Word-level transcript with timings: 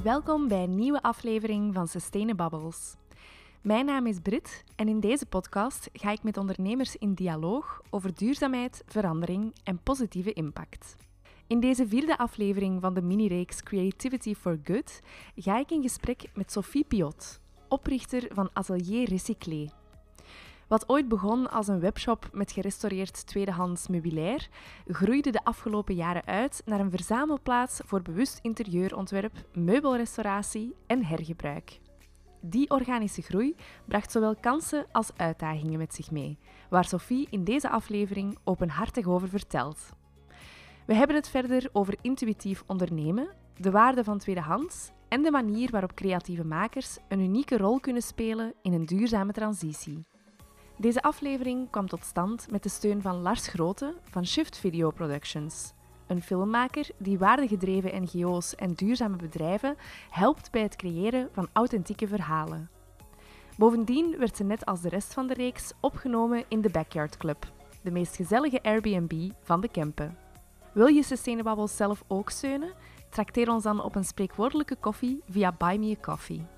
Welkom 0.00 0.48
bij 0.48 0.62
een 0.62 0.74
nieuwe 0.74 1.02
aflevering 1.02 1.74
van 1.74 1.88
Sustainabubbles. 1.88 2.94
Mijn 3.60 3.84
naam 3.84 4.06
is 4.06 4.18
Brit 4.22 4.64
en 4.76 4.88
in 4.88 5.00
deze 5.00 5.26
podcast 5.26 5.90
ga 5.92 6.10
ik 6.10 6.22
met 6.22 6.36
ondernemers 6.36 6.96
in 6.96 7.14
dialoog 7.14 7.80
over 7.90 8.14
duurzaamheid, 8.14 8.82
verandering 8.86 9.54
en 9.64 9.82
positieve 9.82 10.32
impact. 10.32 10.96
In 11.46 11.60
deze 11.60 11.88
vierde 11.88 12.18
aflevering 12.18 12.80
van 12.80 12.94
de 12.94 13.02
mini-reeks 13.02 13.62
Creativity 13.62 14.34
for 14.34 14.58
Good 14.64 15.00
ga 15.36 15.58
ik 15.58 15.70
in 15.70 15.82
gesprek 15.82 16.24
met 16.34 16.52
Sophie 16.52 16.84
Piot, 16.84 17.40
oprichter 17.68 18.28
van 18.34 18.50
Atelier 18.52 19.08
Recyclé. 19.08 19.81
Wat 20.72 20.88
ooit 20.88 21.08
begon 21.08 21.50
als 21.50 21.68
een 21.68 21.80
webshop 21.80 22.28
met 22.32 22.52
gerestaureerd 22.52 23.26
tweedehands 23.26 23.88
meubilair, 23.88 24.48
groeide 24.86 25.30
de 25.30 25.44
afgelopen 25.44 25.94
jaren 25.94 26.24
uit 26.24 26.62
naar 26.64 26.80
een 26.80 26.90
verzamelplaats 26.90 27.80
voor 27.84 28.02
bewust 28.02 28.38
interieurontwerp, 28.42 29.32
meubelrestauratie 29.54 30.74
en 30.86 31.04
hergebruik. 31.04 31.80
Die 32.40 32.70
organische 32.70 33.22
groei 33.22 33.56
bracht 33.84 34.12
zowel 34.12 34.36
kansen 34.36 34.86
als 34.92 35.10
uitdagingen 35.16 35.78
met 35.78 35.94
zich 35.94 36.10
mee, 36.10 36.38
waar 36.70 36.84
Sophie 36.84 37.26
in 37.30 37.44
deze 37.44 37.68
aflevering 37.68 38.38
openhartig 38.44 39.06
over 39.06 39.28
vertelt. 39.28 39.88
We 40.86 40.94
hebben 40.94 41.16
het 41.16 41.28
verder 41.28 41.68
over 41.72 41.94
intuïtief 42.00 42.62
ondernemen, 42.66 43.28
de 43.56 43.70
waarde 43.70 44.04
van 44.04 44.18
tweedehands 44.18 44.90
en 45.08 45.22
de 45.22 45.30
manier 45.30 45.70
waarop 45.70 45.94
creatieve 45.94 46.44
makers 46.44 46.98
een 47.08 47.20
unieke 47.20 47.56
rol 47.56 47.80
kunnen 47.80 48.02
spelen 48.02 48.54
in 48.62 48.72
een 48.72 48.86
duurzame 48.86 49.32
transitie. 49.32 50.10
Deze 50.82 51.02
aflevering 51.02 51.70
kwam 51.70 51.88
tot 51.88 52.04
stand 52.04 52.50
met 52.50 52.62
de 52.62 52.68
steun 52.68 53.02
van 53.02 53.20
Lars 53.20 53.46
Grote 53.46 53.94
van 54.10 54.26
Shift 54.26 54.58
Video 54.58 54.90
Productions, 54.90 55.72
een 56.06 56.22
filmmaker 56.22 56.88
die 56.98 57.18
waardegedreven 57.18 58.02
NGO's 58.02 58.54
en 58.54 58.72
duurzame 58.72 59.16
bedrijven 59.16 59.76
helpt 60.10 60.50
bij 60.50 60.62
het 60.62 60.76
creëren 60.76 61.28
van 61.32 61.48
authentieke 61.52 62.06
verhalen. 62.06 62.70
Bovendien 63.56 64.18
werd 64.18 64.36
ze 64.36 64.44
net 64.44 64.64
als 64.64 64.80
de 64.80 64.88
rest 64.88 65.12
van 65.12 65.26
de 65.26 65.34
reeks 65.34 65.72
opgenomen 65.80 66.44
in 66.48 66.60
de 66.60 66.70
Backyard 66.70 67.16
Club, 67.16 67.52
de 67.82 67.90
meest 67.90 68.16
gezellige 68.16 68.62
Airbnb 68.62 69.30
van 69.42 69.60
de 69.60 69.68
Kempen. 69.68 70.16
Wil 70.72 70.86
je 70.86 71.02
Sustainable 71.02 71.68
zelf 71.68 72.04
ook 72.06 72.30
steunen? 72.30 72.72
Trakteer 73.08 73.50
ons 73.50 73.62
dan 73.62 73.82
op 73.82 73.94
een 73.94 74.04
spreekwoordelijke 74.04 74.76
koffie 74.76 75.22
via 75.28 75.52
Buy 75.58 75.76
Me 75.76 75.96
a 75.98 76.00
Coffee. 76.00 76.51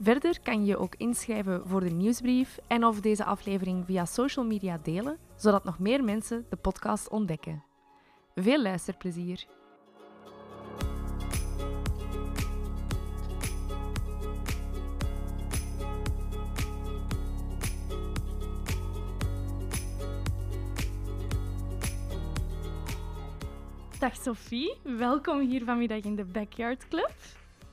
Verder 0.00 0.40
kan 0.40 0.64
je 0.64 0.76
ook 0.76 0.94
inschrijven 0.96 1.62
voor 1.66 1.80
de 1.80 1.90
nieuwsbrief 1.90 2.58
en 2.66 2.84
of 2.84 3.00
deze 3.00 3.24
aflevering 3.24 3.84
via 3.86 4.04
social 4.04 4.44
media 4.44 4.78
delen, 4.82 5.18
zodat 5.36 5.64
nog 5.64 5.78
meer 5.78 6.04
mensen 6.04 6.46
de 6.48 6.56
podcast 6.56 7.08
ontdekken. 7.08 7.64
Veel 8.34 8.62
luisterplezier! 8.62 9.46
Dag 23.98 24.16
Sophie, 24.16 24.76
welkom 24.82 25.40
hier 25.40 25.64
vanmiddag 25.64 26.00
in 26.00 26.16
de 26.16 26.24
Backyard 26.24 26.88
Club. 26.88 27.12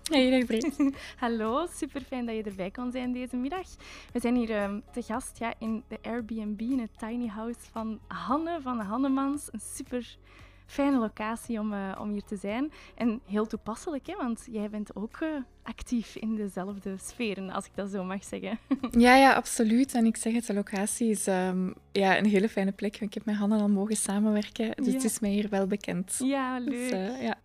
Hey, 0.09 0.29
dag 0.29 0.45
Brit. 0.45 0.77
Hallo, 1.23 1.67
super 1.71 2.01
fijn 2.01 2.25
dat 2.25 2.35
je 2.35 2.43
erbij 2.43 2.71
kon 2.71 2.91
zijn 2.91 3.11
deze 3.11 3.35
middag. 3.35 3.67
We 4.13 4.19
zijn 4.19 4.35
hier 4.35 4.63
um, 4.63 4.83
te 4.91 5.01
gast 5.01 5.37
ja, 5.39 5.53
in 5.59 5.83
de 5.87 5.97
Airbnb, 6.01 6.61
in 6.61 6.79
het 6.79 6.99
tiny 6.99 7.27
house 7.27 7.59
van 7.71 7.99
Hanne 8.07 8.61
van 8.61 8.79
Hannemans. 8.79 9.47
Een 9.51 9.59
super 9.59 10.17
fijne 10.65 10.97
locatie 10.97 11.59
om, 11.59 11.73
uh, 11.73 11.97
om 11.99 12.11
hier 12.11 12.23
te 12.23 12.35
zijn. 12.35 12.71
En 12.95 13.21
heel 13.25 13.47
toepasselijk, 13.47 14.07
hè, 14.07 14.15
want 14.15 14.47
jij 14.51 14.69
bent 14.69 14.95
ook 14.95 15.19
uh, 15.19 15.29
actief 15.63 16.15
in 16.15 16.35
dezelfde 16.35 16.95
sferen, 16.97 17.49
als 17.49 17.65
ik 17.65 17.71
dat 17.75 17.89
zo 17.89 18.03
mag 18.03 18.23
zeggen. 18.23 18.59
Ja, 18.91 19.15
ja, 19.15 19.33
absoluut. 19.33 19.93
En 19.93 20.05
ik 20.05 20.17
zeg 20.17 20.33
het, 20.33 20.45
de 20.45 20.53
locatie 20.53 21.09
is 21.09 21.27
um, 21.27 21.73
ja, 21.91 22.17
een 22.17 22.25
hele 22.25 22.49
fijne 22.49 22.71
plek. 22.71 22.99
Ik 22.99 23.13
heb 23.13 23.25
met 23.25 23.35
Hanne 23.35 23.59
al 23.59 23.69
mogen 23.69 23.95
samenwerken, 23.95 24.71
dus 24.75 24.85
ja. 24.85 24.93
het 24.93 25.03
is 25.03 25.19
mij 25.19 25.31
hier 25.31 25.49
wel 25.49 25.67
bekend. 25.67 26.15
Ja, 26.23 26.59
leuk. 26.59 26.69
Dus, 26.69 26.91
uh, 26.91 27.21
ja. 27.21 27.37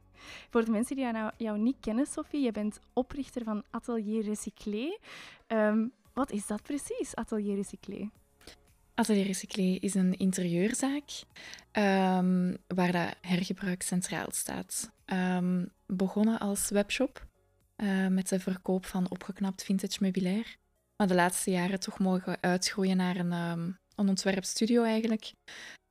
Voor 0.50 0.64
de 0.64 0.70
mensen 0.70 0.96
die 0.96 1.06
jou, 1.36 1.58
niet 1.58 1.76
kennen, 1.80 2.06
Sophie, 2.06 2.42
je 2.42 2.52
bent 2.52 2.78
oprichter 2.92 3.44
van 3.44 3.64
Atelier 3.70 4.22
Recyclé. 4.22 4.98
Um, 5.46 5.92
wat 6.12 6.30
is 6.30 6.46
dat 6.46 6.62
precies, 6.62 7.14
Atelier 7.14 7.54
Recyclé? 7.54 8.10
Atelier 8.94 9.26
Recyclé 9.26 9.78
is 9.80 9.94
een 9.94 10.18
interieurzaak 10.18 11.10
um, 11.72 12.56
waar 12.66 12.92
dat 12.92 13.14
hergebruik 13.20 13.82
centraal 13.82 14.30
staat. 14.30 14.92
Um, 15.06 15.68
begonnen 15.86 16.38
als 16.38 16.68
webshop 16.68 17.26
uh, 17.76 18.06
met 18.06 18.28
de 18.28 18.40
verkoop 18.40 18.86
van 18.86 19.10
opgeknapt 19.10 19.64
vintage 19.64 19.98
meubilair. 20.00 20.56
Maar 20.96 21.06
de 21.06 21.14
laatste 21.14 21.50
jaren 21.50 21.80
toch 21.80 21.98
mogen 21.98 22.36
uitgroeien 22.40 22.96
naar 22.96 23.16
een, 23.16 23.78
een 23.94 24.08
ontwerpstudio 24.08 24.82
eigenlijk, 24.82 25.32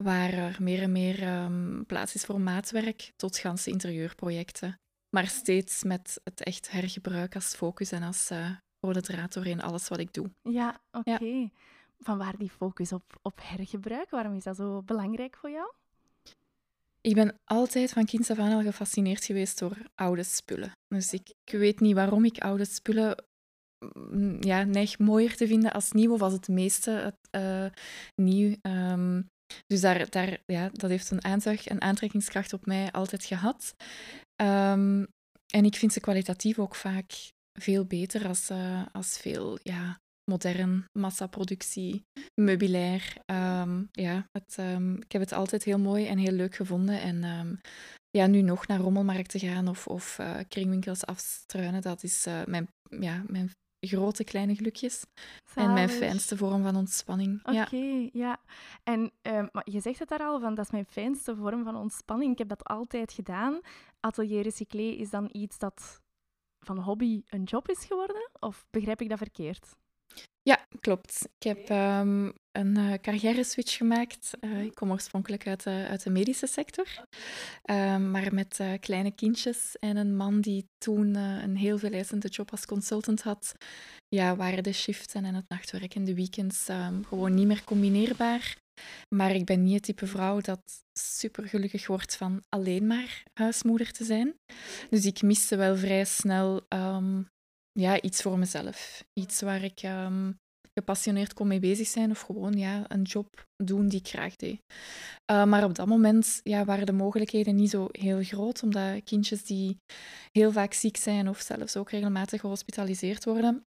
waar 0.03 0.33
er 0.33 0.57
meer 0.59 0.81
en 0.81 0.91
meer 0.91 1.43
um, 1.43 1.85
plaats 1.85 2.15
is 2.15 2.25
voor 2.25 2.41
maatwerk 2.41 3.11
tot 3.15 3.37
ganse 3.37 3.69
interieurprojecten. 3.69 4.75
Maar 5.09 5.27
steeds 5.27 5.83
met 5.83 6.19
het 6.23 6.43
echt 6.43 6.71
hergebruik 6.71 7.35
als 7.35 7.55
focus 7.55 7.91
en 7.91 8.03
als 8.03 8.31
uh, 8.31 8.49
rode 8.79 9.01
draad 9.01 9.33
doorheen 9.33 9.61
alles 9.61 9.87
wat 9.87 9.99
ik 9.99 10.13
doe. 10.13 10.29
Ja, 10.41 10.81
oké. 10.91 11.09
Okay. 11.09 11.27
Ja. 11.27 11.49
Van 11.99 12.17
waar 12.17 12.37
die 12.37 12.49
focus 12.49 12.91
op, 12.91 13.19
op 13.21 13.39
hergebruik? 13.43 14.09
Waarom 14.09 14.35
is 14.35 14.43
dat 14.43 14.55
zo 14.55 14.81
belangrijk 14.81 15.35
voor 15.35 15.49
jou? 15.49 15.71
Ik 17.01 17.15
ben 17.15 17.39
altijd 17.43 17.91
van 17.91 18.05
kinds 18.05 18.29
af 18.29 18.39
aan 18.39 18.53
al 18.53 18.61
gefascineerd 18.61 19.25
geweest 19.25 19.59
door 19.59 19.77
oude 19.95 20.23
spullen. 20.23 20.71
Dus 20.87 21.13
ik, 21.13 21.33
ik 21.43 21.59
weet 21.59 21.79
niet 21.79 21.95
waarom 21.95 22.25
ik 22.25 22.37
oude 22.37 22.65
spullen 22.65 23.25
ja, 24.39 24.63
neig 24.63 24.99
mooier 24.99 25.35
te 25.35 25.47
vinden 25.47 25.73
als 25.73 25.91
nieuw, 25.91 26.13
of 26.13 26.21
als 26.21 26.33
het 26.33 26.47
meeste 26.47 27.17
uh, 27.35 27.66
nieuw. 28.21 28.55
Um, 28.61 29.31
dus 29.66 29.81
daar, 29.81 30.09
daar, 30.09 30.38
ja, 30.45 30.69
dat 30.73 30.89
heeft 30.89 31.11
een 31.11 31.23
aanzuig 31.23 31.67
en 31.67 31.81
aantrekkingskracht 31.81 32.53
op 32.53 32.66
mij 32.66 32.91
altijd 32.91 33.25
gehad. 33.25 33.75
Um, 34.41 35.07
en 35.53 35.66
ik 35.66 35.75
vind 35.75 35.94
ze 35.94 35.99
kwalitatief 35.99 36.59
ook 36.59 36.75
vaak 36.75 37.11
veel 37.59 37.85
beter 37.85 38.27
als, 38.27 38.49
uh, 38.49 38.85
als 38.91 39.17
veel 39.17 39.59
ja, 39.63 40.00
modern 40.31 40.85
massaproductie, 41.00 42.03
meubilair. 42.41 43.13
Um, 43.25 43.88
ja, 43.91 44.25
ik 45.00 45.11
heb 45.11 45.21
het 45.21 45.31
altijd 45.31 45.63
heel 45.63 45.79
mooi 45.79 46.07
en 46.07 46.17
heel 46.17 46.31
leuk 46.31 46.55
gevonden. 46.55 47.01
En 47.01 47.59
ja, 48.09 48.27
nu 48.27 48.41
nog 48.41 48.67
naar 48.67 48.79
rommelmarkten 48.79 49.39
gaan 49.39 49.67
of, 49.67 49.88
of 49.88 50.17
uh, 50.19 50.39
kringwinkels 50.47 51.05
afstruinen, 51.05 51.81
dat 51.81 52.03
is 52.03 52.27
mijn, 52.45 52.67
ja, 53.00 53.23
mijn 53.27 53.51
grote 53.88 54.23
kleine 54.23 54.55
gelukjes. 54.55 55.05
Zalig. 55.44 55.69
En 55.69 55.73
mijn 55.73 55.89
fijnste 55.89 56.38
vorm 56.38 56.63
van 56.63 56.75
ontspanning. 56.75 57.39
Oké, 57.45 57.61
okay, 57.61 58.01
ja. 58.01 58.09
ja. 58.13 58.39
En 58.83 59.11
um, 59.21 59.49
maar 59.51 59.69
je 59.69 59.79
zegt 59.79 59.99
het 59.99 60.09
daar 60.09 60.23
al, 60.23 60.39
van 60.39 60.55
dat 60.55 60.66
is 60.66 60.71
mijn 60.71 60.85
fijnste 60.85 61.35
vorm 61.35 61.63
van 61.63 61.75
ontspanning. 61.75 62.31
Ik 62.31 62.38
heb 62.38 62.47
dat 62.47 62.63
altijd 62.63 63.13
gedaan. 63.13 63.59
Atelier 63.99 64.41
recyclé 64.41 64.81
is 64.81 65.09
dan 65.09 65.29
iets 65.31 65.57
dat 65.57 66.01
van 66.59 66.77
hobby 66.77 67.21
een 67.27 67.44
job 67.44 67.69
is 67.69 67.85
geworden? 67.85 68.29
Of 68.39 68.66
begrijp 68.69 69.01
ik 69.01 69.09
dat 69.09 69.17
verkeerd? 69.17 69.75
Ja, 70.41 70.67
klopt. 70.79 71.29
Ik 71.38 71.44
heb 71.44 71.69
um, 71.69 72.33
een 72.53 72.77
uh, 72.77 72.93
carrière-switch 73.01 73.77
gemaakt. 73.77 74.31
Uh, 74.41 74.63
ik 74.63 74.75
kom 74.75 74.91
oorspronkelijk 74.91 75.47
uit 75.47 75.63
de, 75.63 75.85
uit 75.89 76.03
de 76.03 76.09
medische 76.09 76.47
sector, 76.47 76.87
uh, 77.65 77.97
maar 77.97 78.33
met 78.33 78.59
uh, 78.61 78.73
kleine 78.79 79.11
kindjes 79.11 79.75
en 79.79 79.97
een 79.97 80.15
man 80.15 80.41
die 80.41 80.65
toen 80.77 81.15
een 81.15 81.57
heel 81.57 81.77
veel 81.77 81.91
eisende 81.91 82.27
job 82.27 82.51
als 82.51 82.65
consultant 82.65 83.21
had, 83.21 83.55
ja, 84.07 84.35
waren 84.35 84.63
de 84.63 84.73
shiften 84.73 85.25
en 85.25 85.35
het 85.35 85.49
nachtwerk 85.49 85.95
en 85.95 86.03
de 86.03 86.15
weekends 86.15 86.67
um, 86.69 87.05
gewoon 87.05 87.33
niet 87.33 87.47
meer 87.47 87.63
combineerbaar. 87.63 88.55
Maar 89.15 89.31
ik 89.31 89.45
ben 89.45 89.63
niet 89.63 89.73
het 89.73 89.83
type 89.83 90.07
vrouw 90.07 90.41
dat 90.41 90.61
super 90.99 91.47
gelukkig 91.47 91.88
wordt 91.88 92.15
van 92.15 92.44
alleen 92.49 92.88
maar 92.88 93.23
huismoeder 93.33 93.91
te 93.91 94.03
zijn. 94.03 94.33
Dus 94.89 95.06
ik 95.06 95.21
miste 95.21 95.56
wel 95.56 95.77
vrij 95.77 96.06
snel 96.06 96.65
um, 96.69 97.27
ja, 97.79 98.01
iets 98.01 98.21
voor 98.21 98.39
mezelf. 98.39 99.03
Iets 99.13 99.41
waar 99.41 99.63
ik 99.63 99.83
um, 99.83 100.38
gepassioneerd 100.73 101.33
kon 101.33 101.47
mee 101.47 101.59
bezig 101.59 101.87
zijn 101.87 102.11
of 102.11 102.21
gewoon 102.21 102.53
ja, 102.53 102.83
een 102.87 103.01
job 103.01 103.47
doen 103.63 103.87
die 103.87 103.99
ik 103.99 104.07
graag 104.07 104.35
deed. 104.35 104.59
Uh, 105.31 105.45
maar 105.45 105.63
op 105.63 105.75
dat 105.75 105.87
moment 105.87 106.39
ja, 106.43 106.65
waren 106.65 106.85
de 106.85 106.91
mogelijkheden 106.91 107.55
niet 107.55 107.69
zo 107.69 107.87
heel 107.91 108.23
groot, 108.23 108.63
omdat 108.63 109.03
kindjes 109.03 109.43
die 109.43 109.77
heel 110.31 110.51
vaak 110.51 110.73
ziek 110.73 110.97
zijn 110.97 111.29
of 111.29 111.39
zelfs 111.39 111.77
ook 111.77 111.89
regelmatig 111.89 112.41
gehospitaliseerd 112.41 113.25
worden, 113.25 113.65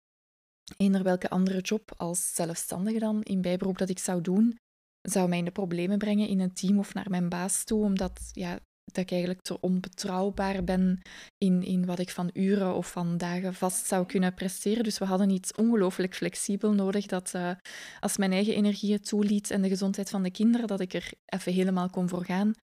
eender 0.77 1.03
welke 1.03 1.29
andere 1.29 1.61
job 1.61 1.93
als 1.97 2.33
zelfstandige 2.33 2.99
dan 2.99 3.21
in 3.21 3.41
bijberoep 3.41 3.77
dat 3.77 3.89
ik 3.89 3.99
zou 3.99 4.21
doen, 4.21 4.57
zou 5.01 5.29
mij 5.29 5.37
in 5.37 5.45
de 5.45 5.51
problemen 5.51 5.97
brengen 5.97 6.27
in 6.27 6.39
een 6.39 6.53
team 6.53 6.79
of 6.79 6.93
naar 6.93 7.09
mijn 7.09 7.29
baas 7.29 7.63
toe, 7.63 7.83
omdat 7.83 8.29
ja, 8.31 8.59
dat 8.93 9.03
ik 9.03 9.11
eigenlijk 9.11 9.41
te 9.41 9.59
onbetrouwbaar 9.59 10.63
ben 10.63 11.01
in, 11.37 11.63
in 11.63 11.85
wat 11.85 11.99
ik 11.99 12.09
van 12.09 12.29
uren 12.33 12.75
of 12.75 12.91
van 12.91 13.17
dagen 13.17 13.53
vast 13.53 13.85
zou 13.85 14.05
kunnen 14.05 14.33
presteren. 14.33 14.83
Dus 14.83 14.97
we 14.97 15.05
hadden 15.05 15.29
iets 15.29 15.53
ongelooflijk 15.53 16.15
flexibel 16.15 16.73
nodig 16.73 17.05
dat 17.05 17.31
uh, 17.35 17.51
als 17.99 18.17
mijn 18.17 18.31
eigen 18.31 18.55
energie 18.55 18.93
het 18.93 19.07
toeliet 19.07 19.51
en 19.51 19.61
de 19.61 19.69
gezondheid 19.69 20.09
van 20.09 20.23
de 20.23 20.31
kinderen, 20.31 20.67
dat 20.67 20.79
ik 20.79 20.93
er 20.93 21.11
even 21.25 21.53
helemaal 21.53 21.89
kon 21.89 22.09
voor 22.09 22.25
gaan. 22.25 22.53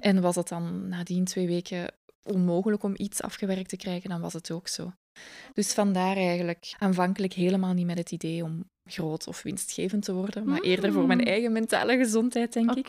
En 0.00 0.20
was 0.20 0.34
het 0.36 0.48
dan 0.48 0.88
nadien 0.88 1.24
twee 1.24 1.46
weken 1.46 1.94
onmogelijk 2.22 2.82
om 2.82 2.94
iets 2.96 3.22
afgewerkt 3.22 3.68
te 3.68 3.76
krijgen, 3.76 4.10
dan 4.10 4.20
was 4.20 4.32
het 4.32 4.50
ook 4.50 4.68
zo. 4.68 4.92
Dus 5.52 5.72
vandaar 5.72 6.16
eigenlijk 6.16 6.74
aanvankelijk 6.78 7.32
helemaal 7.32 7.72
niet 7.72 7.86
met 7.86 7.98
het 7.98 8.10
idee 8.12 8.44
om 8.44 8.70
groot 8.84 9.26
of 9.26 9.42
winstgevend 9.42 10.04
te 10.04 10.12
worden, 10.12 10.48
maar 10.48 10.60
eerder 10.60 10.92
voor 10.92 11.06
mijn 11.06 11.18
Mm. 11.18 11.26
eigen 11.26 11.52
mentale 11.52 11.96
gezondheid, 11.96 12.52
denk 12.52 12.74
ik. 12.74 12.88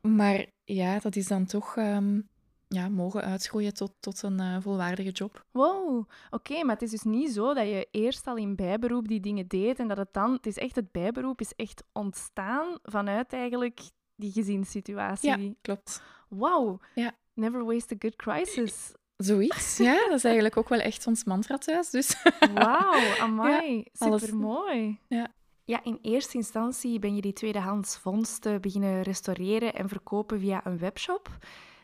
Maar 0.00 0.46
ja, 0.64 0.98
dat 0.98 1.16
is 1.16 1.26
dan 1.26 1.46
toch 1.46 1.76
ehm, 1.76 2.20
ja, 2.68 2.88
mogen 2.88 3.22
uitgroeien 3.22 3.74
tot, 3.74 3.92
tot 4.00 4.22
een 4.22 4.40
eh, 4.40 4.56
volwaardige 4.60 5.10
job. 5.10 5.44
Wow, 5.50 6.08
oké, 6.30 6.64
maar 6.64 6.74
het 6.74 6.82
is 6.82 6.90
dus 6.90 7.02
niet 7.02 7.32
zo 7.32 7.54
dat 7.54 7.66
je 7.66 7.88
eerst 7.90 8.26
al 8.26 8.36
in 8.36 8.56
bijberoep 8.56 9.08
die 9.08 9.20
dingen 9.20 9.48
deed 9.48 9.78
en 9.78 9.88
dat 9.88 9.96
het 9.96 10.12
dan... 10.12 10.32
Het 10.32 10.46
is 10.46 10.56
echt, 10.56 10.76
het 10.76 10.92
bijberoep 10.92 11.40
is 11.40 11.52
echt 11.56 11.82
ontstaan 11.92 12.78
vanuit 12.82 13.32
eigenlijk 13.32 13.80
die 14.16 14.32
gezinssituatie. 14.32 15.38
Ja, 15.38 15.54
klopt. 15.60 16.02
Wauw. 16.28 16.78
Ja. 16.94 17.16
Never 17.34 17.64
waste 17.64 17.94
a 17.94 17.96
good 17.98 18.16
crisis. 18.16 18.92
Zoiets, 19.16 19.76
ja. 19.76 19.94
Dat 20.08 20.16
is 20.16 20.24
eigenlijk 20.24 20.56
ook 20.56 20.68
wel 20.68 20.78
echt 20.78 21.06
ons 21.06 21.24
mantra 21.24 21.58
thuis. 21.58 21.90
Dus 21.90 22.22
Wauw, 22.54 23.16
amai. 23.20 23.84
Supermooi. 23.92 24.98
Ja. 25.08 25.32
Ja, 25.68 25.84
in 25.84 25.98
eerste 26.02 26.36
instantie 26.36 26.98
ben 26.98 27.14
je 27.14 27.20
die 27.20 27.32
tweedehands 27.32 27.96
vondsten 27.96 28.60
beginnen 28.60 29.02
restaureren 29.02 29.74
en 29.74 29.88
verkopen 29.88 30.40
via 30.40 30.66
een 30.66 30.78
webshop. 30.78 31.38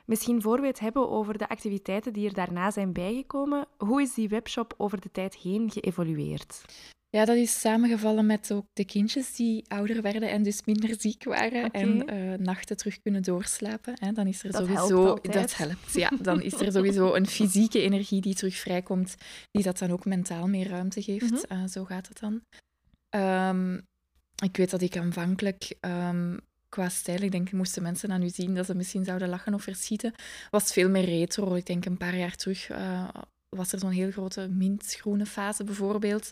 Misschien 0.04 0.42
voor 0.42 0.60
we 0.60 0.66
het 0.66 0.80
hebben 0.80 1.10
over 1.10 1.38
de 1.38 1.48
activiteiten 1.48 2.12
die 2.12 2.28
er 2.28 2.34
daarna 2.34 2.70
zijn 2.70 2.92
bijgekomen, 2.92 3.66
hoe 3.76 4.02
is 4.02 4.14
die 4.14 4.28
webshop 4.28 4.74
over 4.76 5.00
de 5.00 5.10
tijd 5.10 5.36
heen 5.36 5.70
geëvolueerd? 5.70 6.64
Ja, 7.10 7.24
dat 7.24 7.36
is 7.36 7.60
samengevallen 7.60 8.26
met 8.26 8.52
ook 8.52 8.66
de 8.72 8.84
kindjes 8.84 9.36
die 9.36 9.64
ouder 9.68 10.02
werden 10.02 10.30
en 10.30 10.42
dus 10.42 10.64
minder 10.64 10.94
ziek 10.98 11.24
waren 11.24 11.70
en 11.70 12.06
eh, 12.06 12.38
nachten 12.38 12.76
terug 12.76 13.02
kunnen 13.02 13.22
doorslapen. 13.22 13.94
Hè. 14.00 14.12
Dan 14.12 14.26
is 14.26 14.44
er 14.44 14.52
Dat 14.52 14.66
helpt 14.66 14.88
sowieso... 14.88 15.06
altijd. 15.08 15.34
Dat 15.34 15.56
helpt, 15.56 15.94
ja. 15.94 16.10
Dan 16.20 16.42
is 16.42 16.52
er 16.52 16.72
sowieso 16.72 17.14
een 17.14 17.26
fysieke 17.26 17.80
energie 17.80 18.20
die 18.20 18.34
terug 18.34 18.56
vrijkomt, 18.56 19.14
die 19.50 19.62
dat 19.62 19.78
dan 19.78 19.90
ook 19.90 20.04
mentaal 20.04 20.48
meer 20.48 20.68
ruimte 20.68 21.02
geeft. 21.02 21.30
Mhm. 21.30 21.42
Eh, 21.48 21.64
zo 21.68 21.84
gaat 21.84 22.08
het 22.08 22.20
dan. 22.20 22.42
Ehm, 23.14 23.74
ik 24.42 24.56
weet 24.56 24.70
dat 24.70 24.80
ik 24.82 24.96
aanvankelijk... 24.96 25.76
ehm, 25.80 26.36
Qua 26.68 26.88
stijl, 26.88 27.22
ik 27.22 27.30
denk, 27.32 27.52
moesten 27.52 27.82
mensen 27.82 28.12
aan 28.12 28.22
u 28.22 28.28
zien 28.28 28.54
dat 28.54 28.66
ze 28.66 28.74
misschien 28.74 29.04
zouden 29.04 29.28
lachen 29.28 29.54
of 29.54 29.62
verschieten, 29.62 30.14
was 30.50 30.72
veel 30.72 30.88
meer 30.88 31.04
retro. 31.04 31.54
Ik 31.54 31.66
denk 31.66 31.84
een 31.84 31.96
paar 31.96 32.16
jaar 32.16 32.34
terug 32.36 32.68
eh, 32.70 33.08
was 33.48 33.72
er 33.72 33.78
zo'n 33.78 33.90
heel 33.90 34.10
grote 34.10 34.48
mintgroene 34.48 35.26
fase 35.26 35.64
bijvoorbeeld. 35.64 36.30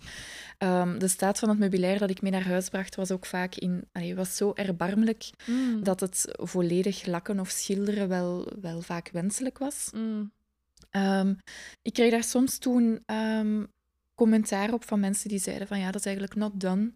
Ehm, 0.58 0.98
de 0.98 1.08
staat 1.08 1.38
van 1.38 1.48
het 1.48 1.58
meubilair 1.58 1.98
dat 1.98 2.10
ik 2.10 2.22
mee 2.22 2.30
naar 2.30 2.46
huis 2.46 2.68
bracht 2.68 2.94
was 2.94 3.10
ook 3.10 3.26
vaak 3.26 3.54
in... 3.54 3.84
Allee, 3.92 4.14
was 4.14 4.36
zo 4.36 4.52
erbarmelijk 4.54 5.30
Mm. 5.46 5.84
dat 5.84 6.00
het 6.00 6.24
volledig 6.30 7.06
lakken 7.06 7.40
of 7.40 7.48
schilderen 7.50 8.08
wel, 8.08 8.52
wel 8.60 8.80
vaak 8.80 9.10
wenselijk 9.12 9.58
was. 9.58 9.90
Mm. 9.94 10.32
Ik 11.82 11.92
kreeg 11.92 12.10
daar 12.10 12.24
soms 12.24 12.58
toen 12.58 13.02
commentaar 14.14 14.72
op 14.72 14.84
van 14.84 15.00
mensen 15.00 15.28
die 15.28 15.38
zeiden 15.38 15.66
van 15.66 15.78
ja, 15.78 15.86
dat 15.90 16.00
is 16.00 16.06
eigenlijk 16.06 16.36
not 16.36 16.60
done 16.60 16.92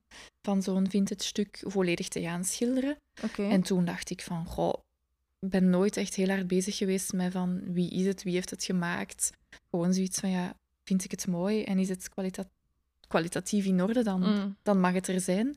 van 0.47 0.63
zo'n 0.63 0.91
vintage 0.91 1.23
stuk 1.25 1.63
volledig 1.67 2.09
te 2.09 2.21
gaan 2.21 2.45
schilderen. 2.45 2.97
En 3.51 3.63
toen 3.63 3.85
dacht 3.85 4.11
ik 4.11 4.23
van, 4.23 4.47
goh, 4.47 4.75
ik 5.39 5.51
ben 5.51 5.71
nooit 5.71 5.97
echt 5.97 6.15
heel 6.15 6.29
hard 6.29 6.47
bezig 6.47 6.77
geweest 6.77 7.13
met 7.13 7.33
van 7.33 7.73
wie 7.73 7.91
is 7.91 8.07
het, 8.07 8.23
wie 8.23 8.35
heeft 8.35 8.51
het 8.51 8.65
gemaakt. 8.65 9.31
Gewoon 9.71 9.95
zoiets 9.95 10.21
van, 10.21 10.31
ja, 10.31 10.55
vind 10.85 11.05
ik 11.05 11.11
het 11.11 11.27
mooi 11.27 11.63
en 11.63 11.79
is 11.79 11.89
het 11.89 12.09
kwalita- 12.09 12.49
kwalitatief 13.09 13.65
in 13.65 13.83
orde, 13.83 14.03
dan, 14.03 14.21
Mm. 14.21 14.57
dan 14.63 14.81
mag 14.81 14.93
het 14.93 15.09
er 15.09 15.21
zijn. 15.21 15.57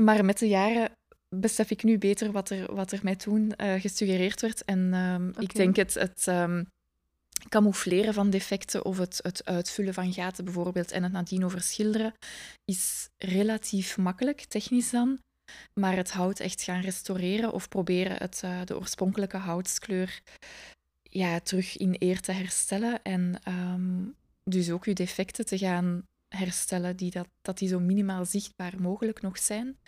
Maar 0.00 0.24
met 0.24 0.38
de 0.38 0.48
jaren 0.48 0.90
besef 1.36 1.70
ik 1.70 1.82
nu 1.82 1.98
beter 1.98 2.32
wat 2.32 2.50
er, 2.50 2.74
wat 2.74 2.92
er 2.92 3.00
mij 3.02 3.16
toen 3.16 3.54
eh, 3.54 3.80
gesuggereerd 3.80 4.40
werd. 4.40 4.64
En 4.64 4.94
ehm, 4.94 5.28
ik 5.42 5.54
denk 5.54 5.76
het, 5.76 5.94
het 5.94 6.26
ehm, 6.28 6.64
camoufleren 7.48 8.14
van 8.14 8.30
defecten 8.30 8.84
of 8.84 8.98
het, 8.98 9.20
het 9.22 9.44
uitvullen 9.44 9.94
van 9.94 10.12
gaten 10.12 10.44
bijvoorbeeld 10.44 10.90
en 10.90 11.02
het 11.02 11.12
nadien 11.12 11.44
overschilderen 11.44 12.14
is 12.64 13.08
relatief 13.16 13.96
makkelijk, 13.96 14.44
technisch 14.44 14.90
dan. 14.90 15.18
Maar 15.74 15.96
het 15.96 16.10
hout 16.10 16.40
echt 16.40 16.62
gaan 16.62 16.80
restaureren 16.80 17.52
of 17.52 17.68
proberen 17.68 18.16
het, 18.16 18.40
eh, 18.44 18.60
de 18.64 18.78
oorspronkelijke 18.78 19.36
houtskleur 19.36 20.20
ja, 21.02 21.40
terug 21.40 21.76
in 21.76 21.96
eer 21.98 22.20
te 22.20 22.32
herstellen. 22.32 23.02
En 23.02 23.40
ehm, 23.42 24.04
dus 24.44 24.70
ook 24.70 24.84
je 24.84 24.94
defecten 24.94 25.46
te 25.46 25.58
gaan 25.58 26.02
herstellen, 26.28 26.96
die 26.96 27.10
dat, 27.10 27.28
dat 27.42 27.58
die 27.58 27.68
zo 27.68 27.80
minimaal 27.80 28.24
zichtbaar 28.24 28.80
mogelijk 28.80 29.22
nog 29.22 29.38
zijn. 29.38 29.78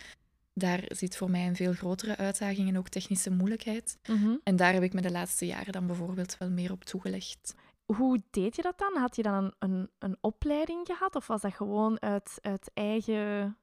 Daar 0.53 0.83
zit 0.87 1.17
voor 1.17 1.29
mij 1.29 1.47
een 1.47 1.55
veel 1.55 1.73
grotere 1.73 2.17
uitdaging 2.17 2.69
en 2.69 2.77
ook 2.77 2.89
technische 2.89 3.31
moeilijkheid. 3.31 3.97
Mhm. 4.07 4.35
En 4.43 4.55
daar 4.55 4.73
heb 4.73 4.83
ik 4.83 4.93
me 4.93 5.01
de 5.01 5.11
laatste 5.11 5.45
jaren 5.45 5.73
dan 5.73 5.87
bijvoorbeeld 5.87 6.37
wel 6.37 6.49
meer 6.49 6.71
op 6.71 6.83
toegelegd. 6.83 7.55
Hoe 7.85 8.21
deed 8.29 8.55
je 8.55 8.61
dat 8.61 8.77
dan? 8.77 9.01
Had 9.01 9.15
je 9.15 9.23
dan 9.23 9.33
een, 9.35 9.53
een, 9.59 9.89
een 9.99 10.17
opleiding 10.21 10.85
gehad 10.85 11.15
of 11.15 11.27
was 11.27 11.41
dat 11.41 11.53
gewoon 11.53 12.01
uit, 12.01 12.37
uit 12.41 12.71
eigen... 12.73 13.57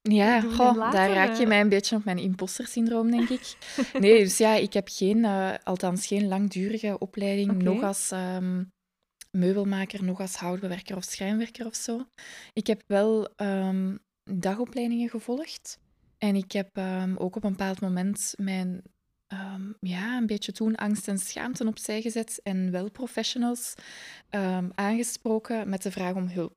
Ja, 0.00 0.40
goh, 0.40 0.92
daar 0.92 1.12
raak 1.12 1.36
je 1.36 1.42
eh. 1.42 1.48
mij 1.48 1.60
een 1.60 1.68
beetje 1.68 1.96
op 1.96 2.04
mijn 2.04 2.18
imposter-syndroom, 2.18 3.10
denk 3.10 3.28
ik. 3.28 3.56
Nee, 3.98 4.18
dus 4.18 4.38
ja, 4.38 4.54
ik 4.54 4.72
heb 4.72 4.88
geen, 4.90 5.24
eh, 5.24 5.54
althans 5.62 6.06
geen 6.06 6.28
langdurige 6.28 6.98
opleiding, 6.98 7.62
nog 7.62 7.82
als 7.82 8.10
ehm, 8.10 8.64
meubelmaker, 9.30 10.04
nog 10.04 10.20
als 10.20 10.36
houtbewerker 10.36 10.96
of 10.96 11.04
schrijnwerker 11.04 11.66
of 11.66 11.74
zo. 11.74 12.06
Ik 12.52 12.66
heb 12.66 12.82
wel 12.86 13.28
ehm, 13.36 13.96
dagopleidingen 14.30 15.08
gevolgd. 15.08 15.78
En 16.22 16.36
ik 16.36 16.52
heb 16.52 16.68
ehm, 16.76 17.14
ook 17.16 17.36
op 17.36 17.44
een 17.44 17.50
bepaald 17.50 17.80
moment 17.80 18.34
mijn, 18.36 18.82
ehm, 19.26 19.72
ja, 19.80 20.16
een 20.16 20.26
beetje 20.26 20.52
toen 20.52 20.74
angst 20.74 21.08
en 21.08 21.18
schaamte 21.18 21.66
opzij 21.66 22.02
gezet 22.02 22.40
en 22.42 22.70
wel 22.70 22.90
professionals 22.90 23.74
ehm, 24.30 24.68
aangesproken 24.74 25.68
met 25.68 25.82
de 25.82 25.90
vraag 25.90 26.14
om 26.14 26.28
hulp. 26.28 26.52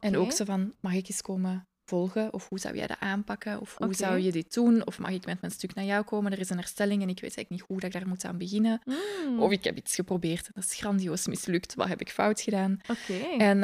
En 0.00 0.16
ook 0.16 0.32
zo 0.32 0.44
van, 0.44 0.74
mag 0.80 0.92
ik 0.94 1.08
eens 1.08 1.22
komen 1.22 1.66
volgen? 1.84 2.32
Of 2.32 2.48
hoe 2.48 2.58
zou 2.58 2.76
jij 2.76 2.86
dat 2.86 3.00
aanpakken? 3.00 3.60
Of 3.60 3.76
hoe 3.78 3.94
zou 3.94 4.18
je 4.18 4.32
dit 4.32 4.54
doen? 4.54 4.86
Of 4.86 4.98
mag 4.98 5.10
ik 5.10 5.26
met 5.26 5.40
mijn 5.40 5.52
stuk 5.52 5.74
naar 5.74 5.84
jou 5.84 6.04
komen? 6.04 6.32
Er 6.32 6.38
is 6.38 6.50
een 6.50 6.56
herstelling 6.56 7.02
en 7.02 7.08
ik 7.08 7.20
weet 7.20 7.36
eigenlijk 7.36 7.50
niet 7.50 7.60
hoe 7.68 7.76
dat 7.80 7.94
ik 7.94 8.00
daar 8.00 8.08
moet 8.08 8.24
aan 8.24 8.38
beginnen. 8.38 8.80
Mm, 8.84 9.40
Of 9.40 9.50
ik 9.52 9.64
heb 9.64 9.76
iets 9.76 9.94
geprobeerd 9.94 10.46
en 10.46 10.52
dat 10.54 10.64
is 10.64 10.74
grandioos 10.74 11.26
mislukt. 11.26 11.74
Wat 11.74 11.88
heb 11.88 12.00
ik 12.00 12.10
fout 12.10 12.40
gedaan? 12.40 12.78
En 13.38 13.62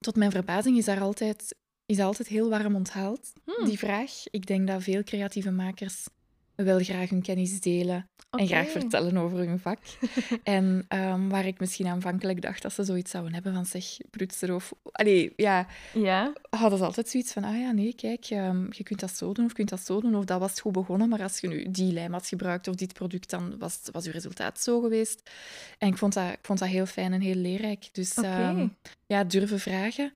tot 0.00 0.16
mijn 0.16 0.30
verbazing 0.30 0.76
is 0.76 0.84
daar 0.84 1.00
altijd, 1.00 1.54
is 1.92 2.04
altijd 2.04 2.28
heel 2.28 2.48
warm 2.48 2.74
onthaald, 2.74 3.32
Hmm, 3.44 3.64
die 3.66 3.78
vraag. 3.78 4.10
Ik 4.30 4.46
denk 4.46 4.66
dat 4.66 4.82
veel 4.82 5.02
creatieve 5.02 5.50
makers 5.50 6.06
wel 6.54 6.78
graag 6.78 7.10
hun 7.10 7.22
kennis 7.22 7.60
delen 7.60 8.08
en 8.30 8.46
graag 8.46 8.68
vertellen 8.68 9.16
over 9.16 9.38
hun 9.38 9.58
vak. 9.58 9.78
en 10.42 10.84
ehm, 10.88 11.28
waar 11.28 11.46
ik 11.46 11.60
misschien 11.60 11.86
aanvankelijk 11.86 12.42
dacht 12.42 12.62
dat 12.62 12.72
ze 12.72 12.84
zoiets 12.84 13.10
zouden 13.10 13.34
hebben 13.34 13.54
van 13.54 13.66
zeg, 13.66 13.84
prutser 14.10 14.54
of... 14.54 14.72
Allee, 14.92 15.32
ja, 15.36 15.66
Ja. 15.94 16.32
hadden 16.50 16.78
ze 16.78 16.84
altijd 16.84 17.08
zoiets 17.08 17.32
van, 17.32 17.44
ah 17.44 17.58
ja, 17.58 17.72
nee, 17.72 17.94
kijk, 17.94 18.24
ehm, 18.24 18.66
je 18.70 18.82
kunt 18.82 19.00
dat 19.00 19.10
zo 19.10 19.32
doen 19.32 19.44
of 19.44 19.50
je 19.50 19.56
kunt 19.56 19.68
dat 19.68 19.80
zo 19.80 20.00
doen, 20.00 20.14
of 20.14 20.24
dat 20.24 20.40
was 20.40 20.60
goed 20.60 20.72
begonnen, 20.72 21.08
maar 21.08 21.22
als 21.22 21.38
je 21.38 21.48
nu 21.48 21.70
die 21.70 21.92
lijm 21.92 22.12
had 22.12 22.26
gebruikt 22.26 22.68
of 22.68 22.74
dit 22.74 22.92
product, 22.92 23.30
dan 23.30 23.58
was, 23.58 23.80
was 23.92 24.04
je 24.04 24.10
resultaat 24.10 24.60
zo 24.60 24.80
geweest. 24.80 25.30
En 25.78 25.88
ik 25.88 25.96
vond 25.96 26.12
dat, 26.12 26.32
ik 26.32 26.38
vond 26.42 26.58
dat 26.58 26.68
heel 26.68 26.86
fijn 26.86 27.12
en 27.12 27.20
heel 27.20 27.34
leerrijk. 27.34 27.88
Dus 27.92 28.14
ehm, 28.14 28.68
ja, 29.06 29.24
durven 29.24 29.60
vragen 29.60 30.12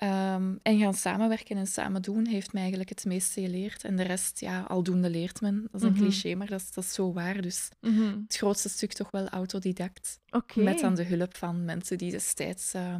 ehm, 0.00 0.56
en 0.62 0.78
gaan 0.78 0.94
samenwerken 0.94 1.56
en 1.56 1.66
samen 1.66 2.02
doen 2.02 2.26
heeft 2.26 2.52
mij 2.52 2.60
eigenlijk 2.60 2.90
het 2.90 3.04
meeste 3.04 3.40
geleerd. 3.40 3.84
En 3.84 3.96
de 3.96 4.02
rest, 4.02 4.40
ja, 4.40 4.60
aldoende 4.60 5.10
leert 5.10 5.40
men. 5.40 5.68
Dat 5.70 5.80
is 5.80 5.86
een 5.86 5.92
Mhm. 5.92 6.00
cliché, 6.02 6.34
maar 6.34 6.46
dat 6.46 6.60
is, 6.60 6.72
dat 6.72 6.84
is 6.84 6.92
zo 6.94 7.12
waar. 7.12 7.40
Dus 7.40 7.68
Mhm. 7.80 8.18
het 8.22 8.36
grootste 8.36 8.68
stuk 8.68 8.92
toch 8.92 9.10
wel 9.10 9.28
autodidact. 9.28 10.18
Met 10.64 10.78
dan 10.80 10.94
de 10.94 11.04
hulp 11.04 11.36
van 11.36 11.64
mensen 11.64 11.98
die 11.98 12.10
destijds 12.10 12.74
eh, 12.74 12.94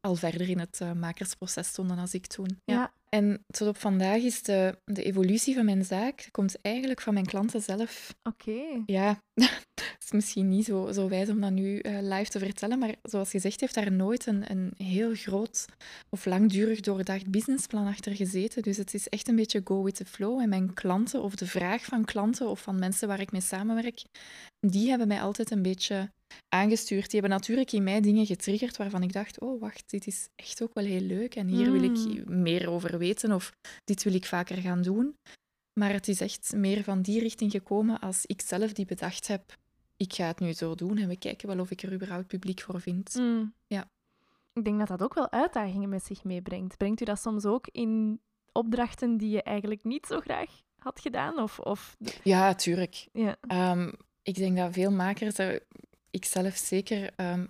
al 0.00 0.14
verder 0.14 0.48
in 0.48 0.58
het 0.58 0.80
eh, 0.80 0.92
makersproces 0.92 1.66
stonden 1.68 1.98
als 1.98 2.14
ik 2.14 2.26
toen. 2.26 2.60
Ja. 2.64 2.92
En 3.08 3.44
tot 3.46 3.68
op 3.68 3.76
vandaag 3.76 4.22
is 4.22 4.42
de, 4.42 4.78
de 4.84 5.02
evolutie 5.02 5.54
van 5.54 5.64
mijn 5.64 5.84
zaak 5.84 6.28
komt 6.30 6.60
eigenlijk 6.60 7.00
van 7.00 7.14
mijn 7.14 7.26
klanten 7.26 7.62
zelf. 7.62 8.14
Oké. 8.22 8.82
Ja, 8.86 9.22
het 9.74 10.04
is 10.04 10.10
misschien 10.10 10.48
niet 10.48 10.64
zo, 10.64 10.92
zo 10.92 11.08
wijs 11.08 11.28
om 11.28 11.40
dat 11.40 11.50
nu 11.50 11.78
eh, 11.78 11.98
live 12.00 12.30
te 12.30 12.38
vertellen, 12.38 12.78
maar 12.78 12.94
zoals 13.02 13.30
gezegd 13.30 13.60
heeft 13.60 13.74
daar 13.74 13.92
nooit 13.92 14.26
een, 14.26 14.50
een 14.50 14.72
heel 14.76 15.14
groot 15.14 15.66
of 16.10 16.24
langdurig 16.24 16.80
doordacht 16.80 17.30
businessplan 17.30 17.86
achter 17.86 18.16
gezeten. 18.16 18.62
Dus 18.62 18.76
het 18.76 18.94
is 18.94 19.08
echt 19.08 19.28
een 19.28 19.36
beetje 19.36 19.60
go 19.64 19.82
with 19.82 19.94
the 19.94 20.04
flow. 20.04 20.40
En 20.40 20.48
mijn 20.48 20.74
klanten, 20.74 21.22
of 21.22 21.34
de 21.34 21.46
vraag 21.46 21.84
van 21.84 22.04
klanten 22.04 22.48
of 22.48 22.60
van 22.60 22.78
mensen 22.78 23.08
waar 23.08 23.20
ik 23.20 23.32
mee 23.32 23.40
samenwerk, 23.40 24.02
die 24.60 24.88
hebben 24.88 25.08
mij 25.08 25.20
altijd 25.20 25.50
een 25.50 25.62
beetje 25.62 26.10
aangestuurd. 26.48 27.10
Die 27.10 27.20
hebben 27.20 27.38
natuurlijk 27.38 27.72
in 27.72 27.82
mij 27.82 28.00
dingen 28.00 28.26
getriggerd 28.26 28.76
waarvan 28.76 29.02
ik 29.02 29.12
dacht, 29.12 29.40
oh 29.40 29.60
wacht, 29.60 29.90
dit 29.90 30.06
is 30.06 30.28
echt 30.36 30.62
ook 30.62 30.74
wel 30.74 30.84
heel 30.84 31.00
leuk 31.00 31.34
en 31.34 31.46
hier 31.46 31.72
wil 31.72 31.82
ik 31.82 32.28
meer 32.28 32.68
over 32.68 32.98
weten 32.98 33.32
of 33.32 33.52
dit 33.84 34.02
wil 34.02 34.14
ik 34.14 34.26
vaker 34.26 34.56
gaan 34.56 34.82
doen. 34.82 35.16
Maar 35.72 35.92
het 35.92 36.08
is 36.08 36.20
echt 36.20 36.52
meer 36.56 36.84
van 36.84 37.02
die 37.02 37.20
richting 37.20 37.50
gekomen 37.50 38.00
als 38.00 38.26
ik 38.26 38.40
zelf 38.40 38.72
die 38.72 38.86
bedacht 38.86 39.26
heb. 39.26 39.56
Ik 39.96 40.12
ga 40.12 40.26
het 40.26 40.40
nu 40.40 40.52
zo 40.52 40.74
doen 40.74 40.98
en 40.98 41.08
we 41.08 41.18
kijken 41.18 41.48
wel 41.48 41.60
of 41.60 41.70
ik 41.70 41.82
er 41.82 41.92
überhaupt 41.92 42.26
publiek 42.26 42.60
voor 42.60 42.80
vind. 42.80 43.14
Mm. 43.14 43.54
Ja. 43.66 43.90
Ik 44.52 44.64
denk 44.64 44.78
dat 44.78 44.88
dat 44.88 45.02
ook 45.02 45.14
wel 45.14 45.30
uitdagingen 45.30 45.88
met 45.88 46.04
zich 46.04 46.24
meebrengt. 46.24 46.76
Brengt 46.76 47.00
u 47.00 47.04
dat 47.04 47.20
soms 47.20 47.44
ook 47.44 47.68
in 47.72 48.20
opdrachten 48.52 49.16
die 49.16 49.30
je 49.30 49.42
eigenlijk 49.42 49.84
niet 49.84 50.06
zo 50.06 50.20
graag 50.20 50.50
had 50.78 51.00
gedaan? 51.00 51.38
Of, 51.38 51.58
of... 51.58 51.96
Ja, 52.22 52.54
tuurlijk. 52.54 53.08
Ja. 53.12 53.36
Ehm, 53.40 53.92
ik 54.22 54.34
denk 54.34 54.56
dat 54.56 54.72
veel 54.72 54.90
makers 54.90 55.38
er... 55.38 55.62
ik 56.16 56.24
zelf 56.24 56.56
zeker. 56.56 57.10
ehm, 57.16 57.46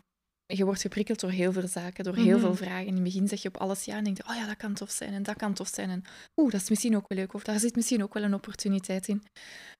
je 0.46 0.64
wordt 0.64 0.80
geprikkeld 0.80 1.20
door 1.20 1.30
heel 1.30 1.52
veel 1.52 1.68
zaken, 1.68 2.04
door 2.04 2.14
heel 2.16 2.26
Mhm. 2.38 2.40
veel 2.40 2.54
vragen. 2.54 2.86
In 2.86 2.94
het 2.94 3.02
begin 3.02 3.28
zeg 3.28 3.42
je 3.42 3.48
op 3.48 3.56
alles 3.56 3.84
ja 3.84 3.96
en 3.96 4.04
denk 4.04 4.16
je, 4.16 4.28
oh 4.28 4.34
ja, 4.34 4.46
dat 4.46 4.56
kan 4.56 4.74
tof 4.74 4.90
zijn 4.90 5.12
en 5.12 5.22
dat 5.22 5.36
kan 5.36 5.54
tof 5.54 5.68
zijn. 5.68 5.90
En 5.90 6.04
oeh, 6.36 6.50
dat 6.52 6.60
is 6.60 6.68
misschien 6.68 6.96
ook 6.96 7.08
wel 7.08 7.18
leuk 7.18 7.34
of 7.34 7.42
daar 7.42 7.58
zit 7.60 7.76
misschien 7.76 8.02
ook 8.02 8.14
wel 8.14 8.22
een 8.22 8.34
opportuniteit 8.34 9.08
in. 9.08 9.22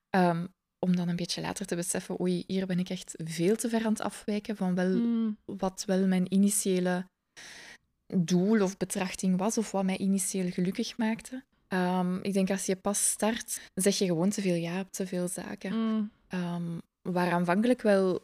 Ehm, 0.09 0.45
om 0.85 0.95
dan 0.95 1.07
een 1.07 1.15
beetje 1.15 1.41
later 1.41 1.65
te 1.65 1.75
beseffen, 1.75 2.21
oei, 2.21 2.43
hier 2.47 2.65
ben 2.65 2.79
ik 2.79 2.89
echt 2.89 3.13
veel 3.23 3.55
te 3.55 3.69
ver 3.69 3.85
aan 3.85 3.91
het 3.91 4.01
afwijken 4.01 4.55
van 4.55 4.75
wel 4.75 4.89
Mm. 4.97 5.37
wat 5.45 5.83
wel 5.85 6.07
mijn 6.07 6.33
initiële 6.33 7.05
doel 8.15 8.61
of 8.61 8.77
betrachting 8.77 9.37
was, 9.37 9.57
of 9.57 9.71
wat 9.71 9.83
mij 9.83 9.97
initieel 9.97 10.49
gelukkig 10.51 10.97
maakte. 10.97 11.43
Ehm, 11.67 12.15
ik 12.21 12.33
denk 12.33 12.49
als 12.49 12.65
je 12.65 12.75
pas 12.75 13.09
start, 13.09 13.59
zeg 13.73 13.97
je 13.97 14.05
gewoon 14.05 14.29
te 14.29 14.41
veel 14.41 14.55
ja 14.55 14.79
op 14.79 14.91
te 14.91 15.07
veel 15.07 15.27
zaken. 15.27 15.73
Mm. 15.75 16.81
Waar 17.01 17.31
aanvankelijk 17.31 17.81
wel 17.81 18.21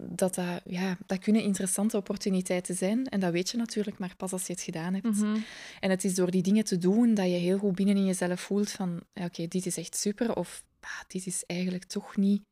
dat, 0.00 0.34
dat, 0.34 0.60
ja, 0.64 0.98
dat 1.06 1.18
kunnen 1.18 1.42
interessante 1.42 1.96
opportuniteiten 1.96 2.74
zijn. 2.74 3.06
En 3.06 3.20
dat 3.20 3.32
weet 3.32 3.50
je 3.50 3.56
natuurlijk 3.56 3.98
maar 3.98 4.14
pas 4.16 4.32
als 4.32 4.46
je 4.46 4.52
het 4.52 4.62
gedaan 4.62 4.94
hebt. 4.94 5.20
Mhm. 5.20 5.36
En 5.80 5.90
het 5.90 6.04
is 6.04 6.14
door 6.14 6.30
die 6.30 6.42
dingen 6.42 6.64
te 6.64 6.78
doen 6.78 7.14
dat 7.14 7.26
je 7.26 7.32
heel 7.32 7.58
goed 7.58 7.74
binnen 7.74 7.96
in 7.96 8.04
jezelf 8.04 8.40
voelt 8.40 8.70
van 8.70 9.00
oké, 9.14 9.46
dit 9.46 9.66
is 9.66 9.76
echt 9.76 9.96
super. 9.96 10.36
Of 10.36 10.64
ah, 10.80 10.90
dit 11.08 11.26
is 11.26 11.44
eigenlijk 11.46 11.84
toch 11.84 12.16
niet 12.16 12.42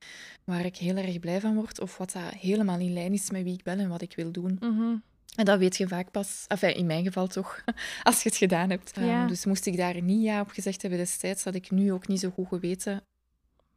waar 0.45 0.65
ik 0.65 0.77
heel 0.77 0.97
erg 0.97 1.19
blij 1.19 1.41
van 1.41 1.55
word. 1.55 1.81
Of 1.81 1.97
wat 1.97 2.13
dat 2.13 2.35
helemaal 2.35 2.79
in 2.79 2.93
lijn 2.93 3.13
is 3.13 3.31
met 3.31 3.43
wie 3.43 3.55
ik 3.55 3.63
ben 3.63 3.81
en 3.81 3.89
wat 3.89 4.03
ik 4.03 4.17
wil 4.17 4.33
doen. 4.33 4.57
Mhm. 4.61 4.95
En 5.37 5.45
dat 5.45 5.59
weet 5.59 5.77
je 5.77 5.89
vaak 5.89 6.11
pas, 6.11 6.45
enfin, 6.49 6.75
in 6.75 6.87
mijn 6.87 7.05
geval 7.05 7.27
toch, 7.27 7.65
als 8.03 8.23
je 8.23 8.29
het 8.29 8.39
gedaan 8.39 8.71
hebt. 8.71 8.93
Ja. 8.95 9.21
Ehm, 9.21 9.29
dus 9.29 9.45
moest 9.45 9.67
ik 9.67 9.77
daar 9.77 10.03
niet 10.03 10.23
ja 10.23 10.41
op 10.41 10.51
gezegd 10.51 10.83
hebben 10.83 11.01
destijds, 11.01 11.45
had 11.45 11.55
ik 11.55 11.71
nu 11.71 11.93
ook 11.93 12.09
niet 12.09 12.21
zo 12.21 12.31
goed 12.31 12.49
geweten 12.49 13.03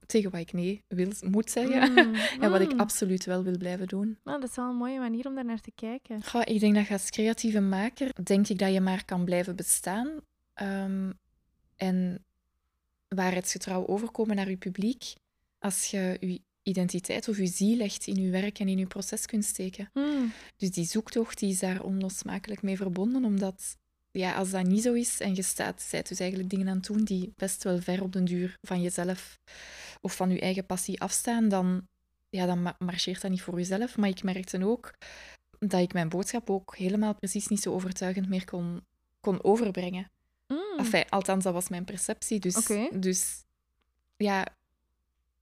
tegen 0.05 0.31
wat 0.31 0.39
ik 0.39 0.53
nee 0.53 0.83
wil, 0.87 1.11
moet 1.21 1.51
zeggen. 1.51 1.91
Mm. 1.91 2.15
en 2.43 2.51
wat 2.51 2.61
ik 2.61 2.73
Mm. 2.73 2.79
absoluut 2.79 3.25
wel 3.25 3.43
wil 3.43 3.57
blijven 3.57 3.87
doen. 3.87 4.17
Nou, 4.23 4.39
dat 4.39 4.49
is 4.49 4.55
wel 4.55 4.69
een 4.69 4.75
mooie 4.75 4.99
manier 4.99 5.27
om 5.27 5.35
daar 5.35 5.45
naar 5.45 5.61
te 5.61 5.71
kijken. 5.75 6.23
Goh, 6.23 6.41
ik 6.45 6.59
denk 6.59 6.75
dat 6.75 6.87
je 6.87 6.93
als 6.93 7.09
creatieve 7.09 7.59
maker, 7.59 8.23
denk 8.23 8.47
ik 8.47 8.57
dat 8.59 8.73
je 8.73 8.81
maar 8.81 9.05
kan 9.05 9.25
blijven 9.25 9.55
bestaan. 9.55 10.19
Ehm, 10.53 11.11
en 11.75 12.25
waarheidsgetrouw 13.07 13.87
overkomen 13.87 14.35
naar 14.35 14.49
je 14.49 14.57
publiek 14.57 15.13
als 15.59 15.85
je 15.85 16.17
je 16.19 16.41
identiteit 16.63 17.27
of 17.27 17.37
je 17.37 17.47
ziel 17.47 17.79
echt 17.79 18.07
in 18.07 18.15
je 18.15 18.29
werk 18.29 18.59
en 18.59 18.67
in 18.67 18.77
je 18.77 18.87
proces 18.87 19.25
kunt 19.25 19.45
steken. 19.45 19.89
Mm. 19.93 20.31
Dus 20.57 20.71
die 20.71 20.85
zoektocht 20.85 21.39
die 21.39 21.49
is 21.49 21.59
daar 21.59 21.83
onlosmakelijk 21.83 22.61
mee 22.61 22.77
verbonden, 22.77 23.25
omdat 23.25 23.77
ja, 24.17 24.33
als 24.33 24.49
dat 24.49 24.65
niet 24.65 24.81
zo 24.81 24.93
is 24.93 25.19
en 25.19 25.35
je 25.35 25.41
staat, 25.41 25.81
zijt 25.81 26.07
dus 26.07 26.19
eigenlijk 26.19 26.49
dingen 26.49 26.67
aan 26.67 26.77
het 26.77 26.85
doen 26.85 27.03
die 27.03 27.33
best 27.35 27.63
wel 27.63 27.79
ver 27.81 28.03
op 28.03 28.13
den 28.13 28.25
duur 28.25 28.57
van 28.61 28.81
jezelf 28.81 29.39
of 30.01 30.15
van 30.15 30.29
je 30.29 30.39
eigen 30.39 30.65
passie 30.65 31.01
afstaan, 31.01 31.49
dan, 31.49 31.87
ja, 32.29 32.45
dan 32.45 32.61
ma- 32.61 32.75
marcheert 32.79 33.21
dat 33.21 33.31
niet 33.31 33.41
voor 33.41 33.57
jezelf. 33.57 33.97
Maar 33.97 34.09
ik 34.09 34.23
merkte 34.23 34.65
ook 34.65 34.93
dat 35.59 35.81
ik 35.81 35.93
mijn 35.93 36.09
boodschap 36.09 36.49
ook 36.49 36.75
helemaal 36.75 37.15
precies 37.15 37.47
niet 37.47 37.61
zo 37.61 37.73
overtuigend 37.73 38.29
meer 38.29 38.45
kon, 38.45 38.85
kon 39.19 39.43
overbrengen. 39.43 40.11
Mm. 40.47 40.77
Enfin, 40.77 41.09
althans, 41.09 41.43
dat 41.43 41.53
was 41.53 41.69
mijn 41.69 41.85
perceptie. 41.85 42.39
Dus, 42.39 42.55
dus 42.93 43.43
ja, 44.17 44.45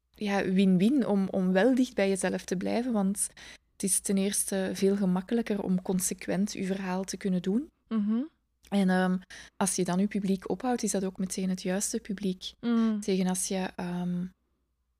ja, 0.09 0.43
win-win 0.43 1.07
om, 1.07 1.27
om 1.29 1.51
wel 1.51 1.75
dicht 1.75 1.93
bij 1.93 2.09
jezelf 2.09 2.43
te 2.43 2.55
blijven. 2.55 2.91
Want 2.91 3.27
het 3.71 3.83
is 3.83 3.99
ten 3.99 4.17
eerste 4.17 4.71
veel 4.73 4.95
gemakkelijker 4.95 5.63
om 5.63 5.81
consequent 5.81 6.53
je 6.53 6.65
verhaal 6.65 7.03
te 7.03 7.17
kunnen 7.17 7.41
doen. 7.41 7.71
Mhm. 7.87 8.21
En 8.73 8.89
ehm, 8.89 9.17
als 9.57 9.75
je 9.75 9.83
dan 9.83 9.99
je 9.99 10.07
publiek 10.07 10.49
ophoudt, 10.49 10.83
is 10.83 10.91
dat 10.91 11.03
ook 11.03 11.17
meteen 11.17 11.49
het 11.49 11.61
juiste 11.61 11.99
publiek. 11.99 12.51
Mm. 12.59 13.01
Tegen 13.01 13.27
als 13.27 13.47
je 13.47 13.69
ehm, 13.75 14.25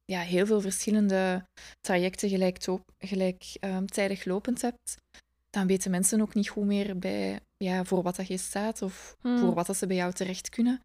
ja, 0.06 0.20
heel 0.20 0.46
veel 0.46 0.62
verschillende 0.62 1.46
trajecten 1.82 2.30
gelijktijdig 2.30 2.84
gelijk, 2.98 3.56
ehm, 3.60 3.86
tijdig 3.86 4.26
lopend 4.26 4.62
hebt, 4.62 4.98
dan 5.50 5.68
weten 5.68 5.92
mensen 5.92 6.22
ook 6.22 6.34
niet 6.34 6.50
goed 6.50 6.66
meer 6.66 7.00
bij, 7.00 7.40
ja, 7.58 7.84
voor 7.84 8.04
wat 8.04 8.16
dat 8.16 8.28
je 8.28 8.38
staat 8.38 8.82
of 8.82 9.16
Hmm. 9.22 9.38
voor 9.38 9.54
wat 9.54 9.66
dat 9.66 9.78
ze 9.78 9.88
bij 9.88 9.96
jou 9.96 10.14
terecht 10.14 10.50
kunnen. 10.50 10.82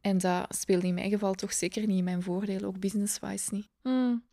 En 0.00 0.18
dat 0.18 0.56
speelde 0.56 0.86
in 0.86 0.94
mijn 0.94 1.10
geval 1.10 1.34
toch 1.34 1.52
zeker 1.52 1.86
niet 1.86 1.98
in 1.98 2.04
mijn 2.04 2.22
voordeel, 2.22 2.62
ook 2.62 2.78
business-wise 2.78 3.54
niet. 3.54 3.68
Mm. 3.82 4.24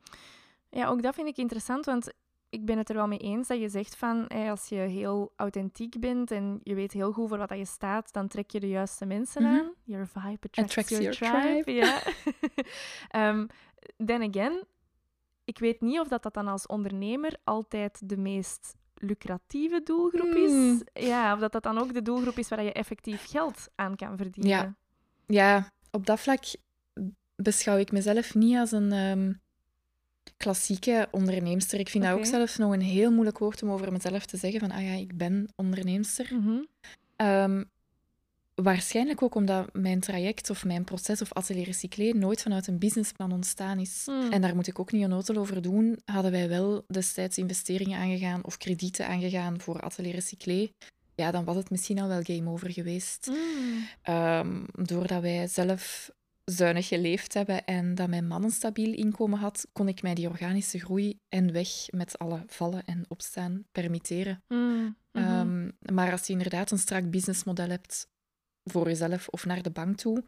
Ja, 0.69 0.87
ook 0.87 1.01
dat 1.01 1.15
vind 1.15 1.27
ik 1.27 1.37
interessant, 1.37 1.85
want 1.85 2.13
ik 2.49 2.65
ben 2.65 2.77
het 2.77 2.89
er 2.89 2.95
wel 2.95 3.07
mee 3.07 3.17
eens 3.19 3.47
dat 3.47 3.59
je 3.59 3.69
zegt 3.69 3.95
van 3.95 4.27
als 4.27 4.67
je 4.69 4.75
heel 4.75 5.33
authentiek 5.35 5.99
bent 5.99 6.31
en 6.31 6.59
je 6.63 6.75
weet 6.75 6.91
heel 6.91 7.11
goed 7.11 7.29
voor 7.29 7.37
wat 7.37 7.49
dat 7.49 7.57
je 7.57 7.65
staat, 7.65 8.13
dan 8.13 8.27
trek 8.27 8.51
je 8.51 8.59
de 8.59 8.69
juiste 8.69 9.05
mensen 9.05 9.43
Mhm. 9.43 9.51
aan. 9.53 9.71
Your 9.83 10.07
vibe 10.07 10.37
attracts, 10.41 10.59
Attracts 10.77 10.89
your, 10.97 11.13
your 11.17 11.41
tribe. 11.63 11.71
Ja. 11.71 12.01
Ehm, 13.09 13.45
then 14.05 14.21
again, 14.21 14.63
ik 15.43 15.59
weet 15.59 15.81
niet 15.81 15.99
of 15.99 16.07
dat, 16.07 16.23
dat 16.23 16.33
dan 16.33 16.47
als 16.47 16.65
ondernemer 16.65 17.35
altijd 17.43 18.09
de 18.09 18.17
meest 18.17 18.75
lucratieve 18.95 19.81
doelgroep 19.83 20.33
is. 20.35 20.51
Hmm. 20.51 20.81
Ja, 20.93 21.33
of 21.33 21.39
dat 21.39 21.51
dat 21.51 21.63
dan 21.63 21.77
ook 21.77 21.93
de 21.93 22.01
doelgroep 22.01 22.37
is 22.37 22.49
waar 22.49 22.63
je 22.63 22.71
effectief 22.73 23.25
geld 23.29 23.67
aan 23.75 23.95
kan 23.95 24.17
verdienen. 24.17 24.51
Ja. 24.51 24.75
Ja, 25.27 25.71
op 25.91 26.05
dat 26.05 26.19
vlak 26.19 26.43
beschouw 27.35 27.77
ik 27.77 27.91
mezelf 27.91 28.35
niet 28.35 28.57
als 28.57 28.71
een 28.71 28.91
ehm, 28.91 29.33
klassieke 30.37 31.07
onderneemster. 31.11 31.79
Ik 31.79 31.89
vind 31.89 32.03
dat 32.03 32.13
ook 32.13 32.25
zelfs 32.25 32.57
nog 32.57 32.73
een 32.73 32.81
heel 32.81 33.11
moeilijk 33.11 33.37
woord 33.37 33.63
om 33.63 33.71
over 33.71 33.91
mezelf 33.91 34.25
te 34.25 34.37
zeggen, 34.37 34.59
van 34.59 34.71
ah 34.71 34.83
ja, 34.83 34.93
ik 34.93 35.17
ben 35.17 35.47
onderneemster. 35.55 36.27
Mhm. 36.31 36.57
Ehm, 37.15 37.63
waarschijnlijk 38.55 39.21
ook 39.21 39.35
omdat 39.35 39.73
mijn 39.73 39.99
traject 39.99 40.49
of 40.49 40.65
mijn 40.65 40.83
proces 40.83 41.21
of 41.21 41.33
atelier 41.33 41.65
recyclé 41.65 42.11
nooit 42.11 42.41
vanuit 42.41 42.67
een 42.67 42.79
businessplan 42.79 43.31
ontstaan 43.31 43.79
is. 43.79 44.03
Hmm. 44.05 44.31
En 44.31 44.41
daar 44.41 44.55
moet 44.55 44.67
ik 44.67 44.79
ook 44.79 44.91
niet 44.91 45.03
onnozel 45.03 45.35
over 45.35 45.61
doen. 45.61 45.99
Hadden 46.05 46.31
wij 46.31 46.49
wel 46.49 46.83
destijds 46.87 47.37
investeringen 47.37 47.99
aangegaan 47.99 48.43
of 48.43 48.57
kredieten 48.57 49.07
aangegaan 49.07 49.59
voor 49.59 49.81
atelier 49.81 50.13
recyclé, 50.13 50.69
ja, 51.17 51.31
dan 51.31 51.43
was 51.43 51.55
het 51.55 51.69
misschien 51.69 51.99
al 51.99 52.07
wel 52.07 52.21
game 52.23 52.49
over 52.49 52.71
geweest. 52.71 53.27
Mm. 53.27 53.87
Ehm, 54.01 54.63
doordat 54.73 55.21
wij 55.21 55.47
zelf 55.47 56.11
zuinig 56.51 56.87
geleefd 56.87 57.33
hebben 57.33 57.65
en 57.65 57.95
dat 57.95 58.09
mijn 58.09 58.27
man 58.27 58.43
een 58.43 58.51
stabiel 58.51 58.93
inkomen 58.93 59.39
had, 59.39 59.67
kon 59.73 59.87
ik 59.87 60.01
mij 60.01 60.13
die 60.13 60.29
organische 60.29 60.79
groei 60.79 61.19
en 61.29 61.51
weg 61.51 61.69
met 61.89 62.17
alle 62.17 62.43
vallen 62.47 62.85
en 62.85 63.05
opstaan 63.07 63.65
permitteren. 63.71 64.43
Mm. 64.47 64.97
Mhm. 65.11 65.25
Ehm, 65.25 65.71
maar 65.93 66.11
als 66.11 66.27
je 66.27 66.33
inderdaad 66.33 66.71
een 66.71 66.77
strak 66.77 67.09
businessmodel 67.09 67.69
hebt 67.69 68.09
voor 68.63 68.87
jezelf 68.87 69.27
of 69.27 69.45
naar 69.45 69.61
de 69.61 69.71
bank 69.71 69.97
toe, 69.97 70.23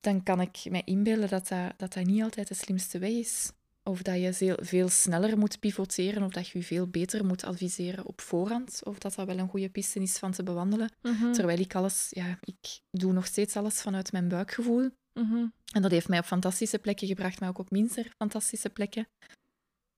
dan 0.00 0.22
kan 0.22 0.40
ik 0.40 0.64
mij 0.70 0.82
inbeelden 0.84 1.28
dat 1.28 1.48
dat, 1.48 1.72
dat, 1.76 1.92
dat 1.92 2.04
niet 2.04 2.22
altijd 2.22 2.48
de 2.48 2.54
slimste 2.54 2.98
weg 2.98 3.10
is. 3.10 3.52
Of 3.82 4.02
dat 4.02 4.20
je 4.20 4.32
veel, 4.32 4.56
veel 4.60 4.88
sneller 4.88 5.38
moet 5.38 5.60
pivoteren, 5.60 6.22
of 6.22 6.32
dat 6.32 6.48
je 6.48 6.58
je 6.58 6.64
veel 6.64 6.86
beter 6.86 7.24
moet 7.24 7.44
adviseren 7.44 8.06
op 8.06 8.20
voorhand. 8.20 8.80
Of 8.84 8.98
dat 8.98 9.14
dat 9.14 9.26
wel 9.26 9.38
een 9.38 9.48
goede 9.48 9.68
piste 9.68 10.00
is 10.00 10.18
van 10.18 10.32
te 10.32 10.42
bewandelen. 10.42 10.92
Mhm. 11.02 11.32
Terwijl 11.32 11.58
ik 11.58 11.74
alles, 11.74 12.06
ja, 12.10 12.38
ik 12.40 12.80
doe 12.90 13.12
nog 13.12 13.26
steeds 13.26 13.56
alles 13.56 13.82
vanuit 13.82 14.12
mijn 14.12 14.28
buikgevoel. 14.28 14.90
Mhm. 15.14 15.46
En 15.72 15.82
dat 15.82 15.90
heeft 15.90 16.08
mij 16.08 16.18
op 16.18 16.24
fantastische 16.24 16.78
plekken 16.78 17.06
gebracht, 17.06 17.40
maar 17.40 17.48
ook 17.48 17.58
op 17.58 17.70
minder 17.70 18.12
fantastische 18.16 18.70
plekken. 18.70 19.08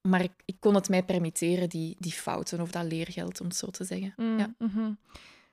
Maar 0.09 0.23
ik, 0.23 0.33
ik 0.45 0.57
kon 0.59 0.75
het 0.75 0.89
mij 0.89 1.03
permitteren, 1.03 1.69
die, 1.69 1.97
die 1.99 2.13
fouten 2.13 2.61
of 2.61 2.71
dat 2.71 2.85
leergeld, 2.85 3.41
om 3.41 3.47
het 3.47 3.57
zo 3.57 3.67
te 3.67 3.85
zeggen. 3.85 4.13
Mm. 4.17 4.39
Ja. 4.39 4.55
Mhm. 4.59 4.93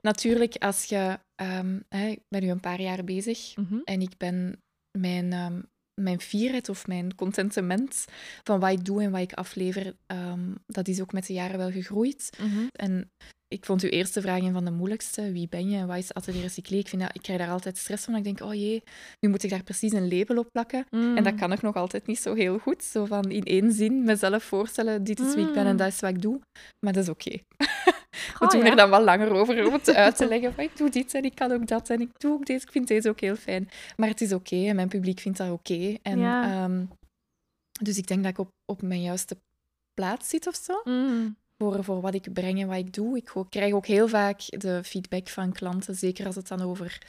Natuurlijk, 0.01 0.55
als 0.55 0.85
je... 0.85 1.19
ehm, 1.35 1.79
hè, 1.89 2.07
ik 2.07 2.21
ben 2.29 2.41
nu 2.41 2.49
een 2.49 2.59
paar 2.59 2.81
jaar 2.81 3.03
bezig 3.03 3.53
en 3.83 4.01
ik 4.01 4.17
ben 4.17 4.61
mijn, 4.97 5.33
ehm, 5.33 5.61
mijn 5.99 6.21
fierheid 6.21 6.69
of 6.69 6.87
mijn 6.87 7.15
contentement 7.15 8.05
van 8.43 8.59
wat 8.59 8.71
ik 8.71 8.85
doe 8.85 9.01
en 9.01 9.11
wat 9.11 9.21
ik 9.21 9.33
aflever, 9.33 9.95
ehm, 10.05 10.53
dat 10.67 10.87
is 10.87 11.01
ook 11.01 11.13
met 11.13 11.25
de 11.25 11.33
jaren 11.33 11.57
wel 11.57 11.71
gegroeid. 11.71 12.29
Mhm. 12.39 12.67
En 12.71 13.11
ik 13.53 13.65
vond 13.65 13.81
uw 13.83 13.89
eerste 13.89 14.21
vraag 14.21 14.39
een 14.41 14.53
van 14.53 14.65
de 14.65 14.71
moeilijkste. 14.71 15.31
Wie 15.31 15.47
ben 15.49 15.69
je 15.69 15.77
en 15.77 15.87
wat 15.87 15.97
is 15.97 16.13
Atelier 16.13 16.41
Recyclé? 16.41 16.77
Ik, 16.77 16.87
vind 16.87 17.01
dat, 17.01 17.15
ik 17.15 17.21
krijg 17.21 17.39
daar 17.39 17.49
altijd 17.49 17.77
stress 17.77 18.05
van. 18.05 18.15
Ik 18.15 18.23
denk, 18.23 18.41
oh 18.41 18.53
jee, 18.53 18.83
nu 19.19 19.29
moet 19.29 19.43
ik 19.43 19.49
daar 19.49 19.63
precies 19.63 19.91
een 19.91 20.17
label 20.17 20.37
op 20.37 20.47
plakken. 20.51 20.85
En 20.89 21.23
dat 21.23 21.33
Mm. 21.33 21.39
kan 21.39 21.51
ik 21.51 21.61
nog 21.61 21.75
altijd 21.75 22.07
niet 22.07 22.19
zo 22.19 22.33
heel 22.33 22.57
goed. 22.59 22.83
Zo 22.83 23.05
van 23.05 23.31
in 23.31 23.43
één 23.43 23.71
zin 23.71 24.03
mezelf 24.03 24.43
voorstellen, 24.43 25.03
dit 25.03 25.19
is 25.19 25.35
wie 25.35 25.47
ik 25.47 25.53
ben 25.53 25.65
en 25.65 25.71
Mm. 25.71 25.77
dat 25.77 25.87
is 25.87 25.99
wat 25.99 26.09
ik 26.09 26.21
doe. 26.21 26.39
Maar 26.85 26.93
dat 26.93 27.03
is 27.03 27.09
oké. 27.09 27.37
We 28.39 28.45
Oh, 28.45 28.49
doen 28.49 28.63
ja. 28.63 28.69
er 28.69 28.75
dan 28.75 28.89
wel 28.89 29.03
langer 29.03 29.31
over 29.31 29.65
om 29.67 29.73
het 29.73 29.89
uit 29.95 30.15
te 30.15 30.27
leggen. 30.27 30.53
Van, 30.53 30.63
ik 30.63 30.77
doe 30.77 30.89
dit 30.89 31.13
en 31.13 31.23
ik 31.23 31.35
kan 31.35 31.51
ook 31.51 31.67
dat 31.67 31.89
en 31.89 32.01
ik 32.01 32.19
doe 32.19 32.31
ook 32.33 32.45
deze. 32.45 32.65
Ik 32.65 32.71
vind 32.71 32.87
deze 32.87 33.09
ook 33.09 33.19
heel 33.19 33.35
fijn. 33.35 33.69
Maar 33.97 34.09
het 34.09 34.21
is 34.21 34.33
oké 34.33 34.55
en 34.67 34.75
mijn 34.75 34.87
publiek 34.87 35.19
vindt 35.19 35.37
dat 35.37 35.51
oké. 35.51 35.95
En, 36.01 36.19
Ja. 36.19 36.43
ehm, 36.63 36.85
dus 37.81 37.97
ik 37.97 38.07
denk 38.07 38.21
dat 38.23 38.31
ik 38.31 38.37
op, 38.37 38.49
op 38.71 38.81
mijn 38.81 39.01
juiste 39.01 39.37
plaats 39.93 40.29
zit 40.29 40.47
of 40.47 40.55
zo 40.55 40.81
Mm. 40.83 41.37
Voor, 41.59 41.83
voor 41.83 42.01
wat 42.01 42.13
ik 42.13 42.33
breng 42.33 42.61
en 42.61 42.67
wat 42.67 42.77
ik 42.77 42.93
doe. 42.93 43.17
Ik 43.17 43.31
krijg 43.49 43.73
ook 43.73 43.85
heel 43.85 44.07
vaak 44.07 44.39
de 44.39 44.83
feedback 44.83 45.27
van 45.27 45.51
klanten, 45.51 45.95
zeker 45.95 46.25
als 46.25 46.35
het 46.35 46.47
dan 46.47 46.61
over 46.61 47.01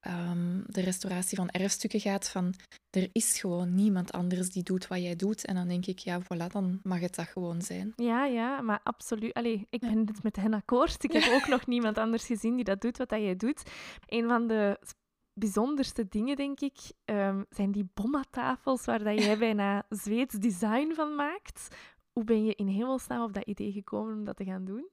ehm, 0.00 0.60
de 0.66 0.80
restauratie 0.80 1.36
van 1.36 1.48
erfstukken 1.48 2.00
gaat, 2.00 2.28
van 2.28 2.54
er 2.90 3.08
is 3.12 3.40
gewoon 3.40 3.74
niemand 3.74 4.12
anders 4.12 4.50
die 4.50 4.62
doet 4.62 4.86
wat 4.86 5.02
jij 5.02 5.16
doet. 5.16 5.44
En 5.44 5.54
dan 5.54 5.68
denk 5.68 5.86
ik, 5.86 5.98
ja, 5.98 6.20
voilà, 6.22 6.52
dan 6.52 6.80
mag 6.82 7.00
het 7.00 7.14
dat 7.14 7.26
gewoon 7.26 7.62
zijn. 7.62 7.92
Ja, 7.96 8.24
ja, 8.24 8.60
maar 8.60 8.80
absoluut. 8.82 9.34
Allee, 9.34 9.66
ik 9.70 9.80
ben 9.80 10.06
het 10.06 10.22
met 10.22 10.36
hen 10.36 10.54
akkoord. 10.54 11.04
Ik 11.04 11.12
heb 11.12 11.32
ook 11.36 11.48
nog 11.48 11.66
niemand 11.66 11.98
anders 11.98 12.26
gezien 12.26 12.54
die 12.54 12.64
dat 12.64 12.80
doet 12.80 12.98
wat 12.98 13.08
dat 13.08 13.20
jij 13.20 13.36
doet. 13.36 13.62
Een 14.06 14.28
van 14.28 14.46
de 14.46 14.78
bijzonderste 15.38 16.08
dingen, 16.08 16.36
denk 16.36 16.60
ik, 16.60 16.78
ehm, 17.04 17.42
zijn 17.50 17.72
die 17.72 17.90
bommatafels 17.94 18.84
waar 18.84 19.04
dat 19.04 19.22
jij 19.22 19.38
bijna 19.38 19.86
Zweeds 19.88 20.34
design 20.34 20.92
van 20.94 21.14
maakt. 21.14 21.68
Hoe 22.16 22.24
ben 22.24 22.44
je 22.44 22.54
in 22.54 22.66
hemelsnaam 22.66 23.22
op 23.22 23.32
dat 23.32 23.44
idee 23.46 23.72
gekomen 23.72 24.14
om 24.14 24.24
dat 24.24 24.36
te 24.36 24.44
gaan 24.44 24.64
doen? 24.64 24.88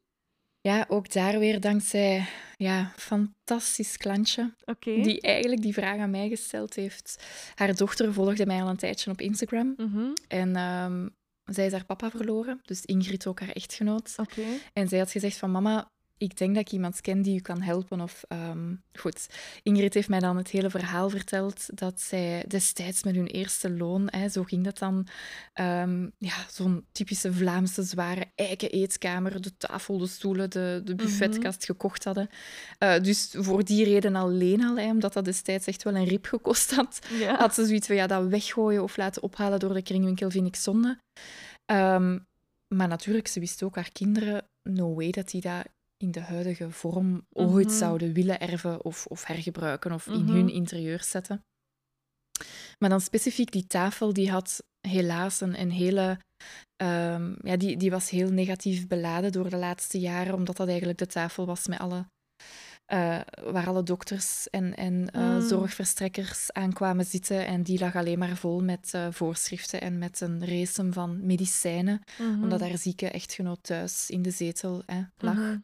Ja, 0.62 0.86
ook 0.88 1.12
daar 1.12 1.40
weer 1.40 1.60
dankzij 1.60 2.26
ja, 2.56 2.92
fantastisch 2.96 3.98
klantje. 3.98 4.54
Die 4.80 5.22
eigenlijk 5.22 5.62
die 5.62 5.74
vraag 5.74 5.98
aan 5.98 6.10
mij 6.10 6.30
gesteld 6.30 6.74
heeft. 6.74 7.24
Haar 7.56 7.76
dochter 7.76 8.14
volgde 8.14 8.46
mij 8.46 8.62
al 8.62 8.70
een 8.70 8.78
tijdje 8.78 9.12
op 9.12 9.22
Instagram. 9.22 9.74
Mhm. 9.78 10.14
En 10.28 10.56
ehm, 10.56 11.08
zij 11.44 11.66
is 11.66 11.72
haar 11.72 11.86
papa 11.86 12.10
verloren. 12.10 12.60
Dus 12.64 12.86
Ingrid 12.86 13.28
ook 13.28 13.40
haar 13.40 13.50
echtgenoot. 13.50 14.14
Oké. 14.18 14.44
En 14.74 14.88
zij 14.88 15.00
had 15.00 15.12
gezegd 15.12 15.38
van 15.38 15.52
mama, 15.52 15.92
ik 16.24 16.38
denk 16.38 16.56
dat 16.56 16.66
ik 16.66 16.72
iemand 16.72 17.02
ken 17.02 17.22
die 17.22 17.38
u 17.38 17.42
kan 17.42 17.62
helpen. 17.62 18.02
Of, 18.02 18.24
ehm, 18.28 18.76
goed, 19.00 19.28
Ingrid 19.64 19.94
heeft 19.94 20.10
mij 20.10 20.20
dan 20.20 20.38
het 20.38 20.50
hele 20.50 20.70
verhaal 20.70 21.10
verteld 21.10 21.78
dat 21.78 22.02
zij 22.02 22.46
destijds 22.48 23.04
met 23.04 23.16
hun 23.16 23.28
eerste 23.28 23.72
loon, 23.72 24.08
hè, 24.12 24.30
zo 24.30 24.44
ging 24.44 24.64
dat 24.64 24.78
dan, 24.78 25.08
ehm, 25.54 26.10
ja, 26.18 26.36
zo'n 26.52 26.86
typische 26.92 27.34
Vlaamse 27.34 27.84
zware 27.84 28.32
eiken 28.36 28.72
eetkamer, 28.72 29.42
de 29.42 29.58
tafel, 29.58 29.98
de 29.98 30.08
stoelen, 30.08 30.50
de, 30.50 30.82
de 30.84 30.96
buffetkast 30.96 31.66
gekocht 31.66 32.04
hadden. 32.04 32.30
Eh, 32.78 33.00
dus 33.02 33.36
voor 33.38 33.64
die 33.64 33.84
reden 33.84 34.16
alleen 34.16 34.64
al, 34.64 34.78
hè, 34.78 34.90
omdat 34.90 35.14
dat 35.14 35.26
destijds 35.26 35.68
echt 35.68 35.84
wel 35.84 35.96
een 35.96 36.06
rip 36.06 36.26
gekost 36.26 36.72
had, 36.76 37.00
Ja. 37.20 37.36
had 37.38 37.54
ze 37.54 37.66
zoiets 37.66 37.88
van 37.88 37.96
ja, 37.96 38.08
dat 38.08 38.28
weggooien 38.28 38.84
of 38.84 38.98
laten 38.98 39.24
ophalen 39.24 39.60
door 39.60 39.74
de 39.74 39.82
kringwinkel 39.84 40.30
vind 40.30 40.48
ik 40.48 40.56
zonde. 40.56 41.00
Ehm, 41.66 42.20
maar 42.68 42.88
natuurlijk, 42.88 43.28
ze 43.28 43.40
wist 43.40 43.64
ook 43.64 43.76
haar 43.76 43.92
kinderen, 43.92 44.46
no 44.70 44.94
way 44.96 45.12
dat 45.12 45.30
die 45.30 45.42
dat 45.42 45.66
in 46.04 46.12
de 46.12 46.20
huidige 46.22 46.72
vorm 46.72 47.26
ooit 47.32 47.68
Mhm. 47.68 47.76
zouden 47.78 48.14
willen 48.14 48.40
erven 48.40 48.84
of, 48.86 49.06
of 49.06 49.24
hergebruiken 49.26 49.92
of 49.92 50.08
in 50.08 50.24
Mhm. 50.24 50.34
hun 50.34 50.50
interieur 50.50 51.04
zetten. 51.04 51.42
Maar 52.80 52.90
dan 52.90 53.02
specifiek 53.02 53.52
die 53.52 53.68
tafel, 53.68 54.14
die 54.14 54.32
had 54.32 54.64
helaas 54.88 55.42
een, 55.42 55.60
een 55.62 55.72
hele... 55.72 56.20
ehm, 56.76 57.34
ja, 57.42 57.58
die, 57.58 57.78
die 57.78 57.92
was 57.92 58.10
heel 58.10 58.30
negatief 58.30 58.88
beladen 58.88 59.32
door 59.32 59.50
de 59.50 59.58
laatste 59.58 60.00
jaren, 60.00 60.34
omdat 60.34 60.58
dat 60.58 60.68
eigenlijk 60.68 60.98
de 60.98 61.08
tafel 61.08 61.46
was 61.46 61.68
met 61.68 61.80
alle... 61.80 62.06
eh, 62.86 63.20
waar 63.44 63.68
alle 63.68 63.84
dokters 63.84 64.50
en, 64.50 64.76
en 64.76 65.10
eh, 65.12 65.22
Mm. 65.36 65.48
zorgverstrekkers 65.48 66.52
aankwamen 66.52 67.06
zitten. 67.06 67.46
En 67.46 67.64
die 67.64 67.80
lag 67.80 67.96
alleen 67.96 68.20
maar 68.20 68.38
vol 68.38 68.64
met 68.64 68.94
eh, 68.94 69.08
voorschriften 69.12 69.82
en 69.82 69.98
met 69.98 70.22
een 70.22 70.46
race 70.46 70.92
van 70.94 71.26
medicijnen. 71.26 72.02
Mhm. 72.20 72.42
Omdat 72.44 72.60
haar 72.62 72.78
zieke 72.78 73.10
echtgenoot 73.10 73.64
thuis 73.64 74.10
in 74.10 74.22
de 74.22 74.32
zetel 74.32 74.84
hè, 74.86 75.02
lag. 75.18 75.36
Mhm. 75.36 75.58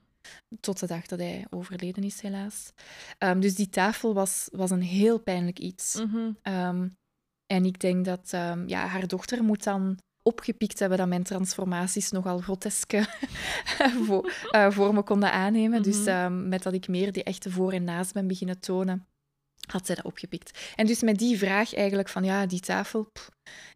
Tot 0.60 0.80
de 0.80 0.88
dag 0.88 1.06
dat 1.06 1.20
hij 1.20 1.46
overleden 1.50 2.04
is, 2.04 2.22
helaas. 2.22 2.72
Ehm, 3.18 3.40
dus 3.40 3.56
die 3.56 3.70
tafel 3.70 4.14
was, 4.14 4.48
was 4.52 4.70
een 4.70 4.82
heel 4.82 5.20
pijnlijk 5.20 5.60
iets. 5.60 5.96
Mhm. 5.96 6.32
Ehm, 6.42 6.88
en 7.46 7.66
ik 7.66 7.80
denk 7.80 8.06
dat 8.06 8.30
ehm, 8.34 8.68
ja, 8.68 8.86
haar 8.88 9.08
dochter 9.08 9.44
moet 9.44 9.64
dan 9.64 9.98
opgepikt 10.22 10.80
hebben 10.80 10.98
dat 10.98 11.08
mijn 11.08 11.24
transformaties 11.24 12.12
nogal 12.12 12.40
groteske 12.40 13.06
vo- 14.06 14.26
eh, 14.52 14.72
vormen 14.72 15.04
konden 15.04 15.32
aannemen. 15.32 15.84
Dus 15.84 15.98
Mhm. 16.04 16.48
met 16.50 16.64
dat 16.64 16.74
ik 16.74 16.88
meer 16.88 17.12
die 17.12 17.24
echte 17.24 17.52
voor 17.52 17.72
en 17.74 17.84
naast 17.84 18.14
ben 18.14 18.28
beginnen 18.28 18.60
tonen, 18.60 19.08
had 19.72 19.86
zij 19.86 19.96
dat 19.96 20.06
opgepikt. 20.06 20.74
En 20.76 20.86
dus 20.86 21.02
met 21.02 21.18
die 21.18 21.38
vraag 21.38 21.74
eigenlijk 21.76 22.10
van, 22.10 22.24
ja, 22.24 22.46
die 22.46 22.60
tafel, 22.60 23.04
pff, 23.04 23.30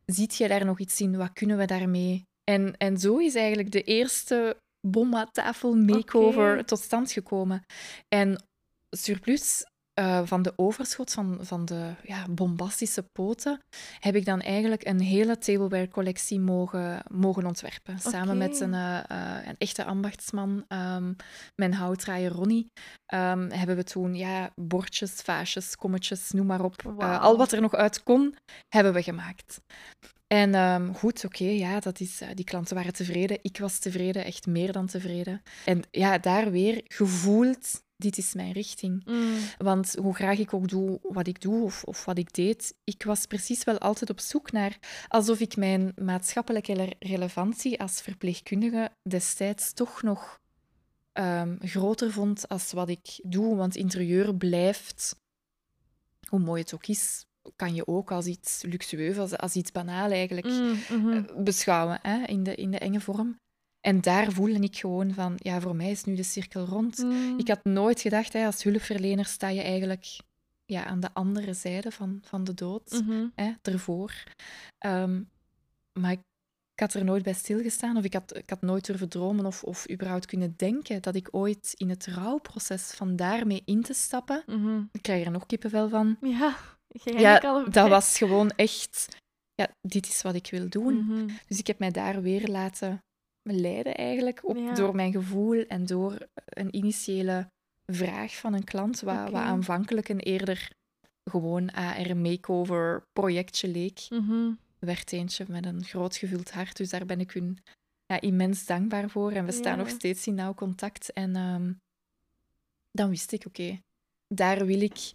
ziet 0.06 0.36
je 0.36 0.48
daar 0.48 0.66
nog 0.66 0.80
iets 0.80 1.02
in? 1.02 1.18
Wat 1.18 1.34
kunnen 1.34 1.58
we 1.58 1.66
daarmee? 1.66 2.24
En, 2.52 2.78
en 2.78 2.98
zo 2.98 3.18
is 3.18 3.36
eigenlijk 3.36 3.72
de 3.72 3.82
eerste 3.84 4.58
bomma 4.88 5.25
tafel 5.32 5.75
makeover 5.75 6.66
tot 6.66 6.80
stand 6.80 7.12
gekomen. 7.12 7.66
En 8.08 8.44
surplus 8.90 9.63
eh, 9.94 10.22
van 10.24 10.42
de 10.42 10.54
overschot 10.56 11.12
van, 11.12 11.38
van 11.42 11.66
de 11.66 11.92
ja, 12.04 12.25
bombastische 12.30 13.04
poten 13.04 13.60
heb 14.00 14.16
ik 14.16 14.25
dan 14.25 14.42
eigenlijk 14.42 14.86
een 14.86 15.00
hele 15.00 15.38
tableware-collectie 15.38 16.40
mogen, 16.40 17.04
mogen 17.12 17.46
ontwerpen. 17.46 18.00
Samen 18.00 18.38
met 18.38 18.60
een, 18.60 18.74
eh, 18.74 19.00
eh, 19.10 19.48
een 19.48 19.56
echte 19.58 19.84
ambachtsman, 19.84 20.65
ehm, 20.67 21.13
mijn 21.56 21.74
houtdraaier 21.74 22.32
Ronnie, 22.32 22.72
ehm, 23.06 23.50
hebben 23.50 23.76
we 23.76 23.84
toen 23.84 24.15
ja, 24.15 24.52
bordjes, 24.56 25.12
vaasjes, 25.12 25.76
kommetjes, 25.76 26.32
noem 26.32 26.46
maar 26.46 26.63
op. 26.63 26.93
Al 26.98 27.38
wat 27.38 27.52
er 27.52 27.62
nog 27.62 27.74
uit 27.74 28.04
kon, 28.04 28.36
hebben 28.67 28.93
we 28.93 29.04
gemaakt. 29.04 29.62
En 30.34 30.56
ehm, 30.56 30.93
goed, 30.93 31.26
oké, 31.26 31.43
ja, 31.43 31.80
dat 31.80 32.00
is, 32.00 32.22
eh, 32.22 32.30
die 32.34 32.46
klanten 32.46 32.76
waren 32.76 32.93
tevreden. 32.93 33.39
Ik 33.41 33.58
was 33.58 33.80
tevreden, 33.80 34.26
echt 34.26 34.48
meer 34.48 34.72
dan 34.72 34.88
tevreden. 34.88 35.41
En 35.65 35.84
ja, 35.91 36.17
daar 36.17 36.52
weer 36.52 36.82
gevoeld, 36.88 37.84
dit 37.98 38.17
is 38.17 38.34
mijn 38.34 38.52
richting. 38.52 39.06
Mm. 39.06 39.36
Want 39.58 39.96
hoe 40.02 40.15
graag 40.15 40.38
ik 40.38 40.54
ook 40.54 40.67
doe 40.67 41.00
wat 41.02 41.28
ik 41.28 41.41
doe 41.41 41.63
of, 41.63 41.84
of 41.84 42.06
wat 42.06 42.17
ik 42.17 42.34
deed, 42.34 42.76
ik 42.84 43.04
was 43.04 43.26
precies 43.26 43.63
wel 43.63 43.78
altijd 43.78 44.10
op 44.10 44.19
zoek 44.19 44.52
naar 44.52 44.78
alsof 45.08 45.39
ik 45.39 45.56
mijn 45.56 45.91
maatschappelijke 45.96 46.74
re- 46.74 46.96
relevantie 47.00 47.80
als 47.80 48.02
verpleegkundige 48.02 48.91
destijds 49.04 49.74
toch 49.74 50.02
nog 50.02 50.39
ehm, 51.12 51.56
groter 51.60 52.12
vond 52.12 52.50
als 52.50 52.72
wat 52.72 52.89
ik 52.89 53.19
doe. 53.24 53.56
Want 53.56 53.76
interieur 53.76 54.36
blijft, 54.36 55.15
hoe 56.28 56.39
mooi 56.39 56.62
het 56.62 56.74
ook 56.74 56.88
is, 56.88 57.26
kan 57.56 57.75
je 57.75 57.88
ook 57.88 58.12
als 58.12 58.25
iets 58.25 58.62
luxueus, 58.62 59.17
als, 59.17 59.38
als 59.38 59.56
iets 59.56 59.71
banaal 59.71 60.12
eigenlijk 60.12 60.45
Mm, 60.47 60.75
mhm. 60.89 61.10
eh, 61.12 61.43
beschouwen 61.43 61.99
hè, 62.01 62.25
in, 62.25 62.43
de, 62.43 62.56
in 62.56 62.71
de 62.71 62.77
enge 62.79 62.99
vorm. 62.99 63.36
En 63.82 64.01
daar 64.01 64.32
voelde 64.32 64.60
ik 64.60 64.77
gewoon 64.77 65.13
van, 65.13 65.34
ja, 65.38 65.62
voor 65.62 65.75
mij 65.75 65.91
is 65.91 66.03
nu 66.03 66.15
de 66.15 66.23
cirkel 66.23 66.65
rond. 66.65 66.97
Mm. 66.97 67.39
Ik 67.39 67.47
had 67.47 67.63
nooit 67.63 68.01
gedacht, 68.01 68.34
hè, 68.34 68.45
als 68.45 68.63
hulpverlener 68.63 69.25
sta 69.25 69.47
je 69.49 69.62
eigenlijk 69.62 70.06
ja, 70.65 70.86
aan 70.86 70.99
de 70.99 71.13
andere 71.13 71.53
zijde 71.53 71.91
van, 71.91 72.19
van 72.23 72.43
de 72.43 72.53
dood, 72.53 73.03
Mhm. 73.06 73.27
hè, 73.36 73.51
ervoor. 73.62 74.23
Ehm, 74.77 75.21
maar 75.99 76.12
ik, 76.12 76.19
ik 76.73 76.79
had 76.79 76.93
er 76.93 77.03
nooit 77.03 77.23
bij 77.23 77.34
stilgestaan, 77.34 77.97
of 77.97 78.03
ik 78.03 78.13
had, 78.13 78.36
ik 78.38 78.49
had 78.49 78.62
nooit 78.62 78.86
durven 78.86 79.10
dromen 79.10 79.45
of, 79.45 79.63
of 79.63 79.89
überhaupt 79.91 80.25
kunnen 80.25 80.53
denken 80.58 81.01
dat 81.01 81.15
ik 81.15 81.27
ooit 81.32 81.73
in 81.77 81.89
het 81.89 82.06
rouwproces 82.08 82.91
van 82.91 83.15
daarmee 83.15 83.62
in 83.65 83.82
te 83.82 83.93
stappen, 83.93 84.43
Mhm. 84.45 84.82
ik 84.91 85.01
krijg 85.01 85.25
er 85.25 85.32
nog 85.32 85.45
kippenvel 85.45 85.89
van. 85.89 86.17
Ja, 86.21 86.56
Ja, 87.03 87.39
dat 87.69 87.89
was 87.89 88.17
gewoon 88.17 88.49
echt, 88.49 89.08
ja, 89.56 89.67
dit 89.82 90.08
is 90.08 90.21
wat 90.21 90.36
ik 90.36 90.47
wil 90.51 90.69
doen. 90.69 91.06
Mhm. 91.06 91.27
Dus 91.47 91.60
ik 91.60 91.67
heb 91.67 91.79
mij 91.79 91.91
daar 91.91 92.21
weer 92.21 92.47
laten 92.47 92.99
leiden 93.49 93.95
eigenlijk, 93.95 94.47
op, 94.47 94.58
Ja. 94.58 94.73
door 94.73 94.95
mijn 94.95 95.12
gevoel 95.12 95.65
en 95.67 95.86
door 95.86 96.27
een 96.45 96.75
initiële 96.75 97.47
vraag 97.86 98.36
van 98.36 98.53
een 98.53 98.63
klant, 98.63 98.99
wat, 99.01 99.29
wat 99.29 99.41
aanvankelijk 99.41 100.10
een 100.10 100.19
eerder 100.19 100.71
gewoon 101.29 101.71
AR 101.71 102.17
makeover 102.17 103.03
projectje 103.13 103.67
leek, 103.67 104.06
Mhm. 104.10 104.51
werd 104.79 105.12
eentje 105.13 105.45
met 105.47 105.65
een 105.65 105.84
groot 105.84 106.15
gevuld 106.15 106.51
hart. 106.51 106.77
Dus 106.77 106.89
daar 106.89 107.06
ben 107.06 107.19
ik 107.19 107.32
hun 107.32 107.58
ja, 108.06 108.21
immens 108.21 108.65
dankbaar 108.65 109.10
voor. 109.10 109.32
En 109.32 109.45
we 109.45 109.51
staan 109.51 109.77
nog 109.77 109.89
steeds 109.89 110.27
in 110.27 110.36
nauw 110.36 110.53
contact. 110.53 111.13
En 111.13 111.36
ehm, 111.36 111.73
dan 112.91 113.10
wist 113.10 113.32
ik, 113.32 113.45
oké, 113.45 113.79
daar 114.27 114.65
wil 114.65 114.82
ik... 114.82 115.13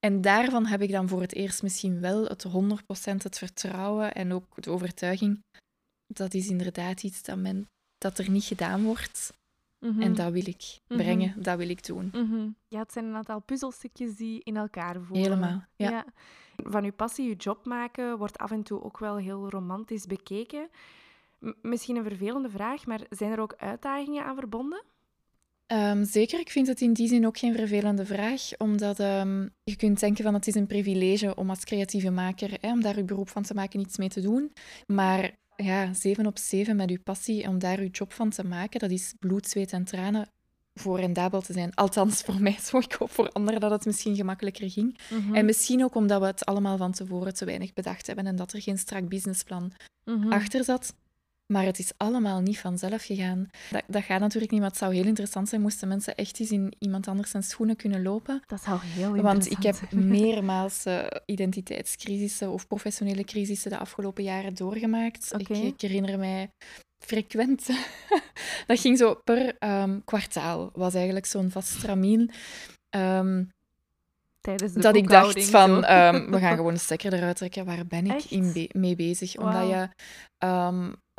En 0.00 0.20
daarvan 0.20 0.66
heb 0.66 0.80
ik 0.82 0.90
dan 0.90 1.08
voor 1.08 1.20
het 1.20 1.34
eerst 1.34 1.62
misschien 1.62 2.00
wel 2.00 2.24
het 2.24 2.44
100% 2.48 3.22
het 3.22 3.38
vertrouwen 3.38 4.14
en 4.14 4.32
ook 4.32 4.62
de 4.62 4.70
overtuiging. 4.70 5.42
Dat 6.06 6.34
is 6.34 6.48
inderdaad 6.48 7.02
iets 7.02 7.22
dat, 7.22 7.38
men, 7.38 7.68
dat 7.98 8.18
er 8.18 8.30
niet 8.30 8.44
gedaan 8.44 8.82
wordt. 8.82 9.32
Mhm. 9.78 10.02
En 10.02 10.14
dat 10.14 10.32
wil 10.32 10.46
ik 10.46 10.78
Mhm. 10.88 10.98
brengen, 11.02 11.42
dat 11.42 11.58
wil 11.58 11.68
ik 11.68 11.86
doen. 11.86 12.10
Mhm. 12.14 12.48
Ja, 12.68 12.78
het 12.78 12.92
zijn 12.92 13.04
een 13.04 13.14
aantal 13.14 13.40
puzzelstukjes 13.40 14.16
die 14.16 14.40
in 14.44 14.56
elkaar 14.56 15.00
voelen. 15.00 15.24
Helemaal, 15.24 15.64
ja. 15.76 16.04
Van 16.56 16.84
uw 16.84 16.92
passie, 16.92 17.28
uw 17.28 17.36
job 17.36 17.66
maken, 17.66 18.18
wordt 18.18 18.38
af 18.38 18.50
en 18.50 18.62
toe 18.62 18.82
ook 18.82 18.98
wel 18.98 19.16
heel 19.16 19.48
romantisch 19.50 20.06
bekeken. 20.06 20.68
M- 21.38 21.50
misschien 21.62 21.96
een 21.96 22.04
vervelende 22.04 22.50
vraag, 22.50 22.86
maar 22.86 23.00
zijn 23.10 23.32
er 23.32 23.40
ook 23.40 23.54
uitdagingen 23.56 24.24
aan 24.24 24.36
verbonden? 24.36 24.82
Ehm, 25.70 26.04
zeker, 26.04 26.40
ik 26.40 26.50
vind 26.50 26.66
het 26.66 26.80
in 26.80 26.92
die 26.92 27.08
zin 27.08 27.26
ook 27.26 27.38
geen 27.38 27.54
vervelende 27.54 28.06
vraag, 28.06 28.50
omdat 28.58 29.00
ehm, 29.00 29.48
je 29.64 29.76
kunt 29.76 30.00
denken 30.00 30.24
van 30.24 30.34
het 30.34 30.46
is 30.46 30.54
een 30.54 30.66
privilege 30.66 31.34
om 31.34 31.50
als 31.50 31.64
creatieve 31.64 32.10
maker, 32.10 32.50
hè, 32.60 32.70
om 32.70 32.80
daar 32.82 32.96
je 32.96 33.04
beroep 33.04 33.28
van 33.28 33.42
te 33.42 33.54
maken, 33.54 33.80
iets 33.80 33.96
mee 33.98 34.08
te 34.08 34.20
doen. 34.20 34.52
Maar 34.86 35.30
ja, 35.56 35.94
zeven 35.94 36.26
op 36.26 36.38
zeven 36.38 36.76
met 36.76 36.90
je 36.90 36.98
passie, 36.98 37.48
om 37.48 37.58
daar 37.58 37.82
je 37.82 37.88
job 37.88 38.12
van 38.12 38.30
te 38.30 38.44
maken, 38.44 38.80
dat 38.80 38.90
is 38.90 39.14
bloed, 39.18 39.48
zweet 39.48 39.72
en 39.72 39.84
tranen 39.84 40.28
voor 40.74 41.00
rendabel 41.00 41.40
te 41.40 41.52
zijn. 41.52 41.74
Althans, 41.74 42.22
voor 42.22 42.40
mij 42.40 42.56
zo. 42.62 42.78
Ik 42.78 42.92
hoop 42.92 43.10
voor 43.10 43.30
anderen 43.32 43.60
dat 43.60 43.70
het 43.70 43.84
misschien 43.86 44.16
gemakkelijker 44.16 44.70
ging. 44.70 44.98
Mhm. 45.10 45.34
En 45.34 45.44
misschien 45.44 45.84
ook 45.84 45.94
omdat 45.94 46.20
we 46.20 46.26
het 46.26 46.44
allemaal 46.44 46.76
van 46.76 46.92
tevoren 46.92 47.34
te 47.34 47.44
weinig 47.44 47.72
bedacht 47.72 48.06
hebben 48.06 48.26
en 48.26 48.36
dat 48.36 48.52
er 48.52 48.62
geen 48.62 48.78
strak 48.78 49.08
businessplan 49.08 49.72
Mhm. 50.04 50.32
achter 50.32 50.64
zat. 50.64 50.94
Maar 51.50 51.64
het 51.64 51.78
is 51.78 51.92
allemaal 51.96 52.40
niet 52.40 52.58
vanzelf 52.58 53.04
gegaan. 53.04 53.50
Dat, 53.70 53.82
dat 53.86 54.02
gaat 54.02 54.20
natuurlijk 54.20 54.52
niet, 54.52 54.60
maar 54.60 54.68
het 54.70 54.78
zou 54.78 54.94
heel 54.94 55.04
interessant 55.04 55.48
zijn 55.48 55.60
moesten 55.60 55.88
mensen 55.88 56.14
echt 56.14 56.40
eens 56.40 56.50
in 56.50 56.72
iemand 56.78 57.08
anders 57.08 57.30
zijn 57.30 57.42
schoenen 57.42 57.76
kunnen 57.76 58.02
lopen. 58.02 58.42
Dat 58.46 58.62
zou 58.62 58.78
heel 58.82 59.16
Want 59.22 59.46
ik 59.46 59.62
heb 59.62 59.64
interessant 59.64 59.90
zijn. 59.90 60.08
meermaals 60.22 60.84
eh, 60.84 61.06
identiteitscrisissen 61.26 62.50
of 62.50 62.66
professionele 62.66 63.24
crisissen 63.24 63.70
de 63.70 63.78
afgelopen 63.78 64.24
jaren 64.24 64.54
doorgemaakt. 64.54 65.34
Ik, 65.38 65.48
ik 65.48 65.80
herinner 65.80 66.18
mij 66.18 66.50
frequent. 67.04 67.66
dat 68.66 68.80
ging 68.80 68.98
zo 68.98 69.14
per 69.24 69.56
ehm, 69.58 70.00
kwartaal, 70.04 70.70
was 70.72 70.94
eigenlijk 70.94 71.26
zo'n 71.26 71.50
vast 71.50 71.68
stramien. 71.68 72.30
Ehm, 72.90 73.44
Tijdens 74.40 74.72
de 74.72 74.80
dat 74.80 74.96
ik 74.96 75.08
dacht 75.08 75.44
van, 75.44 75.84
ehm, 75.84 76.30
we 76.30 76.38
gaan 76.38 76.56
gewoon 76.60 76.74
de 76.74 76.80
stekker 76.80 77.12
eruit 77.12 77.36
trekken. 77.36 77.64
Waar 77.64 77.86
ben 77.86 78.06
ik 78.06 78.24
in 78.24 78.52
be- 78.52 78.70
mee 78.72 78.96
bezig? 78.96 79.36
Omdat 79.36 79.68
je, 79.68 79.88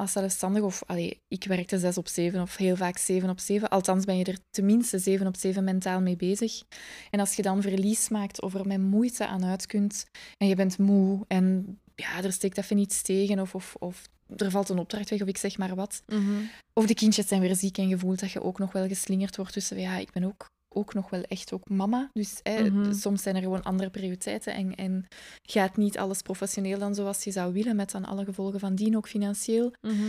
als 0.02 0.12
zelfstandig, 0.12 0.64
of 0.64 0.84
allee, 0.86 1.20
ik 1.28 1.44
werkte 1.44 1.80
zes 1.80 1.98
op 1.98 2.08
zeven 2.08 2.42
of 2.42 2.56
heel 2.56 2.76
vaak 2.76 2.98
zeven 2.98 3.30
op 3.30 3.40
zeven. 3.40 3.70
Althans 3.70 4.06
ben 4.06 4.18
je 4.18 4.24
er 4.24 4.38
tenminste 4.50 5.00
zeven 5.00 5.28
op 5.28 5.36
zeven 5.36 5.64
mentaal 5.64 6.02
mee 6.02 6.16
bezig. 6.16 6.62
En 7.10 7.20
als 7.20 7.36
je 7.36 7.42
dan 7.42 7.62
verlies 7.62 8.10
maakt 8.10 8.42
of 8.42 8.54
er 8.54 8.68
met 8.68 8.80
moeite 8.80 9.28
aan 9.28 9.46
uit 9.46 9.66
kunt 9.66 10.06
en 10.38 10.48
je 10.48 10.56
bent 10.56 10.78
moe 10.78 11.26
en 11.28 11.78
ja, 11.96 12.24
er 12.24 12.32
steekt 12.32 12.58
even 12.58 12.76
niets 12.76 13.02
tegen 13.02 13.40
of, 13.40 13.56
of, 13.56 13.76
of 13.80 14.08
er 14.36 14.52
valt 14.52 14.70
een 14.70 14.80
opdracht 14.80 15.10
weg 15.10 15.22
of 15.22 15.28
ik 15.28 15.38
zeg 15.38 15.58
maar 15.58 15.76
wat. 15.76 16.04
Mhm. 16.08 16.42
Of 16.74 16.86
de 16.86 16.94
kindjes 16.94 17.28
zijn 17.28 17.42
weer 17.42 17.56
ziek 17.56 17.78
en 17.78 17.88
je 17.88 17.98
voelt 17.98 18.20
dat 18.20 18.32
je 18.32 18.44
ook 18.44 18.60
nog 18.60 18.72
wel 18.72 18.88
geslingerd 18.88 19.36
wordt 19.36 19.54
tussen, 19.54 19.80
ja, 19.80 19.98
ik 19.98 20.12
ben 20.12 20.24
ook, 20.24 20.50
ook 20.74 20.94
nog 20.94 21.10
wel 21.10 21.22
echt 21.22 21.54
ook 21.54 21.70
mama. 21.70 22.10
Dus 22.14 22.40
hè, 22.44 22.70
Mhm. 22.70 22.94
soms 22.94 23.22
zijn 23.22 23.36
er 23.36 23.42
gewoon 23.42 23.64
andere 23.64 23.90
prioriteiten 23.90 24.54
en, 24.54 24.76
en 24.76 25.06
gaat 25.42 25.78
niet 25.78 25.98
alles 25.98 26.22
professioneel 26.22 26.80
dan 26.80 26.96
zoals 26.96 27.24
je 27.24 27.32
zou 27.32 27.54
willen, 27.54 27.76
met 27.76 27.92
dan 27.92 28.06
alle 28.06 28.26
gevolgen 28.26 28.60
van 28.60 28.76
dien, 28.76 28.98
ook 28.98 29.08
financieel. 29.08 29.72
Mhm. 29.82 30.04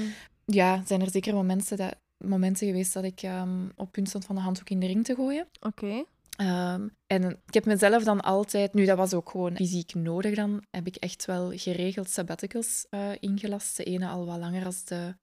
Ja, 0.44 0.82
zijn 0.86 1.00
er 1.00 1.10
zeker 1.10 1.34
momenten, 1.34 1.76
dat, 1.76 1.94
momenten 2.24 2.66
geweest 2.66 2.92
dat 2.92 3.04
ik 3.04 3.22
ehm, 3.22 3.68
op 3.76 3.92
punt 3.92 4.08
stond 4.08 4.24
van 4.24 4.34
de 4.34 4.40
handdoek 4.40 4.70
in 4.70 4.80
de 4.80 4.86
ring 4.86 5.04
te 5.04 5.14
gooien. 5.14 5.46
Oké. 5.60 6.04
Ehm, 6.36 6.88
en 7.06 7.30
ik 7.46 7.54
heb 7.54 7.64
mezelf 7.64 8.04
dan 8.04 8.20
altijd, 8.20 8.74
nu 8.74 8.84
dat 8.84 8.96
was 8.96 9.14
ook 9.14 9.30
gewoon 9.30 9.56
fysiek 9.56 9.94
nodig 9.94 10.34
dan, 10.34 10.62
heb 10.70 10.86
ik 10.86 10.96
echt 10.96 11.24
wel 11.24 11.50
geregeld 11.58 12.10
sabbaticals 12.10 12.86
eh, 12.90 13.10
ingelast. 13.20 13.76
De 13.76 13.84
ene 13.84 14.08
al 14.08 14.26
wat 14.26 14.38
langer 14.38 14.64
als 14.64 14.84
de, 14.84 15.14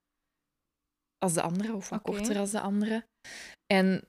als 1.18 1.34
de 1.34 1.42
andere, 1.42 1.74
of 1.76 1.90
wat 1.90 2.02
korter 2.02 2.38
als 2.38 2.52
de 2.52 2.60
andere. 2.60 3.06
En 3.74 4.04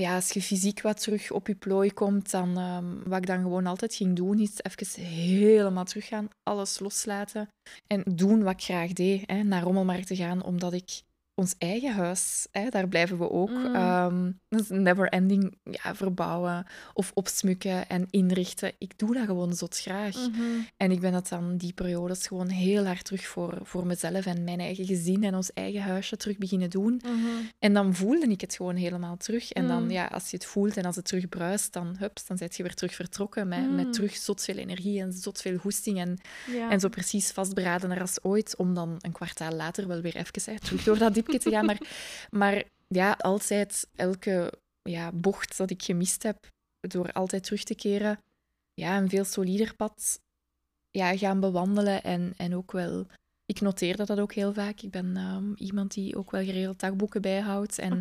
ja, 0.00 0.14
als 0.14 0.30
je 0.30 0.42
fysiek 0.42 0.80
wat 0.80 1.00
terug 1.00 1.30
op 1.30 1.46
je 1.46 1.54
plooi 1.54 1.92
komt, 1.92 2.30
dan 2.30 2.58
ehm, 2.58 3.08
wat 3.08 3.18
ik 3.18 3.26
dan 3.26 3.42
gewoon 3.42 3.66
altijd 3.66 3.94
ging 3.94 4.16
doen, 4.16 4.38
is 4.38 4.60
even 4.62 5.02
helemaal 5.02 5.84
teruggaan, 5.84 6.28
alles 6.42 6.78
loslaten 6.78 7.48
en 7.86 8.02
doen 8.14 8.42
wat 8.42 8.52
ik 8.52 8.62
graag 8.62 8.92
deed. 8.92 9.22
Hè, 9.26 9.42
naar 9.42 9.62
Rommelmarkt 9.62 10.06
te 10.06 10.16
gaan, 10.16 10.42
omdat 10.42 10.72
ik 10.72 11.02
ons 11.40 11.54
eigen 11.58 11.92
huis, 11.92 12.46
hè, 12.50 12.68
daar 12.68 12.88
blijven 12.88 13.18
we 13.18 13.30
ook. 13.30 13.50
Mm. 13.50 13.74
ehm, 13.74 14.30
is 14.48 14.68
never 14.68 15.08
ending 15.08 15.54
ja, 15.62 15.94
verbouwen 15.94 16.66
of 16.94 17.10
opsmukken 17.14 17.88
en 17.88 18.06
inrichten. 18.10 18.72
Ik 18.78 18.98
doe 18.98 19.14
dat 19.14 19.24
gewoon 19.24 19.54
zot 19.54 19.78
graag. 19.78 20.14
Mhm. 20.16 20.42
En 20.76 20.90
ik 20.90 21.00
ben 21.00 21.12
dat 21.12 21.28
dan 21.28 21.56
die 21.56 21.72
periodes 21.72 22.26
gewoon 22.26 22.48
heel 22.48 22.84
hard 22.86 23.04
terug 23.04 23.26
voor, 23.26 23.58
voor 23.62 23.86
mezelf 23.86 24.26
en 24.26 24.44
mijn 24.44 24.60
eigen 24.60 24.86
gezin 24.86 25.24
en 25.24 25.34
ons 25.34 25.52
eigen 25.52 25.82
huisje 25.82 26.16
terug 26.16 26.38
beginnen 26.38 26.70
doen. 26.70 27.00
Mhm. 27.04 27.16
En 27.58 27.72
dan 27.74 27.94
voelde 27.94 28.26
ik 28.26 28.40
het 28.40 28.54
gewoon 28.54 28.76
helemaal 28.76 29.16
terug. 29.16 29.52
En 29.52 29.68
dan, 29.68 29.82
Mm. 29.82 29.90
ja, 29.90 30.06
als 30.06 30.30
je 30.30 30.36
het 30.36 30.46
voelt 30.46 30.76
en 30.76 30.84
als 30.84 30.96
het 30.96 31.04
terug 31.04 31.28
bruist, 31.28 31.72
dan, 31.72 31.96
hups, 31.98 32.26
dan 32.26 32.36
zit 32.38 32.56
je 32.56 32.62
weer 32.62 32.74
terug 32.74 32.94
vertrokken 32.94 33.48
met, 33.48 33.68
Mm. 33.68 33.74
met 33.74 33.92
terug 33.92 34.16
zot 34.16 34.42
veel 34.44 34.56
energie 34.56 35.00
en 35.00 35.12
zot 35.12 35.40
veel 35.40 35.56
goesting. 35.58 35.98
En, 35.98 36.18
Ja. 36.52 36.70
en 36.70 36.80
zo 36.80 36.88
precies 36.88 37.30
vastberadener 37.30 38.00
als 38.00 38.18
ooit, 38.22 38.56
om 38.56 38.74
dan 38.74 38.96
een 39.00 39.12
kwartaal 39.12 39.52
later 39.52 39.86
wel 39.86 40.00
weer 40.00 40.16
even 40.16 40.52
hè, 40.52 40.58
terug 40.60 40.84
door 40.84 40.98
dat 40.98 41.14
te 41.38 41.50
gaan. 41.50 41.64
Maar, 41.64 41.80
maar 42.30 42.64
ja, 42.88 43.12
altijd 43.12 43.88
elke 43.96 44.52
ja, 44.82 45.12
bocht 45.12 45.56
dat 45.56 45.70
ik 45.70 45.82
gemist 45.82 46.22
heb, 46.22 46.48
door 46.80 47.12
altijd 47.12 47.44
terug 47.44 47.62
te 47.62 47.74
keren, 47.74 48.20
ja, 48.74 48.98
een 48.98 49.08
veel 49.08 49.24
solider 49.24 49.74
pad 49.76 50.20
ja, 50.90 51.16
gaan 51.16 51.40
bewandelen. 51.40 52.02
En, 52.02 52.34
en 52.36 52.56
ook 52.56 52.72
wel, 52.72 53.06
ik 53.46 53.60
noteerde 53.60 54.04
dat 54.04 54.20
ook 54.20 54.32
heel 54.32 54.52
vaak. 54.52 54.80
Ik 54.80 54.90
ben 54.90 55.16
ehm, 55.16 55.52
iemand 55.54 55.94
die 55.94 56.16
ook 56.16 56.30
wel 56.30 56.44
geregeld 56.44 56.80
dagboeken 56.80 57.22
bijhoudt. 57.22 57.78
En 57.78 58.00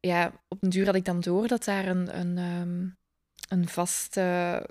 ja, 0.00 0.32
op 0.48 0.62
een 0.62 0.70
duur 0.70 0.86
had 0.86 0.94
ik 0.94 1.04
dan 1.04 1.20
door 1.20 1.48
dat 1.48 1.64
daar 1.64 1.86
een, 1.86 2.18
een, 2.18 2.38
ehm, 2.38 2.88
een 3.60 3.68
vaste... 3.68 4.68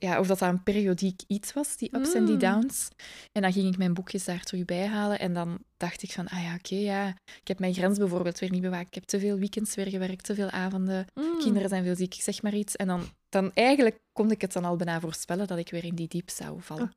Ja, 0.00 0.18
of 0.18 0.26
dat 0.26 0.38
dat 0.38 0.48
een 0.48 0.62
periodiek 0.62 1.20
iets 1.26 1.52
was, 1.52 1.76
die 1.76 1.96
ups 1.96 2.14
en 2.14 2.24
die 2.24 2.34
Mm. 2.34 2.40
downs. 2.40 2.88
En 3.32 3.42
dan 3.42 3.52
ging 3.52 3.68
ik 3.72 3.78
mijn 3.78 3.94
boekjes 3.94 4.24
daar 4.24 4.42
terug 4.42 4.64
bij 4.64 4.86
halen. 4.86 5.18
En 5.18 5.32
dan 5.34 5.58
dacht 5.76 6.02
ik 6.02 6.10
van, 6.12 6.28
ah 6.28 6.42
ja, 6.42 6.54
oké, 6.54 6.74
ja. 6.74 7.08
Ik 7.40 7.48
heb 7.48 7.58
mijn 7.58 7.74
grens 7.74 7.98
bijvoorbeeld 7.98 8.38
weer 8.38 8.50
niet 8.50 8.62
bewaakt. 8.62 8.86
Ik 8.86 8.94
heb 8.94 9.04
te 9.04 9.20
veel 9.20 9.38
weekends 9.38 9.74
weer 9.74 9.88
gewerkt, 9.88 10.24
te 10.24 10.34
veel 10.34 10.50
avonden. 10.50 11.06
Mm. 11.14 11.38
Kinderen 11.38 11.68
zijn 11.68 11.84
veel 11.84 11.96
ziek, 11.96 12.14
ik 12.14 12.20
zeg 12.22 12.42
maar 12.42 12.54
iets. 12.54 12.76
En 12.76 12.86
dan, 12.86 13.02
dan 13.28 13.50
eigenlijk 13.54 13.98
kon 14.12 14.30
ik 14.30 14.40
het 14.40 14.52
dan 14.52 14.64
al 14.64 14.76
bijna 14.76 15.00
voorspellen 15.00 15.46
dat 15.46 15.58
ik 15.58 15.70
weer 15.70 15.84
in 15.84 15.94
die 15.94 16.08
diep 16.08 16.30
zou 16.30 16.60
vallen. 16.62 16.92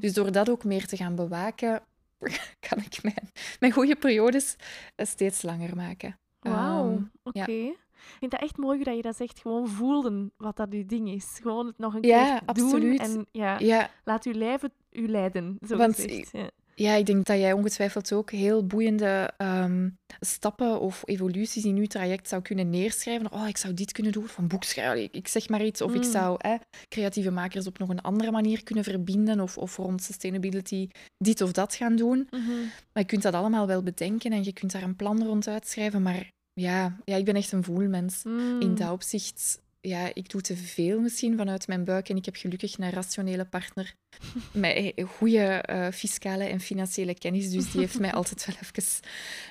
Dus 0.00 0.12
door 0.12 0.32
dat 0.32 0.50
ook 0.50 0.64
meer 0.64 0.86
te 0.86 0.96
gaan 0.96 1.14
bewaken, 1.14 1.82
kan 2.68 2.78
ik 2.78 3.02
mijn, 3.02 3.30
mijn 3.60 3.72
goede 3.72 3.96
periodes 3.96 4.56
eh, 4.96 5.06
steeds 5.06 5.42
langer 5.42 5.76
maken. 5.76 6.18
Wauw, 6.40 6.90
Ehm, 6.92 7.02
oké. 7.22 7.50
ja. 7.52 7.72
Ik 8.12 8.16
vind 8.18 8.30
dat 8.30 8.40
echt 8.40 8.56
mooi 8.56 8.82
dat 8.84 8.96
je 8.96 9.02
dat 9.02 9.16
zegt. 9.16 9.40
Gewoon 9.40 9.68
voelden 9.68 10.32
wat 10.36 10.56
dat 10.56 10.68
je 10.70 10.86
ding 10.86 11.10
is. 11.10 11.38
Gewoon 11.42 11.66
het 11.66 11.78
nog 11.78 11.94
een 11.94 12.02
Ja, 12.02 12.22
keer 12.24 12.38
doen. 12.38 12.46
absoluut. 12.48 13.00
En 13.00 13.26
ja, 13.32 13.58
Ja, 13.58 13.90
laat 14.04 14.24
uw 14.24 14.32
lijf 14.32 14.60
het 14.60 14.72
u 14.92 15.08
leiden, 15.08 15.58
zo 15.68 15.76
Want 15.76 15.94
gezegd. 15.94 16.28
Ja. 16.32 16.50
ja, 16.74 16.94
ik 16.94 17.06
denk 17.06 17.26
dat 17.26 17.38
jij 17.38 17.52
ongetwijfeld 17.52 18.12
ook 18.12 18.30
heel 18.30 18.66
boeiende 18.66 19.30
ehm, 19.36 19.88
stappen 20.20 20.80
of 20.80 21.02
evoluties 21.04 21.64
in 21.64 21.76
je 21.76 21.86
traject 21.86 22.28
zou 22.28 22.42
kunnen 22.42 22.70
neerschrijven. 22.70 23.32
Oh, 23.32 23.48
ik 23.48 23.56
zou 23.56 23.74
dit 23.74 23.92
kunnen 23.92 24.12
doen, 24.12 24.26
van 24.26 24.48
boekschrijven, 24.48 25.02
ik, 25.02 25.14
ik 25.14 25.28
zeg 25.28 25.48
maar 25.48 25.64
iets. 25.64 25.80
Of 25.82 25.94
ik 25.94 26.04
Mm. 26.04 26.10
zou 26.10 26.36
eh, 26.38 26.54
creatieve 26.88 27.30
makers 27.30 27.66
op 27.66 27.78
nog 27.78 27.88
een 27.88 28.00
andere 28.00 28.30
manier 28.30 28.62
kunnen 28.64 28.84
verbinden. 28.84 29.40
Of, 29.40 29.58
of 29.58 29.76
rond 29.76 30.02
sustainability 30.02 30.88
dit 31.18 31.40
of 31.40 31.52
dat 31.52 31.74
gaan 31.74 31.96
doen. 31.96 32.26
Mhm. 32.30 32.50
Maar 32.92 33.02
je 33.02 33.04
kunt 33.04 33.22
dat 33.22 33.34
allemaal 33.34 33.66
wel 33.66 33.82
bedenken 33.82 34.32
en 34.32 34.44
je 34.44 34.52
kunt 34.52 34.72
daar 34.72 34.82
een 34.82 34.96
plan 34.96 35.24
rond 35.24 35.48
uitschrijven. 35.48 36.02
Maar 36.02 36.30
ja, 36.60 36.96
ja 37.04 37.16
ik 37.16 37.24
ben 37.24 37.34
echt 37.36 37.52
een 37.52 37.64
voelmens. 37.64 38.24
In 38.24 38.30
Mm. 38.58 38.74
dat 38.74 38.90
opzicht, 38.90 39.60
ja, 39.80 40.10
ik 40.14 40.28
doe 40.30 40.40
te 40.40 40.56
veel 40.56 41.00
misschien 41.00 41.36
vanuit 41.36 41.66
mijn 41.66 41.84
buik. 41.84 42.08
En 42.08 42.16
ik 42.16 42.24
heb 42.24 42.36
gelukkig 42.36 42.78
een 42.78 42.90
rationele 42.90 43.44
partner 43.44 43.94
met 44.52 44.92
goede 45.06 45.46
eh, 45.46 45.88
fiscale 45.92 46.44
en 46.44 46.60
financiële 46.60 47.14
kennis. 47.14 47.50
Dus 47.50 47.70
die 47.70 47.80
heeft 47.80 47.98
mij 48.00 48.12
altijd 48.20 48.46
wel 48.46 48.56
even 48.62 49.00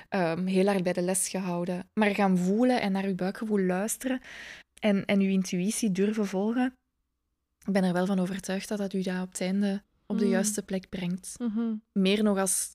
ehm, 0.08 0.46
heel 0.46 0.66
hard 0.66 0.82
bij 0.82 0.92
de 0.92 1.02
les 1.02 1.28
gehouden. 1.28 1.88
Maar 1.94 2.14
gaan 2.14 2.38
voelen 2.38 2.80
en 2.80 2.92
naar 2.92 3.04
uw 3.04 3.14
buikgevoel 3.14 3.60
luisteren 3.60 4.20
en, 4.80 5.04
en 5.04 5.20
uw 5.20 5.28
intuïtie 5.30 5.92
durven 5.92 6.26
volgen. 6.26 6.74
Ik 7.66 7.72
ben 7.72 7.84
er 7.84 7.92
wel 7.92 8.06
van 8.06 8.18
overtuigd 8.18 8.68
dat 8.68 8.78
dat 8.78 8.92
u 8.92 9.02
dat 9.02 9.22
op 9.22 9.28
het 9.28 9.40
einde 9.40 9.82
op 10.06 10.18
de 10.18 10.24
Mm. 10.24 10.30
juiste 10.30 10.62
plek 10.62 10.88
brengt 10.88 11.34
Mhm. 11.38 11.74
meer 11.92 12.22
nog 12.22 12.38
als 12.38 12.70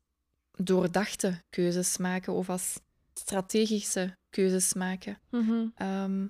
doordachte 0.58 1.42
keuzes 1.50 1.98
maken 1.98 2.34
of 2.34 2.50
als 2.50 2.80
strategische 3.14 4.18
keuzes 4.36 4.74
maken. 4.74 5.20
Mhm. 5.30 5.68
Ehm, 5.76 6.28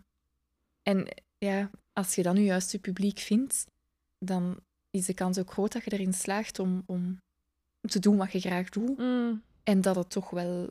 en 0.84 1.08
ja, 1.38 1.70
als 1.94 2.16
je 2.16 2.24
dan 2.24 2.36
nu 2.36 2.42
juist 2.42 2.72
je 2.72 2.80
publiek 2.80 3.20
vindt, 3.20 3.66
dan 4.20 4.60
is 4.90 5.06
de 5.06 5.14
kans 5.14 5.38
ook 5.40 5.52
groot 5.52 5.72
dat 5.72 5.84
je 5.84 5.92
erin 5.92 6.14
slaagt 6.14 6.60
om, 6.60 6.84
om 6.86 7.22
te 7.82 8.00
doen 8.00 8.18
wat 8.18 8.32
je 8.32 8.40
graag 8.40 8.70
doet. 8.70 8.98
Mm. 8.98 9.42
En 9.64 9.82
dat 9.82 9.96
het 9.96 10.10
toch 10.10 10.30
wel 10.30 10.70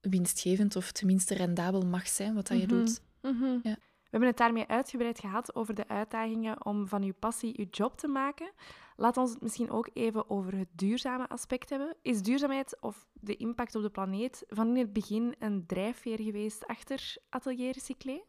winstgevend 0.00 0.76
of 0.76 0.92
tenminste 0.92 1.34
rendabel 1.34 1.82
mag 1.86 2.08
zijn 2.08 2.34
wat 2.34 2.46
dat 2.46 2.58
je 2.60 2.66
Mhm. 2.66 2.74
doet. 2.76 3.00
Mhm. 3.22 3.44
Ja. 3.62 3.76
We 4.02 4.14
hebben 4.14 4.28
het 4.28 4.38
daarmee 4.38 4.66
uitgebreid 4.66 5.20
gehad 5.20 5.54
over 5.54 5.74
de 5.74 5.88
uitdagingen 5.88 6.64
om 6.64 6.86
van 6.88 7.02
uw 7.02 7.14
passie 7.18 7.58
uw 7.58 7.66
job 7.70 7.98
te 7.98 8.08
maken. 8.08 8.50
Laat 9.00 9.16
ons 9.16 9.30
het 9.30 9.42
misschien 9.42 9.70
ook 9.70 9.90
even 9.92 10.30
over 10.30 10.56
het 10.56 10.68
duurzame 10.74 11.28
aspect 11.28 11.70
hebben. 11.70 11.96
Is 12.02 12.22
duurzaamheid 12.22 12.76
of 12.80 13.08
de 13.12 13.36
impact 13.36 13.74
op 13.74 13.82
de 13.82 13.90
planeet 13.90 14.44
van 14.48 14.68
in 14.68 14.76
het 14.76 14.92
begin 14.92 15.34
een 15.38 15.66
drijfveer 15.66 16.20
geweest 16.20 16.66
achter 16.66 17.16
Atelier 17.28 17.72
Recyclé? 17.72 18.22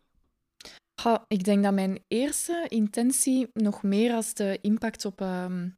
Goh, 1.01 1.17
ik 1.27 1.43
denk 1.43 1.63
dat 1.63 1.73
mijn 1.73 2.03
eerste 2.07 2.65
intentie 2.67 3.49
nog 3.53 3.83
meer 3.83 4.13
als 4.13 4.33
de 4.33 4.57
impact 4.61 5.05
op, 5.05 5.21
ehm, 5.21 5.69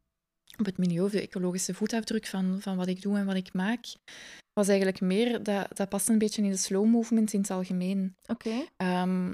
op 0.57 0.65
het 0.65 0.77
milieu, 0.77 1.03
of 1.03 1.11
de 1.11 1.21
ecologische 1.21 1.73
voetafdruk 1.73 2.25
van, 2.25 2.61
van 2.61 2.77
wat 2.77 2.87
ik 2.87 3.01
doe 3.01 3.17
en 3.17 3.25
wat 3.25 3.35
ik 3.35 3.53
maak, 3.53 3.85
was 4.53 4.67
eigenlijk 4.67 5.01
meer, 5.01 5.43
dat, 5.43 5.77
dat 5.77 5.89
past 5.89 6.09
een 6.09 6.17
beetje 6.17 6.43
in 6.43 6.49
de 6.49 6.57
slow 6.57 6.85
movement 6.85 7.33
in 7.33 7.39
het 7.39 7.51
algemeen. 7.51 8.15
Oké. 8.27 8.65
Ehm, 8.77 9.33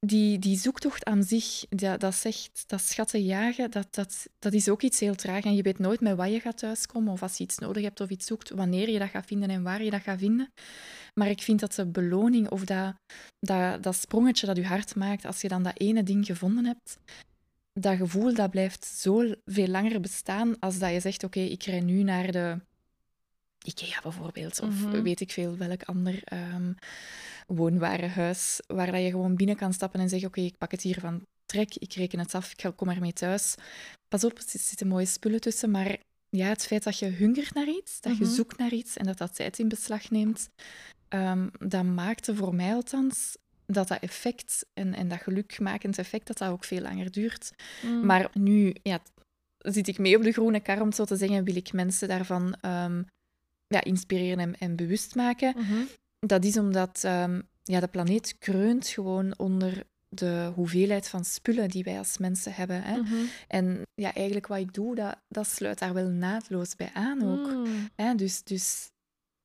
die, 0.00 0.38
die 0.38 0.58
zoektocht 0.58 1.04
aan 1.04 1.22
zich, 1.22 1.64
dat, 1.68 2.00
dat 2.00 2.14
zegt, 2.14 2.64
dat 2.66 2.80
schatten 2.80 3.24
jagen, 3.24 3.70
dat, 3.70 3.94
dat, 3.94 4.26
dat 4.38 4.52
is 4.52 4.68
ook 4.68 4.82
iets 4.82 5.00
heel 5.00 5.14
traag. 5.14 5.44
En 5.44 5.54
je 5.54 5.62
weet 5.62 5.78
nooit 5.78 6.00
met 6.00 6.16
wat 6.16 6.32
je 6.32 6.40
gaat 6.40 6.58
thuiskomen, 6.58 7.12
of 7.12 7.22
als 7.22 7.36
je 7.36 7.44
iets 7.44 7.58
nodig 7.58 7.82
hebt 7.82 8.00
of 8.00 8.08
iets 8.08 8.26
zoekt, 8.26 8.50
wanneer 8.50 8.90
je 8.90 8.98
dat 8.98 9.08
gaat 9.08 9.26
vinden 9.26 9.50
en 9.50 9.62
waar 9.62 9.82
je 9.82 9.90
dat 9.90 10.02
gaat 10.02 10.18
vinden. 10.18 10.52
Maar 11.14 11.28
ik 11.28 11.42
vind 11.42 11.60
dat 11.60 11.72
de 11.72 11.86
beloning 11.86 12.50
of 12.50 12.64
dat, 12.64 12.94
dat, 13.38 13.82
dat 13.82 13.96
sprongetje 13.96 14.46
dat 14.46 14.56
je 14.56 14.66
hart 14.66 14.94
maakt, 14.94 15.24
als 15.24 15.40
je 15.40 15.48
dan 15.48 15.62
dat 15.62 15.80
ene 15.80 16.02
ding 16.02 16.26
gevonden 16.26 16.64
hebt, 16.64 16.98
dat 17.72 17.96
gevoel 17.96 18.34
dat 18.34 18.50
blijft 18.50 18.84
zo 18.84 19.34
veel 19.44 19.68
langer 19.68 20.00
bestaan 20.00 20.58
als 20.58 20.78
dat 20.78 20.92
je 20.92 21.00
zegt, 21.00 21.24
oké, 21.24 21.40
ik 21.40 21.62
rij 21.62 21.80
nu 21.80 22.02
naar 22.02 22.32
de 22.32 22.60
IKEA 23.66 24.00
bijvoorbeeld, 24.02 24.60
of 24.60 24.84
Mhm. 24.84 25.02
weet 25.02 25.20
ik 25.20 25.30
veel, 25.30 25.56
welk 25.56 25.82
ander 25.82 26.20
ehm, 26.24 26.72
woonwarenhuis, 27.46 28.60
waar 28.66 28.92
dat 28.92 29.02
je 29.02 29.10
gewoon 29.10 29.36
binnen 29.36 29.56
kan 29.56 29.72
stappen 29.72 30.00
en 30.00 30.08
zeggen, 30.08 30.28
oké, 30.28 30.40
ik 30.40 30.58
pak 30.58 30.70
het 30.70 30.82
hier 30.82 31.00
van 31.00 31.22
trek, 31.46 31.74
ik 31.74 31.92
reken 31.92 32.18
het 32.18 32.34
af, 32.34 32.52
ik 32.52 32.60
ga- 32.60 32.70
kom 32.76 32.88
ermee 32.88 33.12
thuis. 33.12 33.54
Pas 34.08 34.24
op, 34.24 34.38
er 34.38 34.44
zitten 34.46 34.86
mooie 34.88 35.06
spullen 35.06 35.40
tussen, 35.40 35.70
maar 35.70 35.96
ja, 36.30 36.46
het 36.48 36.66
feit 36.66 36.82
dat 36.82 36.98
je 36.98 37.06
hungert 37.06 37.54
naar 37.54 37.68
iets, 37.68 38.00
dat 38.00 38.16
je 38.16 38.24
Mhm. 38.24 38.32
zoekt 38.32 38.58
naar 38.58 38.72
iets 38.72 38.96
en 38.96 39.04
dat 39.06 39.18
dat 39.18 39.34
tijd 39.34 39.58
in 39.58 39.68
beslag 39.68 40.10
neemt, 40.10 40.48
ehm, 41.08 41.48
dat 41.58 41.84
maakte 41.84 42.34
voor 42.36 42.54
mij 42.54 42.74
althans 42.74 43.36
dat 43.66 43.88
dat 43.88 44.00
effect 44.00 44.66
en, 44.74 44.94
en 44.94 45.08
dat 45.08 45.20
gelukmakend 45.22 45.98
effect, 45.98 46.26
dat 46.26 46.38
dat 46.38 46.50
ook 46.50 46.64
veel 46.64 46.80
langer 46.80 47.10
duurt. 47.10 47.50
Mm. 47.82 48.06
Maar 48.06 48.30
nu 48.32 48.74
ja, 48.82 49.00
zit 49.58 49.88
ik 49.88 49.98
mee 49.98 50.16
op 50.16 50.22
de 50.22 50.32
groene 50.32 50.60
kar, 50.60 50.80
om 50.80 50.86
het 50.86 50.96
zo 50.96 51.04
te 51.04 51.16
zeggen, 51.16 51.44
wil 51.44 51.56
ik 51.56 51.72
mensen 51.72 52.08
daarvan 52.08 52.56
ehm, 52.60 53.02
ja, 53.66 53.84
inspireren 53.84 54.38
en, 54.38 54.58
en 54.58 54.76
bewust 54.76 55.14
maken. 55.14 55.54
Mhm. 55.56 55.82
Dat 56.18 56.44
is 56.44 56.58
omdat 56.58 57.04
ehm, 57.04 57.40
ja, 57.62 57.80
de 57.80 57.86
planeet 57.86 58.38
kreunt 58.38 58.86
gewoon 58.86 59.38
onder 59.38 59.84
de 60.08 60.52
hoeveelheid 60.54 61.08
van 61.08 61.24
spullen 61.24 61.68
die 61.68 61.84
wij 61.84 61.98
als 61.98 62.18
mensen 62.18 62.54
hebben. 62.54 62.82
Hè. 62.82 62.96
Mhm. 62.96 63.14
En 63.48 63.82
ja, 63.94 64.14
eigenlijk 64.14 64.46
wat 64.46 64.58
ik 64.58 64.74
doe, 64.74 64.94
dat, 64.94 65.16
dat 65.28 65.46
sluit 65.46 65.78
daar 65.78 65.94
wel 65.94 66.08
naadloos 66.08 66.76
bij 66.76 66.90
aan 66.92 67.22
ook. 67.22 67.50
Mm. 67.52 67.88
Hè? 67.94 68.14
Dus, 68.14 68.42
dus 68.42 68.90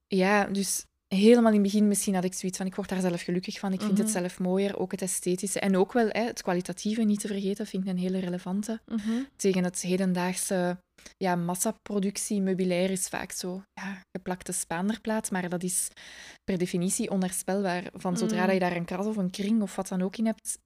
ja, 0.08 0.46
dus 0.46 0.86
helemaal 1.15 1.52
in 1.52 1.63
het 1.63 1.71
begin 1.71 1.88
misschien 1.88 2.15
had 2.15 2.24
ik 2.24 2.34
zoiets 2.34 2.58
van, 2.58 2.67
ik 2.67 2.76
word 2.76 2.89
daar 2.89 3.02
zelf 3.02 3.21
gelukkig 3.21 3.60
van, 3.60 3.74
ik 3.74 3.82
vind 3.82 3.97
het 3.97 4.08
Mhm. 4.08 4.17
zelf 4.17 4.39
mooier, 4.39 4.78
ook 4.80 4.91
het 4.91 5.02
esthetische. 5.02 5.60
En 5.60 5.78
ook 5.78 5.93
wel 5.93 6.08
hè, 6.10 6.24
het 6.24 6.41
kwalitatieve 6.41 7.02
niet 7.02 7.19
te 7.19 7.28
vergeten, 7.28 7.67
vind 7.67 7.84
ik 7.84 7.89
een 7.89 7.97
hele 7.97 8.19
relevante. 8.19 8.82
Mhm. 8.86 9.12
Tegen 9.36 9.63
het 9.63 9.82
hedendaagse 9.82 10.78
ja, 11.17 11.36
massaproductie, 11.36 12.41
meubilair 12.41 12.89
is 12.91 13.08
vaak 13.08 13.32
zo 13.32 13.63
ja, 13.74 14.02
geplakte 14.17 14.52
spaanderplaat, 14.52 15.32
maar 15.32 15.50
dat 15.50 15.63
is 15.63 15.88
per 16.43 16.58
definitie 16.58 17.10
onherspelbaar. 17.12 17.84
Van 17.93 18.17
zodra 18.17 18.39
Mm. 18.39 18.45
dat 18.45 18.54
je 18.54 18.60
daar 18.60 18.76
een 18.76 18.86
kras 18.86 19.06
of 19.06 19.17
een 19.17 19.30
kring 19.32 19.62
of 19.62 19.76
wat 19.76 19.88
dan 19.88 20.02
ook 20.02 20.17
in 20.17 20.26
hebt, 20.26 20.58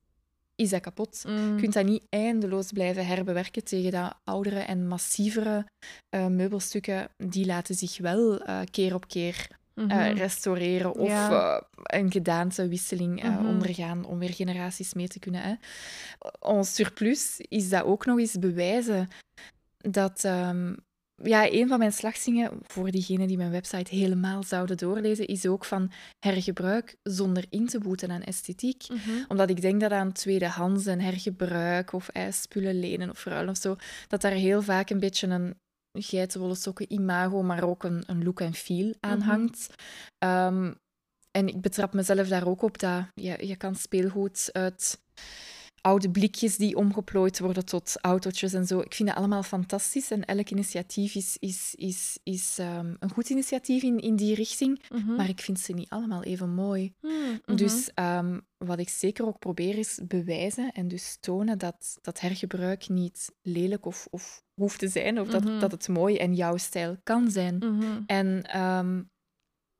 is 0.55 0.69
dat 0.69 0.81
kapot. 0.81 1.21
Je 1.25 1.55
kunt 1.57 1.73
dat 1.73 1.85
niet 1.85 2.03
eindeloos 2.09 2.71
blijven 2.71 3.05
herbewerken 3.07 3.63
tegen 3.63 3.91
dat 3.91 4.15
oudere 4.23 4.59
en 4.59 4.87
massievere 4.87 5.65
eh, 6.09 6.27
meubelstukken. 6.27 7.09
Die 7.17 7.45
laten 7.45 7.75
zich 7.75 7.97
wel 7.97 8.39
eh, 8.41 8.59
keer 8.71 8.93
op 8.93 9.07
keer 9.07 9.47
Eh, 9.75 10.11
restaureren 10.13 10.95
of 10.95 11.07
Ja. 11.07 11.55
eh, 11.57 11.61
een 12.01 12.11
gedaantewisseling 12.11 13.23
Mhm. 13.23 13.45
ondergaan 13.45 14.05
om 14.05 14.19
weer 14.19 14.33
generaties 14.33 14.93
mee 14.93 15.07
te 15.07 15.19
kunnen. 15.19 15.41
Hè. 15.41 15.53
Ons 16.39 16.73
surplus 16.75 17.35
is 17.39 17.69
dat 17.69 17.83
ook 17.83 18.05
nog 18.05 18.19
eens 18.19 18.39
bewijzen 18.39 19.07
dat... 19.77 20.23
ehm, 20.23 20.73
ja, 21.23 21.51
een 21.51 21.67
van 21.67 21.79
mijn 21.79 21.93
slagzingen, 21.93 22.51
voor 22.61 22.91
diegenen 22.91 23.27
die 23.27 23.37
mijn 23.37 23.51
website 23.51 23.95
helemaal 23.95 24.43
zouden 24.43 24.77
doorlezen, 24.77 25.27
is 25.27 25.45
ook 25.45 25.65
van 25.65 25.91
hergebruik 26.19 26.95
zonder 27.03 27.45
in 27.49 27.67
te 27.67 27.79
boeten 27.79 28.11
aan 28.11 28.21
esthetiek 28.21 28.83
Mhm. 28.89 28.99
omdat 29.27 29.49
ik 29.49 29.61
denk 29.61 29.81
dat 29.81 29.91
aan 29.91 30.11
tweedehands 30.11 30.85
en 30.85 30.99
hergebruik 30.99 31.93
of 31.93 32.09
spullen 32.29 32.79
lenen 32.79 33.09
of 33.09 33.25
ruilen 33.25 33.49
of 33.49 33.57
zo, 33.57 33.75
dat 34.07 34.21
daar 34.21 34.31
heel 34.31 34.61
vaak 34.61 34.89
een 34.89 34.99
beetje 34.99 35.27
een 35.27 35.55
geitenwolle 36.01 36.55
sokken 36.55 36.93
imago, 36.93 37.41
maar 37.43 37.63
ook 37.63 37.83
een, 37.83 38.03
een 38.07 38.23
look 38.23 38.39
en 38.41 38.53
feel 38.53 38.93
aan 38.99 39.17
Mhm. 39.17 39.27
hangt. 39.27 39.73
Ehm, 40.17 40.73
en 41.31 41.47
ik 41.47 41.61
betrap 41.61 41.93
mezelf 41.93 42.27
daar 42.27 42.47
ook 42.47 42.61
op 42.61 42.79
dat 42.79 43.05
je, 43.13 43.47
je 43.47 43.55
kan 43.55 43.75
speelgoed 43.75 44.49
uit 44.51 44.99
oude 45.85 46.09
blikjes 46.09 46.57
die 46.57 46.75
omgeplooid 46.75 47.39
worden 47.39 47.65
tot 47.65 47.95
autootjes 48.01 48.53
en 48.53 48.65
zo. 48.65 48.79
Ik 48.79 48.93
vind 48.93 49.09
dat 49.09 49.17
allemaal 49.17 49.43
fantastisch 49.43 50.11
en 50.11 50.25
elk 50.25 50.49
initiatief 50.49 51.15
is, 51.15 51.37
is, 51.39 51.73
is, 51.75 52.17
is 52.23 52.57
ehm, 52.59 52.95
een 52.99 53.09
goed 53.11 53.29
initiatief 53.29 53.83
in, 53.83 53.99
in 53.99 54.15
die 54.15 54.35
richting, 54.35 54.81
Mhm. 54.89 55.15
maar 55.15 55.29
ik 55.29 55.41
vind 55.41 55.59
ze 55.59 55.73
niet 55.73 55.89
allemaal 55.89 56.23
even 56.23 56.49
mooi. 56.53 56.93
Mm, 57.01 57.11
mhm. 57.45 57.55
Dus 57.55 57.89
ehm, 57.93 58.39
wat 58.57 58.79
ik 58.79 58.89
zeker 58.89 59.25
ook 59.25 59.39
probeer 59.39 59.77
is 59.77 59.99
bewijzen 60.07 60.71
en 60.71 60.87
dus 60.87 61.17
tonen 61.19 61.57
dat, 61.57 61.97
dat 62.01 62.19
hergebruik 62.19 62.89
niet 62.89 63.31
lelijk 63.41 63.85
of, 63.85 64.07
of 64.11 64.43
hoeft 64.61 64.79
te 64.79 64.87
zijn, 64.87 65.19
of 65.19 65.27
dat, 65.27 65.43
Mhm. 65.43 65.59
dat 65.59 65.71
het 65.71 65.87
mooi 65.87 66.17
en 66.17 66.33
jouw 66.35 66.57
stijl 66.57 66.97
kan 67.03 67.31
zijn. 67.31 67.59
En 68.07 68.43
ehm, 68.43 69.03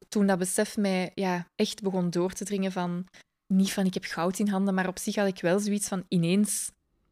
toen 0.09 0.27
dat 0.27 0.37
besef 0.37 0.77
mij 0.77 1.11
ja, 1.15 1.47
echt 1.55 1.81
begon 1.81 2.09
door 2.09 2.31
te 2.33 2.45
dringen 2.45 2.71
van, 2.71 3.05
niet 3.47 3.73
van 3.73 3.85
ik 3.85 3.93
heb 3.93 4.03
goud 4.03 4.39
in 4.39 4.47
handen, 4.47 4.73
maar 4.73 4.87
op 4.87 4.99
zich 4.99 5.15
had 5.15 5.27
ik 5.27 5.41
wel 5.41 5.59
zoiets 5.59 5.87
van 5.87 6.05
ineens, 6.07 6.71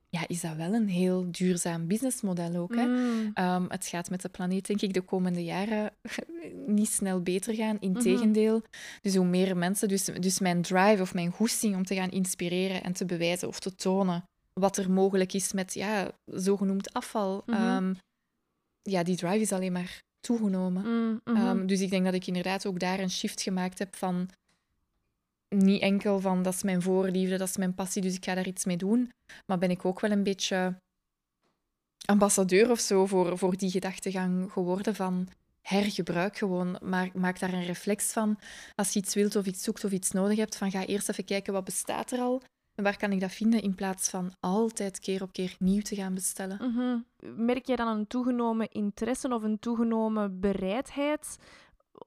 ja, 0.10 0.28
is 0.28 0.42
dat 0.42 0.56
wel 0.56 0.74
een 0.74 0.88
heel 0.88 1.32
duurzaam 1.32 1.88
businessmodel 1.88 2.56
ook. 2.56 2.76
Hè? 2.76 2.86
Mm. 2.86 3.32
Ehm, 3.34 3.66
het 3.68 3.88
gaat 3.88 4.10
met 4.10 4.22
de 4.22 4.30
planeet, 4.30 4.68
denk 4.68 4.82
ik, 4.82 4.94
de 4.94 5.02
komende 5.02 5.44
jaren 5.44 5.92
niet 6.66 6.90
snel 6.90 7.22
beter 7.22 7.56
gaan. 7.56 7.76
Mhm. 7.76 7.84
Integendeel. 7.86 8.62
Dus 9.02 9.16
hoe 9.16 9.26
meer 9.26 9.58
mensen... 9.58 9.88
Dus, 9.88 10.06
dus 10.06 10.40
mijn 10.40 10.62
drive 10.62 11.02
of 11.02 11.14
mijn 11.14 11.32
goesting 11.32 11.76
om 11.76 11.86
te 11.86 11.96
gaan 11.96 12.12
inspireren 12.12 12.84
en 12.84 12.94
te 12.94 13.06
bewijzen 13.06 13.48
of 13.48 13.60
te 13.60 13.76
tonen 13.76 14.24
wat 14.54 14.78
er 14.78 14.92
mogelijk 14.92 15.34
is 15.34 15.54
met 15.54 15.74
ja, 15.74 16.12
zogenoemd 16.26 16.94
afval. 16.94 17.44
Mhm. 17.46 17.58
ehm, 17.58 17.94
ja, 18.82 19.04
die 19.04 19.16
drive 19.16 19.40
is 19.40 19.52
alleen 19.52 19.72
maar 19.72 20.02
toegenomen. 20.20 20.84
Mm, 20.86 21.22
mhm. 21.24 21.38
Ehm, 21.38 21.66
dus 21.66 21.82
ik 21.82 21.90
denk 21.90 22.06
dat 22.06 22.14
ik 22.14 22.28
inderdaad 22.28 22.66
ook 22.66 22.80
daar 22.80 23.00
een 23.00 23.12
shift 23.12 23.42
gemaakt 23.42 23.80
heb 23.80 23.96
van 23.96 24.30
niet 25.54 25.82
enkel 25.82 26.20
van 26.20 26.44
dat 26.44 26.54
is 26.54 26.64
mijn 26.64 26.82
voorliefde, 26.82 27.38
dat 27.38 27.48
is 27.48 27.58
mijn 27.58 27.76
passie, 27.76 28.02
dus 28.02 28.16
ik 28.16 28.24
ga 28.24 28.36
daar 28.36 28.48
iets 28.48 28.66
mee 28.66 28.78
doen. 28.78 29.12
Maar 29.46 29.58
ben 29.58 29.72
ik 29.72 29.86
ook 29.86 30.00
wel 30.00 30.12
een 30.12 30.24
beetje 30.24 30.76
ambassadeur 32.06 32.72
of 32.72 32.80
zo 32.80 33.06
voor, 33.06 33.38
voor 33.38 33.58
die 33.58 33.70
gedachtegang 33.70 34.52
geworden 34.52 34.96
van 34.96 35.28
hergebruik 35.62 36.38
gewoon. 36.38 36.78
Maar 36.82 37.10
maak 37.14 37.40
daar 37.40 37.54
een 37.54 37.66
reflex 37.66 38.12
van. 38.12 38.40
Als 38.76 38.94
je 38.94 39.00
iets 39.00 39.14
wilt 39.14 39.36
of 39.36 39.46
iets 39.46 39.64
zoekt 39.64 39.84
of 39.84 39.92
iets 39.92 40.12
nodig 40.12 40.38
hebt, 40.38 40.58
van 40.58 40.72
ga 40.72 40.86
eerst 40.86 41.10
even 41.10 41.26
kijken 41.26 41.54
wat 41.54 41.64
bestaat 41.64 42.12
er 42.12 42.20
al 42.20 42.42
en 42.76 42.84
waar 42.84 42.98
kan 42.98 43.12
ik 43.12 43.20
dat 43.20 43.32
vinden 43.32 43.62
in 43.62 43.76
plaats 43.76 44.10
van 44.10 44.34
altijd 44.40 45.00
keer 45.00 45.22
op 45.22 45.34
keer 45.34 45.56
nieuw 45.60 45.82
te 45.82 45.96
gaan 45.96 46.14
bestellen. 46.14 46.58
Mhm. 46.62 47.00
Merk 47.46 47.66
jij 47.66 47.76
dan 47.76 47.88
een 47.88 48.08
toegenomen 48.08 48.70
interesse 48.70 49.34
of 49.34 49.44
een 49.44 49.60
toegenomen 49.60 50.40
bereidheid 50.40 51.38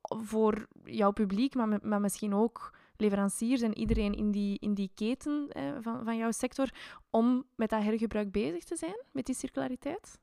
voor 0.03 0.67
jouw 0.85 1.11
publiek, 1.11 1.55
maar, 1.55 1.79
maar 1.83 2.01
misschien 2.01 2.35
ook 2.35 2.75
leveranciers 3.01 3.61
en 3.61 3.79
iedereen 3.79 4.15
in 4.15 4.31
die, 4.31 4.59
in 4.61 4.75
die 4.75 4.91
keten 4.95 5.49
eh, 5.49 5.63
van, 5.81 6.05
van 6.05 6.17
jouw 6.17 6.31
sector, 6.31 6.71
om 7.11 7.45
met 7.57 7.71
dat 7.71 7.83
hergebruik 7.83 8.31
bezig 8.33 8.65
te 8.65 8.77
zijn, 8.77 9.05
met 9.13 9.27
die 9.27 9.35
circulariteit? 9.35 10.19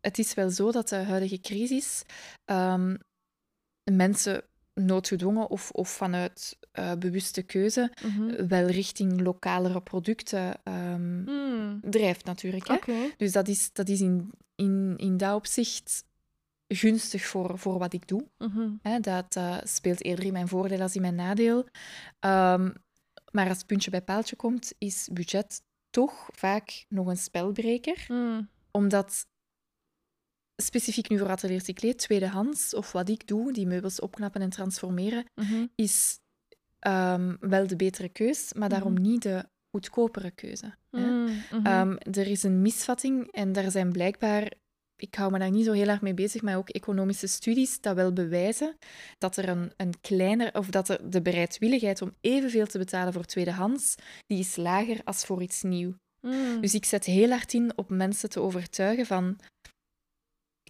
het 0.00 0.18
is 0.18 0.34
wel 0.34 0.50
zo 0.50 0.72
dat 0.72 0.88
de 0.88 0.96
huidige 0.96 1.40
crisis 1.40 2.02
ehm, 2.44 2.96
mensen 3.84 4.42
noodgedwongen 4.74 5.50
of, 5.50 5.70
of 5.70 5.88
vanuit 5.88 6.58
eh, 6.72 6.92
bewuste 6.94 7.42
keuze 7.42 7.92
Mhm. 8.04 8.46
wel 8.46 8.66
richting 8.66 9.20
lokalere 9.20 9.80
producten 9.82 10.60
ehm, 10.64 11.22
Hmm. 11.26 11.80
drijft 11.82 12.24
natuurlijk. 12.24 12.66
Hè? 12.86 13.08
Dus 13.16 13.32
dat 13.32 13.48
is, 13.48 13.72
dat 13.72 13.88
is 13.88 14.00
in, 14.00 14.30
in, 14.54 14.94
in 14.96 15.16
dat 15.16 15.34
opzicht 15.34 16.04
gunstig 16.68 17.24
voor, 17.26 17.58
voor 17.58 17.78
wat 17.78 17.92
ik 17.92 18.08
doe. 18.08 18.28
Mhm. 18.38 18.70
Hè? 18.82 19.00
Dat 19.00 19.36
eh, 19.36 19.56
speelt 19.62 20.04
eerder 20.04 20.24
in 20.24 20.32
mijn 20.32 20.48
voordeel 20.48 20.80
als 20.80 20.94
in 20.96 21.00
mijn 21.02 21.14
nadeel. 21.14 21.66
Ehm, 22.20 22.70
maar 23.32 23.48
als 23.48 23.58
het 23.58 23.66
puntje 23.66 23.90
bij 23.90 24.02
paaltje 24.02 24.36
komt, 24.36 24.72
is 24.78 25.08
budget 25.12 25.62
toch 25.90 26.28
vaak 26.32 26.84
nog 26.88 27.06
een 27.06 27.16
spelbreker 27.16 28.04
Hmm. 28.06 28.48
omdat 28.70 29.26
specifiek 30.62 31.08
nu 31.08 31.18
voor 31.18 31.28
Atelier 31.28 31.60
Cyclé, 31.60 31.94
tweedehands, 31.94 32.74
of 32.74 32.92
wat 32.92 33.08
ik 33.08 33.26
doe, 33.26 33.52
die 33.52 33.66
meubels 33.66 34.00
opknappen 34.00 34.40
en 34.42 34.50
transformeren, 34.50 35.24
Mhm. 35.34 35.66
is 35.74 36.18
ehm, 36.78 37.36
wel 37.40 37.66
de 37.66 37.76
betere 37.76 38.08
keus, 38.08 38.52
maar 38.52 38.68
daarom 38.68 38.92
Mhm. 38.92 39.02
niet 39.02 39.22
de 39.22 39.48
goedkopere 39.70 40.30
keuze. 40.30 40.74
hè. 40.90 41.00
Hmm. 41.00 41.24
Mhm. 41.52 41.66
Ehm, 41.66 41.96
er 42.18 42.26
is 42.26 42.42
een 42.42 42.62
misvatting 42.62 43.32
en 43.32 43.52
daar 43.52 43.70
zijn 43.70 43.92
blijkbaar, 43.92 44.52
ik 45.02 45.14
hou 45.14 45.30
me 45.32 45.38
daar 45.38 45.50
niet 45.50 45.64
zo 45.64 45.72
heel 45.72 45.88
erg 45.88 46.00
mee 46.00 46.14
bezig, 46.14 46.42
maar 46.42 46.56
ook 46.56 46.68
economische 46.68 47.26
studies 47.26 47.80
dat 47.80 47.94
wel 47.94 48.12
bewijzen 48.12 48.76
dat 49.18 49.36
er 49.36 49.48
een, 49.48 49.72
een 49.76 50.00
kleiner, 50.00 50.54
of 50.54 50.66
dat 50.66 50.88
er 50.88 51.10
de 51.10 51.22
bereidwilligheid 51.22 52.02
om 52.02 52.14
evenveel 52.20 52.66
te 52.66 52.78
betalen 52.78 53.12
voor 53.12 53.24
tweedehands, 53.24 53.94
die 54.26 54.38
is 54.38 54.56
lager 54.56 55.00
als 55.04 55.24
voor 55.24 55.42
iets 55.42 55.62
nieuw. 55.62 55.94
Hmm. 56.20 56.60
Dus 56.60 56.74
ik 56.74 56.84
zet 56.84 57.04
heel 57.04 57.30
hard 57.30 57.52
in 57.54 57.72
op 57.76 57.88
mensen 57.88 58.30
te 58.30 58.40
overtuigen 58.40 59.06
van... 59.06 59.38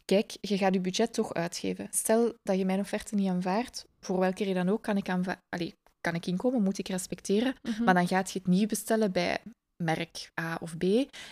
Kijk, 0.05 0.37
je 0.41 0.59
gaat 0.59 0.75
je 0.75 0.81
budget 0.81 1.13
toch 1.13 1.35
uitgeven. 1.35 1.89
Stel 1.91 2.35
dat 2.43 2.59
je 2.59 2.65
mijn 2.65 2.81
offerte 2.81 3.15
niet 3.15 3.29
aanvaardt, 3.29 3.85
voor 4.01 4.19
welke 4.19 4.45
reden 4.45 4.65
dan 4.65 4.75
ook, 4.75 4.83
kan 4.83 4.97
ik, 4.97 5.09
aanva- 5.09 5.41
Allee, 5.49 5.75
kan 6.01 6.15
ik 6.15 6.27
inkomen, 6.27 6.63
moet 6.63 6.79
ik 6.79 6.89
respecteren. 6.89 7.55
Mhm. 7.63 7.85
Maar 7.85 7.95
dan 7.95 8.09
gaat 8.09 8.31
je 8.31 8.39
het 8.39 8.49
nieuw 8.49 8.67
bestellen 8.67 9.13
bij 9.13 9.39
merk 9.83 10.31
A 10.41 10.59
of 10.61 10.77
B 10.77 10.85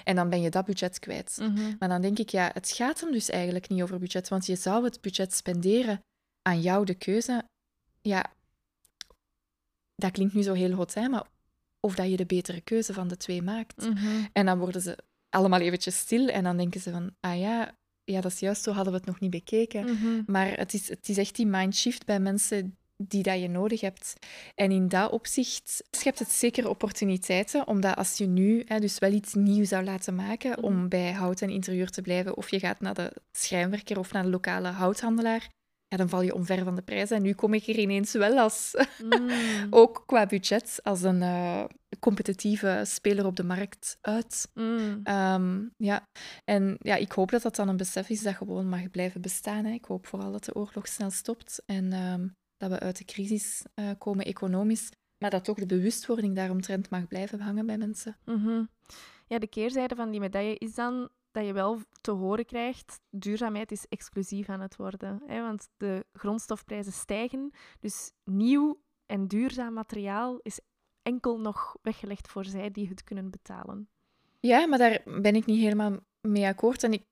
en 0.05 0.17
dan 0.17 0.29
ben 0.29 0.41
je 0.41 0.51
dat 0.51 0.65
budget 0.65 0.99
kwijt. 0.99 1.37
Mhm. 1.41 1.75
Maar 1.79 1.89
dan 1.89 2.01
denk 2.01 2.19
ik, 2.19 2.29
ja, 2.29 2.51
het 2.53 2.71
gaat 2.71 3.01
hem 3.01 3.13
dus 3.13 3.31
eigenlijk 3.31 3.69
niet 3.69 3.83
over 3.83 3.99
budget, 3.99 4.29
want 4.29 4.47
je 4.47 4.57
zou 4.57 4.85
het 4.85 5.01
budget 5.01 5.35
spenderen 5.35 6.01
aan 6.43 6.61
jou 6.61 6.85
de 6.85 6.95
keuze. 6.95 7.45
Ja, 8.01 8.33
dat 9.95 10.11
klinkt 10.11 10.35
nu 10.35 10.43
zo 10.43 10.53
heel 10.53 10.73
hot, 10.73 10.95
hè, 10.95 11.09
maar 11.09 11.27
of 11.81 11.95
dat 11.95 12.11
je 12.11 12.17
de 12.17 12.27
betere 12.27 12.61
keuze 12.61 12.93
van 12.93 13.09
de 13.09 13.17
twee 13.17 13.43
maakt. 13.43 13.89
Mhm. 13.89 14.25
En 14.33 14.47
dan 14.47 14.59
worden 14.59 14.81
ze 14.81 14.99
allemaal 15.29 15.61
eventjes 15.61 15.99
stil 15.99 16.29
en 16.29 16.45
dan 16.45 16.57
denken 16.57 16.81
ze 16.81 16.91
van, 16.91 17.15
ah 17.21 17.39
ja, 17.39 17.75
ja, 18.05 18.21
dat 18.21 18.33
is 18.33 18.39
juist 18.39 18.63
zo, 18.63 18.73
hadden 18.73 18.93
we 18.93 18.99
het 18.99 19.09
nog 19.09 19.21
niet 19.21 19.31
bekeken. 19.31 19.85
Mhm. 19.85 20.23
Maar 20.27 20.59
het 20.59 20.75
is, 20.75 20.89
het 20.89 21.09
is 21.09 21.19
echt 21.19 21.37
die 21.37 21.47
mindshift 21.47 22.07
bij 22.07 22.21
mensen 22.21 22.77
die 22.97 23.23
dat 23.23 23.41
je 23.41 23.49
nodig 23.49 23.81
hebt. 23.81 24.15
En 24.55 24.71
in 24.71 24.89
dat 24.89 25.11
opzicht 25.11 25.83
schept 25.91 26.19
het 26.19 26.31
zeker 26.31 26.69
opportuniteiten, 26.69 27.67
omdat 27.67 27.97
als 27.97 28.19
je 28.19 28.27
nu 28.27 28.63
hè, 28.67 28.79
dus 28.81 28.99
wel 28.99 29.13
iets 29.13 29.35
nieuws 29.35 29.69
zou 29.69 29.85
laten 29.85 30.15
maken 30.15 30.51
Mhm. 30.51 30.65
om 30.65 30.89
bij 30.89 31.13
hout 31.13 31.41
en 31.41 31.51
interieur 31.51 31.91
te 31.91 32.03
blijven, 32.03 32.37
of 32.37 32.51
je 32.51 32.59
gaat 32.59 32.81
naar 32.81 32.95
de 32.95 33.13
schrijnwerker 33.39 33.99
of 33.99 34.13
naar 34.13 34.23
de 34.23 34.31
lokale 34.31 34.69
houthandelaar, 34.69 35.49
ja, 35.89 35.97
dan 35.97 36.09
val 36.09 36.23
je 36.23 36.35
omver 36.35 36.65
van 36.65 36.75
de 36.75 36.83
prijs. 36.83 37.11
En 37.11 37.23
nu 37.23 37.33
kom 37.35 37.55
ik 37.55 37.67
er 37.67 37.79
ineens 37.79 38.13
wel 38.13 38.39
als, 38.39 38.75
Mm. 39.03 39.29
ook 39.71 40.03
qua 40.07 40.27
budget, 40.27 40.81
als 40.83 41.03
een 41.03 41.23
eh, 41.23 41.65
competitieve 42.01 42.83
speler 42.87 43.27
op 43.27 43.37
de 43.37 43.45
markt 43.45 43.99
uit. 44.01 44.49
Mm. 44.55 45.01
Ehm, 45.05 45.65
ja. 45.77 46.03
En 46.45 46.77
ja, 46.79 46.95
ik 46.97 47.13
hoop 47.13 47.31
dat 47.31 47.43
dat 47.43 47.57
dan 47.57 47.69
een 47.69 47.77
besef 47.77 48.09
is 48.09 48.23
dat 48.23 48.35
gewoon 48.35 48.69
mag 48.69 48.91
blijven 48.91 49.21
bestaan. 49.21 49.65
Hè. 49.65 49.73
Ik 49.73 49.85
hoop 49.85 50.07
vooral 50.07 50.33
dat 50.33 50.45
de 50.45 50.55
oorlog 50.55 50.87
snel 50.89 51.11
stopt 51.11 51.63
en 51.67 51.93
ehm, 51.93 52.27
dat 52.57 52.71
we 52.71 52.81
uit 52.81 52.99
de 52.99 53.05
crisis 53.05 53.65
eh, 53.75 53.91
komen 53.99 54.25
economisch. 54.25 54.91
Maar 55.19 55.31
dat 55.31 55.45
toch 55.45 55.59
de 55.59 55.67
bewustwording 55.67 56.35
daaromtrent 56.35 56.91
mag 56.91 57.07
blijven 57.07 57.41
hangen 57.41 57.67
bij 57.67 57.79
mensen. 57.79 58.17
Mhm. 58.25 58.65
Ja, 59.27 59.39
de 59.39 59.47
keerzijde 59.47 59.95
van 59.95 60.11
die 60.11 60.21
medaille 60.21 60.59
is 60.59 60.75
dan 60.75 61.09
dat 61.31 61.47
je 61.47 61.53
wel 61.53 61.81
te 62.01 62.11
horen 62.11 62.47
krijgt, 62.47 63.01
duurzaamheid 63.11 63.73
is 63.73 63.87
exclusief 63.89 64.49
aan 64.49 64.61
het 64.61 64.77
worden. 64.77 65.23
Hè? 65.27 65.41
Want 65.41 65.69
de 65.77 66.07
grondstofprijzen 66.13 66.93
stijgen, 66.93 67.53
dus 67.81 68.13
nieuw 68.25 68.81
en 69.07 69.29
duurzaam 69.29 69.73
materiaal 69.73 70.39
is 70.43 70.61
enkel 71.03 71.41
nog 71.41 71.77
weggelegd 71.83 72.29
voor 72.29 72.45
zij 72.45 72.71
die 72.71 72.89
het 72.89 73.05
kunnen 73.05 73.31
betalen. 73.31 73.89
Ja, 74.41 74.67
maar 74.67 74.79
daar 74.79 75.03
ben 75.05 75.35
ik 75.35 75.47
niet 75.47 75.61
helemaal 75.61 75.99
mee 76.21 76.47
akkoord. 76.47 76.83
En 76.83 76.93
ik 76.93 77.05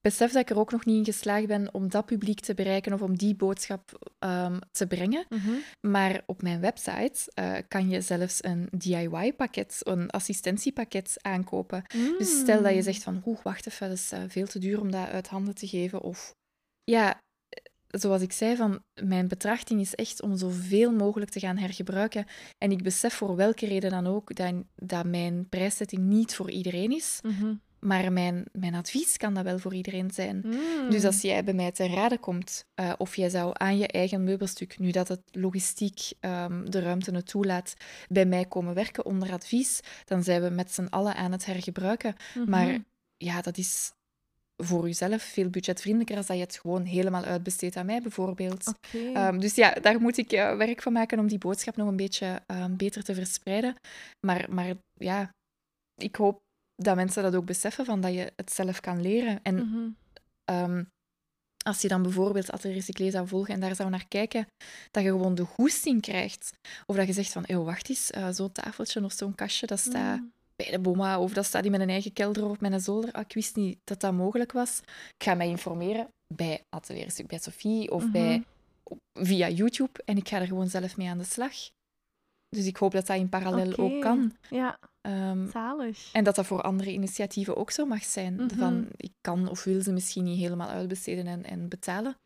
besef 0.00 0.32
dat 0.32 0.42
ik 0.42 0.50
er 0.50 0.58
ook 0.58 0.70
nog 0.72 0.84
niet 0.84 0.96
in 0.96 1.04
geslaagd 1.14 1.46
ben 1.46 1.74
om 1.74 1.88
dat 1.88 2.06
publiek 2.06 2.40
te 2.40 2.54
bereiken 2.54 2.92
of 2.92 3.02
om 3.02 3.16
die 3.16 3.34
boodschap 3.34 4.14
ehm, 4.18 4.58
te 4.72 4.86
brengen. 4.86 5.26
Maar 5.80 6.22
op 6.26 6.42
mijn 6.42 6.60
website 6.60 7.30
eh, 7.34 7.54
kan 7.68 7.88
je 7.88 8.00
zelfs 8.00 8.44
een 8.44 8.68
DIY-pakket, 8.76 9.80
een 9.82 10.10
assistentiepakket 10.10 11.16
aankopen. 11.22 11.82
Dus 12.18 12.38
stel 12.38 12.62
dat 12.62 12.70
je 12.70 12.76
Mm. 12.76 12.82
zegt 12.82 13.02
van, 13.02 13.22
oeh, 13.26 13.38
wacht 13.42 13.66
even, 13.66 13.88
dat 13.88 13.96
is 13.98 14.12
eh, 14.12 14.22
veel 14.28 14.46
te 14.46 14.58
duur 14.58 14.80
om 14.80 14.90
dat 14.90 15.08
uit 15.08 15.28
handen 15.28 15.54
te 15.54 15.66
geven. 15.68 16.00
Of 16.02 16.34
ja, 16.84 17.10
eh, 17.48 18.00
zoals 18.00 18.22
ik 18.22 18.32
zei, 18.32 18.56
van, 18.56 18.82
mijn 19.02 19.28
betrachting 19.28 19.80
is 19.80 19.94
echt 19.94 20.22
om 20.22 20.36
zoveel 20.36 20.92
mogelijk 20.92 21.30
te 21.30 21.40
gaan 21.40 21.56
hergebruiken. 21.56 22.26
En 22.58 22.70
ik 22.70 22.82
besef 22.82 23.14
voor 23.14 23.36
welke 23.36 23.66
reden 23.66 23.90
dan 23.90 24.06
ook 24.06 24.34
dat, 24.34 24.54
dat 24.74 25.04
mijn 25.06 25.48
prijszetting 25.48 26.02
niet 26.02 26.34
voor 26.34 26.50
iedereen 26.50 26.92
is. 26.92 27.18
Mhm. 27.22 27.54
Maar 27.80 28.12
mijn, 28.12 28.44
mijn 28.52 28.74
advies 28.74 29.16
kan 29.16 29.34
dat 29.34 29.44
wel 29.44 29.58
voor 29.58 29.74
iedereen 29.74 30.10
zijn. 30.10 30.42
Mm. 30.44 30.90
Dus 30.90 31.04
als 31.04 31.20
jij 31.20 31.44
bij 31.44 31.54
mij 31.54 31.72
ten 31.72 31.94
rade 31.94 32.18
komt, 32.18 32.64
eh, 32.74 32.92
of 32.98 33.16
jij 33.16 33.28
zou 33.28 33.50
aan 33.52 33.78
je 33.78 33.86
eigen 33.86 34.24
meubelstuk, 34.24 34.78
nu 34.78 34.90
dat 34.90 35.08
het 35.08 35.20
logistiek 35.30 36.12
ehm, 36.20 36.64
de 36.64 36.80
ruimte 36.80 37.10
het 37.10 37.26
toelaat, 37.26 37.74
bij 38.08 38.26
mij 38.26 38.44
komen 38.44 38.74
werken 38.74 39.04
onder 39.04 39.32
advies, 39.32 39.80
dan 40.04 40.22
zijn 40.22 40.42
we 40.42 40.48
met 40.48 40.72
z'n 40.72 40.86
allen 40.90 41.14
aan 41.14 41.32
het 41.32 41.46
hergebruiken. 41.46 42.14
Mhm. 42.34 42.50
Maar 42.50 42.78
ja, 43.16 43.40
dat 43.40 43.58
is 43.58 43.92
voor 44.56 44.86
jezelf 44.86 45.22
veel 45.22 45.50
budgetvriendelijker 45.50 46.16
als 46.16 46.26
dat 46.26 46.36
je 46.36 46.42
het 46.42 46.58
gewoon 46.58 46.84
helemaal 46.84 47.24
uitbesteedt 47.24 47.76
aan 47.76 47.86
mij, 47.86 48.02
bijvoorbeeld. 48.02 48.72
Ehm, 49.14 49.38
dus 49.38 49.54
ja, 49.54 49.70
daar 49.70 50.00
moet 50.00 50.16
ik 50.16 50.32
eh, 50.32 50.56
werk 50.56 50.82
van 50.82 50.92
maken 50.92 51.18
om 51.18 51.26
die 51.26 51.38
boodschap 51.38 51.76
nog 51.76 51.88
een 51.88 51.96
beetje 51.96 52.42
ehm, 52.46 52.76
beter 52.76 53.04
te 53.04 53.14
verspreiden. 53.14 53.74
Maar, 54.26 54.46
maar 54.50 54.74
ja, 54.94 55.34
ik 55.94 56.16
hoop 56.16 56.40
dat 56.82 56.96
mensen 56.96 57.22
dat 57.22 57.34
ook 57.34 57.44
beseffen, 57.44 57.84
van 57.84 58.00
dat 58.00 58.12
je 58.14 58.32
het 58.36 58.52
zelf 58.52 58.80
kan 58.80 59.00
leren. 59.00 59.40
En 59.42 59.54
Mhm. 59.54 59.88
ehm, 60.44 60.84
als 61.64 61.80
je 61.82 61.88
dan 61.88 62.02
bijvoorbeeld 62.02 62.50
Atelier 62.50 62.76
Recyclé 62.76 63.10
zou 63.10 63.28
volgen 63.28 63.54
en 63.54 63.60
daar 63.60 63.74
zou 63.74 63.90
naar 63.90 64.08
kijken, 64.08 64.46
dat 64.90 65.02
je 65.02 65.08
gewoon 65.08 65.34
de 65.34 65.44
goesting 65.44 66.00
krijgt. 66.02 66.50
Of 66.86 66.96
dat 66.96 67.06
je 67.06 67.12
zegt 67.12 67.32
van, 67.32 67.44
"Yo, 67.46 67.64
wacht 67.64 67.88
eens, 67.88 68.10
eh, 68.10 68.28
zo'n 68.30 68.52
tafeltje 68.52 69.04
of 69.04 69.12
zo'n 69.12 69.34
kastje, 69.34 69.66
dat 69.66 69.78
staat 69.78 70.18
Mm. 70.20 70.32
bij 70.56 70.70
de 70.70 70.78
Boma, 70.78 71.20
of 71.20 71.32
dat 71.32 71.44
staat 71.44 71.64
in 71.64 71.70
mijn 71.70 71.88
eigen 71.90 72.12
kelder 72.12 72.44
of 72.44 72.50
op 72.50 72.60
mijn 72.60 72.80
zolder. 72.80 73.12
Ah, 73.12 73.20
ik 73.20 73.32
wist 73.34 73.56
niet 73.56 73.78
dat 73.84 74.00
dat 74.00 74.12
mogelijk 74.12 74.52
was. 74.52 74.80
Ik 75.18 75.24
ga 75.24 75.34
mij 75.34 75.48
informeren 75.48 76.08
bij 76.34 76.62
Atelier 76.68 77.12
bij 77.26 77.38
Sophie 77.38 77.90
of 77.90 78.02
Mhm. 78.02 78.12
bij, 78.12 78.44
via 79.12 79.48
YouTube 79.48 80.00
en 80.04 80.16
ik 80.16 80.28
ga 80.28 80.40
er 80.40 80.46
gewoon 80.46 80.68
zelf 80.68 80.96
mee 80.96 81.08
aan 81.08 81.18
de 81.18 81.24
slag. 81.24 81.54
Dus 82.48 82.66
ik 82.66 82.76
hoop 82.76 82.92
dat 82.92 83.06
dat 83.06 83.16
in 83.16 83.28
parallel 83.28 83.76
ook 83.76 84.00
kan. 84.00 84.32
Ja, 84.50 84.78
Ehm, 85.00 85.50
zalig. 85.50 86.12
en 86.12 86.24
dat 86.24 86.34
dat 86.34 86.46
voor 86.46 86.62
andere 86.62 86.92
initiatieven 86.92 87.56
ook 87.56 87.70
zo 87.70 87.86
mag 87.86 88.04
zijn. 88.04 88.34
Mhm. 88.34 88.48
Van, 88.56 88.86
ik 88.96 89.12
kan 89.20 89.48
of 89.48 89.64
wil 89.64 89.82
ze 89.82 89.92
misschien 89.92 90.24
niet 90.24 90.38
helemaal 90.38 90.68
uitbesteden 90.68 91.26
en, 91.26 91.44
en 91.44 91.68
betalen, 91.68 92.16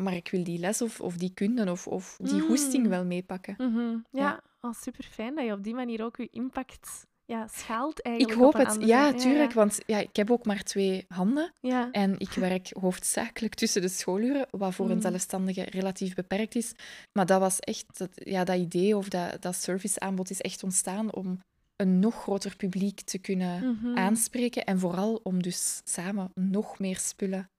maar 0.00 0.14
ik 0.14 0.28
wil 0.30 0.44
die 0.44 0.58
les 0.58 0.82
of, 0.82 1.00
of 1.00 1.16
die 1.16 1.30
kunde 1.34 1.70
of, 1.70 1.86
of 1.86 2.16
die 2.22 2.40
Mm. 2.40 2.46
hoesting 2.46 2.86
wel 2.88 3.04
meepakken. 3.04 3.54
Mhm. 3.58 3.78
Ja, 3.88 4.00
Ja. 4.10 4.42
al 4.60 4.72
super 4.72 5.04
fijn 5.04 5.34
dat 5.34 5.44
je 5.44 5.52
op 5.52 5.64
die 5.64 5.74
manier 5.74 6.04
ook 6.04 6.16
je 6.16 6.28
impact 6.30 7.06
ja, 7.24 7.46
schaalt 7.46 7.98
Ik 7.98 8.04
eigenlijk. 8.06 8.38
hoop 8.38 8.48
op 8.48 8.54
een 8.54 8.60
het, 8.60 8.68
andere- 8.68 8.86
ja, 8.86 9.12
tuurlijk, 9.12 9.48
Ja, 9.48 9.54
want 9.56 9.78
ja, 9.86 9.98
ik 9.98 10.16
heb 10.16 10.30
ook 10.30 10.44
maar 10.46 10.62
twee 10.62 11.04
handen 11.08 11.52
ja. 11.60 11.90
en 11.90 12.18
ik 12.18 12.30
werk 12.30 12.68
hoofdzakelijk 12.80 13.54
tussen 13.54 13.82
de 13.82 13.88
schooluren, 13.88 14.46
wat 14.50 14.74
voor 14.74 14.90
een 14.90 14.94
Mm. 14.96 15.00
zelfstandige 15.02 15.62
relatief 15.62 16.14
beperkt 16.14 16.54
is. 16.54 16.72
Maar 17.12 17.26
dat 17.26 17.40
was 17.40 17.58
echt, 17.60 17.98
dat, 17.98 18.10
ja, 18.14 18.44
dat 18.44 18.56
idee 18.58 18.96
of 18.96 19.08
dat, 19.08 19.42
dat 19.42 19.54
serviceaanbod 19.56 20.30
is 20.30 20.40
echt 20.40 20.62
ontstaan 20.62 21.12
om 21.14 21.40
een 21.76 21.98
nog 21.98 22.14
groter 22.22 22.56
publiek 22.56 23.00
te 23.00 23.18
kunnen 23.18 23.68
Mhm. 23.80 23.98
aanspreken 23.98 24.64
en 24.64 24.78
vooral 24.78 25.20
om 25.22 25.42
dus 25.42 25.80
samen 25.84 26.30
nog 26.34 26.78
meer 26.78 26.98
spullen 26.98 27.50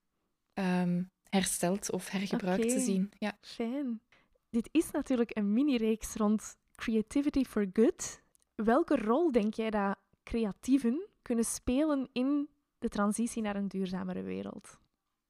ehm, 0.54 1.04
hersteld 1.30 1.92
of 1.92 2.10
hergebruikt 2.10 2.70
te 2.70 2.80
zien. 2.80 3.12
Ja. 3.18 3.38
Fijn. 3.42 4.02
Dit 4.50 4.70
is 4.72 4.92
natuurlijk 4.92 5.38
een 5.38 5.54
mini-reeks 5.54 6.14
rond 6.14 6.56
Creativity 6.76 7.44
for 7.44 7.68
Good. 7.74 8.22
Welke 8.56 8.96
rol 8.96 9.32
denk 9.32 9.54
jij 9.54 9.70
dat 9.70 9.98
creatieven 10.24 11.08
kunnen 11.22 11.46
spelen 11.46 12.10
in 12.12 12.50
de 12.80 12.90
transitie 12.90 13.42
naar 13.42 13.56
een 13.56 13.68
duurzamere 13.68 14.22
wereld? 14.22 14.78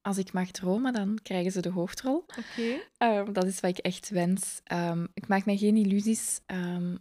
Als 0.02 0.18
ik 0.18 0.34
mag 0.34 0.52
dromen, 0.52 0.94
dan 0.94 1.20
krijgen 1.24 1.52
ze 1.52 1.62
de 1.62 1.70
hoofdrol. 1.70 2.18
Oké. 2.18 2.82
Ehm, 2.98 3.34
dat 3.34 3.46
is 3.46 3.60
wat 3.60 3.70
ik 3.70 3.78
echt 3.78 4.10
wens. 4.10 4.62
Ehm, 4.64 5.06
ik 5.14 5.28
maak 5.28 5.46
mij 5.46 5.58
geen 5.58 5.76
illusies. 5.76 6.42
Ehm, 6.46 6.96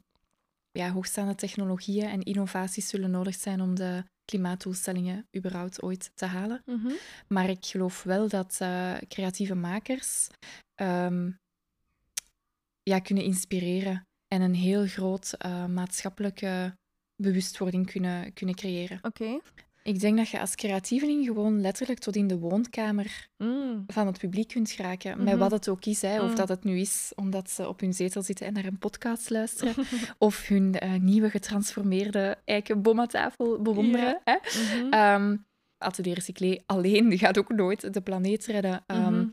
ja, 0.73 0.91
hoogstaande 0.91 1.35
technologieën 1.35 2.09
en 2.09 2.23
innovaties 2.23 2.89
zullen 2.89 3.11
nodig 3.11 3.35
zijn 3.35 3.61
om 3.61 3.75
de 3.75 4.05
klimaatdoelstellingen 4.25 5.27
überhaupt 5.37 5.83
ooit 5.83 6.11
te 6.15 6.27
halen. 6.27 6.63
Mhm. 6.67 6.93
Maar 7.29 7.49
ik 7.49 7.67
geloof 7.67 8.03
wel 8.03 8.29
dat 8.29 8.57
eh, 8.61 8.97
creatieve 9.09 9.55
makers 9.55 10.29
ja, 12.83 12.99
kunnen 12.99 13.25
inspireren 13.25 14.07
en 14.33 14.41
een 14.41 14.55
heel 14.55 14.87
groot 14.87 15.33
eh, 15.39 15.67
maatschappelijke 15.67 16.77
bewustwording 17.23 17.91
kunnen, 17.91 18.33
kunnen 18.33 18.55
creëren. 18.55 18.99
Oké. 19.03 19.39
Ik 19.83 20.01
denk 20.01 20.17
dat 20.17 20.29
je 20.29 20.41
als 20.41 20.55
creatieveling 20.55 21.27
gewoon 21.27 21.61
letterlijk 21.61 21.99
tot 21.99 22.17
in 22.17 22.27
de 22.27 22.39
woonkamer 22.39 23.29
Mm. 23.39 23.85
van 23.87 24.07
het 24.07 24.19
publiek 24.19 24.49
kunt 24.49 24.71
geraken. 24.71 25.15
Mhm. 25.17 25.25
Met 25.25 25.39
wat 25.39 25.51
het 25.51 25.69
ook 25.69 25.85
is. 25.85 26.03
Hè. 26.03 26.23
Of 26.23 26.31
Mm. 26.31 26.37
dat 26.37 26.49
het 26.49 26.65
nu 26.65 26.79
is 26.79 27.13
omdat 27.17 27.51
ze 27.51 27.69
op 27.69 27.81
hun 27.81 27.95
zetel 27.95 28.23
zitten 28.23 28.47
en 28.47 28.53
naar 28.53 28.65
een 28.65 28.79
podcast 28.79 29.31
luisteren. 29.31 29.75
of 30.19 30.47
hun 30.49 30.79
eh, 30.79 30.95
nieuwe 31.01 31.31
getransformeerde 31.31 32.39
eiken 32.45 32.83
bommatafel 32.83 33.63
bewonderen. 33.63 34.21
Hè. 34.25 34.37
Mhm. 34.81 34.93
Ehm, 34.93 35.37
Atelier 35.79 36.15
Recyclé 36.15 36.63
alleen 36.67 37.19
gaat 37.19 37.39
ook 37.39 37.53
nooit 37.53 37.95
de 37.95 38.01
planeet 38.01 38.47
redden. 38.47 38.83
Ehm, 38.87 39.15
Mhm. 39.15 39.29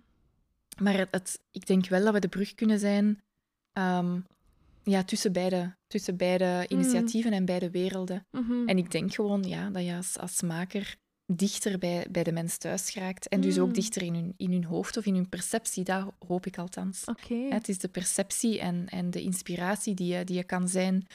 Maar 0.81 0.97
het, 0.97 1.07
het- 1.11 1.39
ik 1.51 1.65
denk 1.67 1.87
wel 1.87 2.03
dat 2.03 2.13
we 2.13 2.19
de 2.19 2.27
brug 2.27 2.55
kunnen 2.55 2.79
zijn 2.79 3.21
ehm, 3.73 4.19
ja, 4.89 5.03
tussen, 5.03 5.31
beide, 5.31 5.75
tussen 5.87 6.17
beide 6.17 6.65
initiatieven 6.67 7.31
en 7.33 7.45
beide 7.45 7.69
werelden. 7.69 8.25
Mhm. 8.31 8.67
En 8.67 8.77
ik 8.77 8.91
denk 8.91 9.13
gewoon 9.13 9.43
ja, 9.43 9.69
dat 9.69 9.85
je 9.85 9.95
als, 9.95 10.17
als 10.17 10.41
maker 10.41 10.95
dichter 11.33 11.77
bij, 11.79 12.07
bij 12.11 12.23
de 12.23 12.31
mens 12.31 12.57
thuis 12.57 12.89
geraakt. 12.89 13.27
En 13.27 13.41
dus 13.41 13.59
ook 13.59 13.67
Mm. 13.67 13.73
dichter 13.73 14.01
in 14.01 14.13
hun, 14.13 14.33
in 14.37 14.51
hun 14.51 14.63
hoofd 14.63 14.97
of 14.97 15.05
in 15.05 15.15
hun 15.15 15.29
perceptie. 15.29 15.83
Dat 15.83 16.11
hoop 16.27 16.45
ik 16.45 16.57
althans. 16.57 17.03
Het 17.49 17.69
is 17.69 17.77
de 17.77 17.87
perceptie 17.87 18.59
en, 18.59 18.87
en 18.87 19.09
de 19.11 19.21
inspiratie 19.21 19.93
die 19.93 20.15
je, 20.15 20.23
die 20.23 20.35
je 20.35 20.43
kan 20.43 20.67
zijn, 20.67 21.05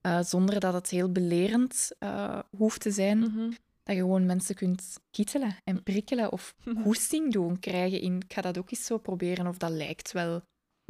eh, 0.00 0.22
zonder 0.22 0.60
dat 0.60 0.74
het 0.74 0.88
heel 0.90 1.12
belerend 1.12 1.90
eh, 1.98 2.38
hoeft 2.56 2.80
te 2.80 2.90
zijn. 2.90 3.18
Mhm. 3.18 3.50
Dat 3.82 3.94
je 3.96 4.00
gewoon 4.02 4.26
mensen 4.26 4.54
kunt 4.54 5.00
kietelen 5.10 5.56
en 5.64 5.82
prikkelen 5.82 6.32
of 6.32 6.54
goesting 6.82 7.32
doen 7.32 7.58
krijgen 7.58 8.00
in 8.00 8.16
ik 8.16 8.32
ga 8.32 8.40
dat 8.40 8.58
ook 8.58 8.70
eens 8.70 8.84
zo 8.84 8.98
proberen 8.98 9.46
of 9.46 9.56
dat 9.56 9.70
lijkt 9.70 10.12
wel 10.12 10.42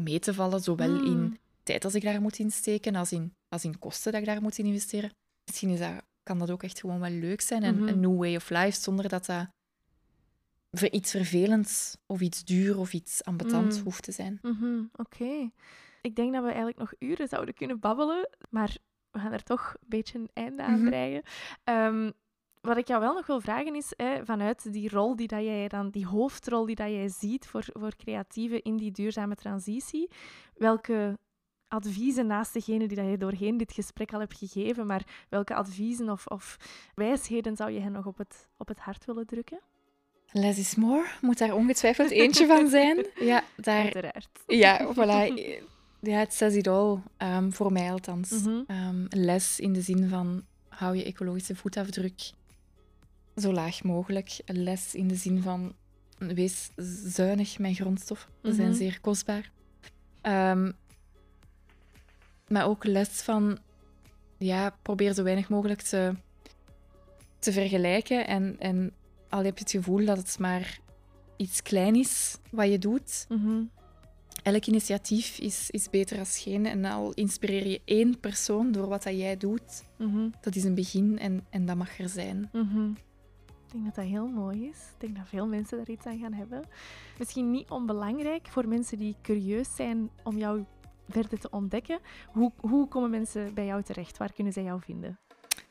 mee 0.02 0.18
te 0.18 0.34
vallen, 0.34 0.60
zowel 0.60 1.04
in 1.04 1.18
Mm. 1.22 1.36
Tijd 1.66 1.84
als 1.84 1.94
ik 1.94 2.02
daar 2.02 2.20
moet 2.20 2.38
insteken 2.38 2.94
als 2.94 3.12
in, 3.12 3.34
als 3.48 3.64
in 3.64 3.78
kosten 3.78 4.12
dat 4.12 4.20
ik 4.20 4.26
daar 4.26 4.42
moet 4.42 4.58
in 4.58 4.66
investeren. 4.66 5.10
Misschien 5.44 5.70
is 5.70 5.78
dat, 5.78 6.02
kan 6.22 6.38
dat 6.38 6.50
ook 6.50 6.62
echt 6.62 6.80
gewoon 6.80 7.00
wel 7.00 7.10
leuk 7.10 7.40
zijn 7.40 7.62
en 7.62 7.74
Mhm. 7.78 7.88
een 7.88 8.00
new 8.00 8.16
way 8.18 8.36
of 8.36 8.50
life 8.50 8.80
zonder 8.80 9.08
dat 9.08 9.26
dat 9.26 9.46
ver- 10.70 10.92
iets 10.92 11.10
vervelends 11.10 11.96
of 12.06 12.20
iets 12.20 12.44
duur 12.44 12.78
of 12.78 12.92
iets 12.92 13.24
ambetant 13.24 13.76
Mm. 13.76 13.82
hoeft 13.84 14.02
te 14.02 14.12
zijn. 14.12 14.38
Mhm, 14.42 14.82
Oké. 14.96 15.50
Ik 16.00 16.16
denk 16.16 16.32
dat 16.32 16.40
we 16.42 16.48
eigenlijk 16.48 16.78
nog 16.78 16.92
uren 16.98 17.28
zouden 17.28 17.54
kunnen 17.54 17.80
babbelen, 17.80 18.28
maar 18.50 18.76
we 19.10 19.18
gaan 19.18 19.32
er 19.32 19.42
toch 19.42 19.74
een 19.80 19.88
beetje 19.88 20.18
een 20.18 20.30
einde 20.32 20.62
aan 20.62 20.80
Mhm. 20.80 20.88
breien. 20.88 21.22
Ehm, 21.64 22.10
wat 22.60 22.76
ik 22.76 22.88
jou 22.88 23.00
wel 23.00 23.14
nog 23.14 23.26
wil 23.26 23.40
vragen 23.40 23.74
is, 23.74 23.92
hè, 23.96 24.24
vanuit 24.24 24.72
die 24.72 24.88
rol 24.88 25.16
die 25.16 25.26
dat 25.28 25.42
jij 25.42 25.68
dan, 25.68 25.90
die 25.90 26.06
hoofdrol 26.06 26.66
die 26.66 26.74
dat 26.74 26.88
jij 26.90 27.08
ziet 27.08 27.46
voor, 27.46 27.64
voor 27.72 27.96
creatieven 27.96 28.62
in 28.62 28.76
die 28.76 28.90
duurzame 28.92 29.34
transitie, 29.34 30.10
welke 30.54 31.18
adviezen 31.68 32.26
naast 32.26 32.52
degene 32.52 32.86
die 32.88 32.96
dat 32.96 33.10
je 33.10 33.16
doorheen 33.18 33.56
dit 33.56 33.72
gesprek 33.72 34.12
al 34.12 34.20
hebt 34.20 34.38
gegeven, 34.38 34.86
maar 34.86 35.02
welke 35.28 35.54
adviezen 35.54 36.10
of, 36.10 36.26
of 36.26 36.56
wijsheden 36.94 37.56
zou 37.56 37.70
je 37.70 37.80
hen 37.80 37.92
nog 37.92 38.06
op 38.06 38.18
het, 38.18 38.48
op 38.56 38.68
het 38.68 38.78
hart 38.78 39.04
willen 39.04 39.26
drukken? 39.26 39.60
Less 40.32 40.58
is 40.58 40.74
more, 40.74 41.06
moet 41.20 41.38
daar 41.38 41.54
ongetwijfeld 41.54 42.10
eentje 42.10 42.46
van 42.46 42.68
zijn. 42.78 43.06
Ja, 43.20 43.44
daar, 43.56 43.82
Uiteraard. 43.82 44.28
ja 44.46 44.94
voilà. 44.94 45.34
Ja, 46.00 46.18
het 46.18 46.34
says 46.34 46.54
it 46.54 46.66
all, 46.66 46.98
ehm, 47.16 47.50
voor 47.50 47.72
mij 47.72 47.92
althans. 47.92 48.30
Mhm. 48.30 48.60
Ehm, 48.66 49.04
les 49.08 49.60
in 49.60 49.72
de 49.72 49.80
zin 49.80 50.08
van, 50.08 50.44
hou 50.68 50.96
je 50.96 51.04
ecologische 51.04 51.56
voetafdruk 51.56 52.30
zo 53.36 53.52
laag 53.52 53.82
mogelijk. 53.82 54.40
Een 54.44 54.62
les 54.62 54.94
in 54.94 55.08
de 55.08 55.14
zin 55.14 55.42
van, 55.42 55.74
wees 56.18 56.70
zuinig 57.06 57.58
met 57.58 57.74
grondstoffen. 57.76 58.30
Ze 58.42 58.52
zijn 58.52 58.68
Mhm. 58.68 58.76
zeer 58.76 59.00
kostbaar. 59.00 59.50
Ehm, 60.20 60.72
maar 62.48 62.66
ook 62.68 62.84
les 62.84 63.08
van, 63.08 63.58
ja, 64.38 64.76
probeer 64.82 65.12
zo 65.12 65.22
weinig 65.22 65.48
mogelijk 65.48 65.82
te, 65.82 66.14
te 67.38 67.52
vergelijken. 67.52 68.26
En, 68.26 68.56
en 68.58 68.92
al 69.28 69.44
heb 69.44 69.54
je 69.58 69.62
het 69.64 69.70
gevoel 69.72 70.04
dat 70.04 70.16
het 70.16 70.38
maar 70.38 70.78
iets 71.36 71.62
klein 71.62 71.94
is 71.94 72.38
wat 72.50 72.70
je 72.70 72.78
doet, 72.78 73.26
Mhm. 73.28 73.62
elk 74.42 74.66
initiatief 74.66 75.38
is, 75.38 75.70
is 75.70 75.90
beter 75.90 76.18
als 76.18 76.38
geen. 76.38 76.66
En 76.66 76.84
al 76.84 77.12
inspireer 77.12 77.66
je 77.66 77.80
één 77.84 78.20
persoon 78.20 78.72
door 78.72 78.88
wat 78.88 79.02
dat 79.02 79.16
jij 79.16 79.36
doet, 79.36 79.84
Mhm. 79.98 80.28
dat 80.40 80.54
is 80.56 80.64
een 80.64 80.74
begin 80.74 81.18
en, 81.18 81.46
en 81.50 81.66
dat 81.66 81.76
mag 81.76 81.98
er 81.98 82.08
zijn. 82.08 82.48
Mhm. 82.52 82.90
Ik 83.66 83.72
denk 83.72 83.84
dat 83.84 83.94
dat 83.94 84.04
heel 84.04 84.26
mooi 84.26 84.64
is. 84.68 84.76
Ik 84.78 85.00
denk 85.00 85.16
dat 85.16 85.28
veel 85.28 85.46
mensen 85.46 85.76
daar 85.78 85.88
iets 85.90 86.06
aan 86.06 86.18
gaan 86.18 86.32
hebben. 86.32 86.62
Misschien 87.18 87.50
niet 87.50 87.70
onbelangrijk 87.70 88.46
voor 88.48 88.68
mensen 88.68 88.98
die 88.98 89.16
curieus 89.22 89.74
zijn 89.76 90.10
om 90.22 90.38
jou 90.38 90.64
verder 91.08 91.38
te 91.38 91.50
ontdekken. 91.50 91.98
Hoe, 92.26 92.52
hoe 92.56 92.88
komen 92.88 93.10
mensen 93.10 93.54
bij 93.54 93.66
jou 93.66 93.82
terecht? 93.82 94.16
Waar 94.18 94.32
kunnen 94.32 94.52
zij 94.52 94.62
jou 94.62 94.80
vinden? 94.84 95.18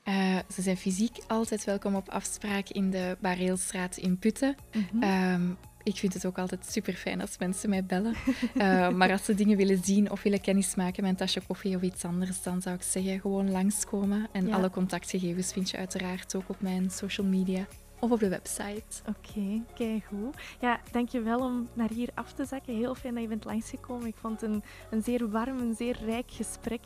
Eh, 0.03 0.37
ze 0.53 0.61
zijn 0.61 0.77
fysiek 0.77 1.17
altijd 1.27 1.63
welkom 1.63 1.95
op 1.95 2.09
afspraak 2.09 2.69
in 2.69 2.89
de 2.89 3.17
Bareelstraat 3.19 3.97
in 3.97 4.17
Putten. 4.19 4.55
Mhm. 4.91 5.03
Ehm, 5.03 5.49
ik 5.83 5.95
vind 5.95 6.13
het 6.13 6.25
ook 6.25 6.37
altijd 6.37 6.65
super 6.65 6.93
fijn 6.93 7.21
als 7.21 7.37
mensen 7.37 7.69
mij 7.69 7.85
bellen. 7.85 8.13
Eh, 8.55 8.89
maar 8.89 9.11
als 9.11 9.25
ze 9.25 9.33
dingen 9.35 9.57
willen 9.57 9.83
zien 9.83 10.11
of 10.11 10.23
willen 10.23 10.41
kennismaken 10.41 11.01
met 11.03 11.11
een 11.11 11.17
tasje 11.17 11.41
koffie 11.47 11.75
of 11.75 11.81
iets 11.81 12.05
anders, 12.05 12.41
dan 12.43 12.61
zou 12.61 12.75
ik 12.75 12.81
zeggen 12.81 13.19
gewoon 13.19 13.51
langskomen. 13.51 14.27
En 14.31 14.47
Ja. 14.47 14.55
alle 14.55 14.69
contactgegevens 14.69 15.53
vind 15.53 15.69
je 15.69 15.77
uiteraard 15.77 16.35
ook 16.35 16.49
op 16.49 16.61
mijn 16.61 16.89
social 16.91 17.27
media 17.27 17.65
of 17.99 18.11
op 18.11 18.19
de 18.19 18.29
website. 18.29 19.01
Oké, 19.07 19.63
kijk 19.75 20.03
goed. 20.03 20.35
Ja, 20.59 20.79
dankjewel 20.91 21.39
om 21.39 21.67
naar 21.73 21.89
hier 21.89 22.09
af 22.13 22.33
te 22.33 22.45
zakken. 22.45 22.75
Heel 22.75 22.95
fijn 22.95 23.13
dat 23.13 23.23
je 23.23 23.29
bent 23.29 23.45
langsgekomen. 23.45 24.07
Ik 24.07 24.15
vond 24.15 24.41
het 24.41 24.49
een, 24.49 24.63
een 24.89 25.03
zeer 25.03 25.29
warm, 25.29 25.59
een 25.59 25.75
zeer 25.75 25.97
rijk 26.05 26.31
gesprek. 26.31 26.83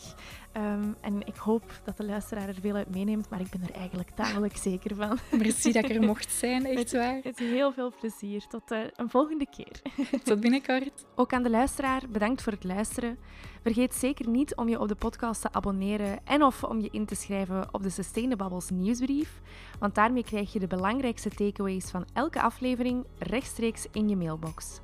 Ehm, 0.51 0.93
en 1.01 1.27
ik 1.27 1.35
hoop 1.35 1.81
dat 1.83 1.97
de 1.97 2.05
luisteraar 2.05 2.47
er 2.47 2.59
veel 2.61 2.75
uit 2.75 2.89
meeneemt, 2.89 3.29
maar 3.29 3.39
ik 3.39 3.49
ben 3.49 3.61
er 3.61 3.75
eigenlijk 3.75 4.09
tamelijk 4.09 4.57
zeker 4.69 4.95
van. 4.95 5.19
Merci 5.31 5.71
dat 5.71 5.83
ik 5.83 5.95
er 5.95 6.01
mocht 6.01 6.31
zijn, 6.31 6.65
echt 6.65 6.91
waar. 6.91 7.19
Met 7.23 7.39
heel 7.39 7.71
veel 7.71 7.93
plezier. 7.99 8.47
Tot 8.47 8.71
eh, 8.71 8.79
een 8.95 9.09
volgende 9.09 9.47
keer. 9.49 9.81
Tot 10.23 10.39
binnenkort. 10.39 11.05
Ook 11.15 11.33
aan 11.33 11.43
de 11.43 11.49
luisteraar, 11.49 12.01
bedankt 12.09 12.41
voor 12.41 12.53
het 12.53 12.63
luisteren. 12.63 13.17
Vergeet 13.61 13.93
zeker 13.93 14.27
niet 14.27 14.55
om 14.55 14.69
je 14.69 14.79
op 14.79 14.87
de 14.87 14.95
podcast 14.95 15.41
te 15.41 15.51
abonneren 15.51 16.19
en 16.23 16.43
of 16.43 16.63
om 16.63 16.79
je 16.79 16.89
in 16.91 17.05
te 17.05 17.15
schrijven 17.15 17.67
op 17.71 17.83
de 17.83 17.89
Sustainabubbles 17.89 18.69
nieuwsbrief, 18.69 19.41
want 19.79 19.95
daarmee 19.95 20.23
krijg 20.23 20.53
je 20.53 20.59
de 20.59 20.67
belangrijkste 20.67 21.29
takeaways 21.29 21.89
van 21.89 22.05
elke 22.13 22.41
aflevering 22.41 23.05
rechtstreeks 23.17 23.87
in 23.91 24.09
je 24.09 24.15
mailbox. 24.15 24.79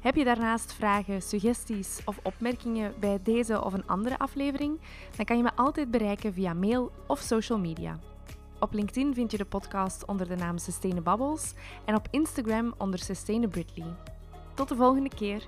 Heb 0.00 0.16
je 0.16 0.24
daarnaast 0.24 0.72
vragen, 0.72 1.22
suggesties 1.22 2.00
of 2.04 2.18
opmerkingen 2.22 2.94
bij 3.00 3.18
deze 3.22 3.64
of 3.64 3.72
een 3.72 3.86
andere 3.86 4.18
aflevering, 4.18 4.80
dan 5.16 5.24
kan 5.24 5.36
je 5.36 5.42
me 5.42 5.54
altijd 5.54 5.90
bereiken 5.90 6.32
via 6.32 6.54
mail 6.54 6.92
of 7.06 7.20
social 7.20 7.58
media. 7.58 7.98
Op 8.60 8.72
LinkedIn 8.72 9.14
vind 9.14 9.30
je 9.30 9.36
de 9.36 9.44
podcast 9.44 10.04
onder 10.04 10.28
de 10.28 10.36
naam 10.36 10.58
Sustainabubbles 10.58 11.54
en 11.84 11.94
op 11.94 12.08
Instagram 12.10 12.74
onder 12.78 12.98
Sustainabritly. 12.98 13.84
Tot 14.54 14.68
de 14.68 14.76
volgende 14.76 15.08
keer. 15.08 15.46